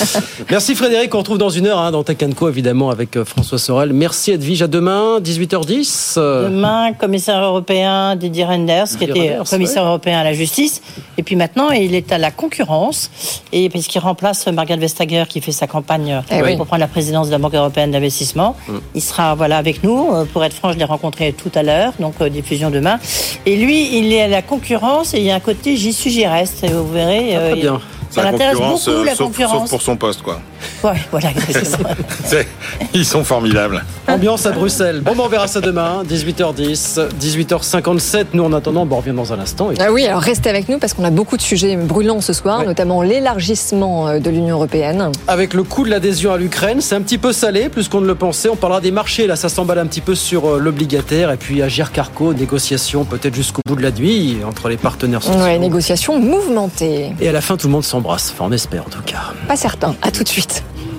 Merci 0.50 0.76
Frédéric, 0.76 1.12
on 1.12 1.18
retrouve 1.18 1.38
dans 1.38 1.48
une 1.48 1.66
heure 1.66 1.80
hein, 1.80 1.90
dans 1.90 2.04
Tech 2.04 2.18
Co 2.36 2.48
évidemment 2.48 2.90
avec 2.90 3.16
euh, 3.16 3.24
François 3.24 3.58
Sorel. 3.58 3.92
Merci 3.92 4.30
Edwige, 4.30 4.62
à 4.62 4.68
demain, 4.68 5.18
18h10. 5.18 6.44
Demain, 6.44 6.92
commissaire 6.92 7.42
européen 7.42 8.14
Didier 8.14 8.44
Renders, 8.44 8.86
qui 8.96 9.04
était 9.04 9.38
commissaire 9.48 9.84
européen 9.84 10.20
à 10.20 10.24
la 10.24 10.34
justice. 10.34 10.82
Et 11.18 11.24
puis 11.24 11.34
maintenant, 11.34 11.70
il 11.70 11.96
est 11.96 12.12
à 12.12 12.18
la 12.18 12.30
concurrence, 12.30 13.10
et 13.52 13.68
puisqu'il 13.68 13.98
remplace 13.98 14.46
Margaret 14.46 14.78
Vestager 14.78 15.24
qui 15.28 15.40
fait 15.40 15.52
sa 15.52 15.66
campagne 15.66 16.22
eh 16.30 16.56
pour 16.56 16.66
prendre 16.66 16.80
la 16.80 16.88
présidence 16.88 17.26
de 17.26 17.32
la 17.32 17.38
Banque 17.38 17.54
européenne 17.54 17.90
d'investissement. 17.90 18.54
Mm. 18.68 18.76
Il 18.94 19.02
sera 19.02 19.34
voilà, 19.34 19.58
avec 19.58 19.82
nous. 19.82 20.14
Euh, 20.14 20.24
pour 20.26 20.44
être 20.44 20.54
franc, 20.54 20.70
je 20.72 20.78
l'ai 20.78 20.84
rencontré 20.84 21.32
tout 21.32 21.50
à 21.56 21.64
l'heure, 21.64 21.92
donc 21.98 22.14
euh, 22.20 22.28
diffusion 22.28 22.70
demain. 22.70 23.00
Et 23.46 23.56
lui, 23.56 23.98
il 23.98 24.12
est 24.12 24.22
à 24.22 24.28
la 24.28 24.42
concurrence 24.42 25.12
et 25.14 25.18
il 25.18 25.24
y 25.24 25.30
a 25.32 25.34
un 25.34 25.40
côté 25.40 25.76
j'y 25.76 25.92
suis, 25.92 26.10
j'y 26.10 26.26
reste. 26.26 26.62
Et 26.62 26.68
vous 26.68 26.84
verrez, 27.04 27.36
ah, 27.36 27.40
très 27.40 27.54
bien. 27.56 27.80
Ça 28.10 28.24
l'intéresse 28.24 28.58
beaucoup, 28.58 29.04
la 29.04 29.16
concurrence. 29.16 29.60
Sauf 29.60 29.70
pour 29.70 29.82
son 29.82 29.96
poste, 29.96 30.22
quoi. 30.22 30.40
Ouais, 30.82 30.92
voilà, 31.10 31.30
Ils 32.94 33.04
sont 33.04 33.24
formidables. 33.24 33.84
Ambiance 34.08 34.46
à 34.46 34.52
Bruxelles. 34.52 35.00
Bon, 35.02 35.12
ben, 35.14 35.22
on 35.24 35.28
verra 35.28 35.46
ça 35.46 35.60
demain, 35.60 36.02
18h10, 36.08 37.08
18h57. 37.20 38.26
Nous, 38.32 38.42
en 38.42 38.52
attendant, 38.52 38.86
bon, 38.86 38.96
on 38.96 39.00
revient 39.00 39.14
dans 39.14 39.32
un 39.32 39.38
instant. 39.38 39.70
Ah 39.78 39.92
oui, 39.92 40.06
alors 40.06 40.22
restez 40.22 40.48
avec 40.48 40.68
nous 40.68 40.78
parce 40.78 40.94
qu'on 40.94 41.04
a 41.04 41.10
beaucoup 41.10 41.36
de 41.36 41.42
sujets 41.42 41.76
brûlants 41.76 42.20
ce 42.20 42.32
soir, 42.32 42.64
notamment 42.64 43.02
l'élargissement 43.02 44.08
euh, 44.08 44.18
de 44.18 44.30
l'Union 44.30 44.56
européenne. 44.56 45.10
Avec 45.28 45.54
le 45.54 45.62
coût 45.62 45.84
de 45.84 45.90
l'adhésion 45.90 46.32
à 46.32 46.38
l'Ukraine, 46.38 46.80
c'est 46.80 46.94
un 46.94 47.02
petit 47.02 47.18
peu 47.18 47.32
salé, 47.32 47.68
plus 47.68 47.88
qu'on 47.88 48.00
ne 48.00 48.06
le 48.06 48.14
pensait. 48.14 48.48
On 48.48 48.56
parlera 48.56 48.80
des 48.80 48.90
marchés, 48.90 49.26
là, 49.26 49.36
ça 49.36 49.48
s'emballe 49.48 49.78
un 49.78 49.86
petit 49.86 50.00
peu 50.00 50.14
sur 50.14 50.46
euh, 50.46 50.58
l'obligataire. 50.58 51.30
Et 51.30 51.36
puis, 51.36 51.62
Agir 51.62 51.92
Carco, 51.92 52.32
négociation 52.32 53.04
peut-être 53.04 53.34
jusqu'au 53.34 53.62
bout 53.66 53.76
de 53.76 53.82
la 53.82 53.90
nuit 53.90 54.38
entre 54.46 54.68
les 54.68 54.76
partenaires 54.76 55.22
sociaux. 55.22 55.40
Ouais, 55.40 55.58
négociation 55.58 56.18
mouvementée. 56.18 57.12
Et 57.20 57.28
à 57.28 57.32
la 57.32 57.40
fin, 57.40 57.56
tout 57.56 57.66
le 57.66 57.72
monde 57.72 57.84
s'embrasse. 57.84 58.32
Enfin, 58.32 58.46
on 58.48 58.52
espère 58.52 58.86
en 58.86 58.90
tout 58.90 59.02
cas. 59.02 59.32
Pas 59.46 59.56
certain. 59.56 59.94
À 60.02 60.10
tout 60.10 60.24
de 60.24 60.28
suite. 60.28 60.49
left. 60.50 60.89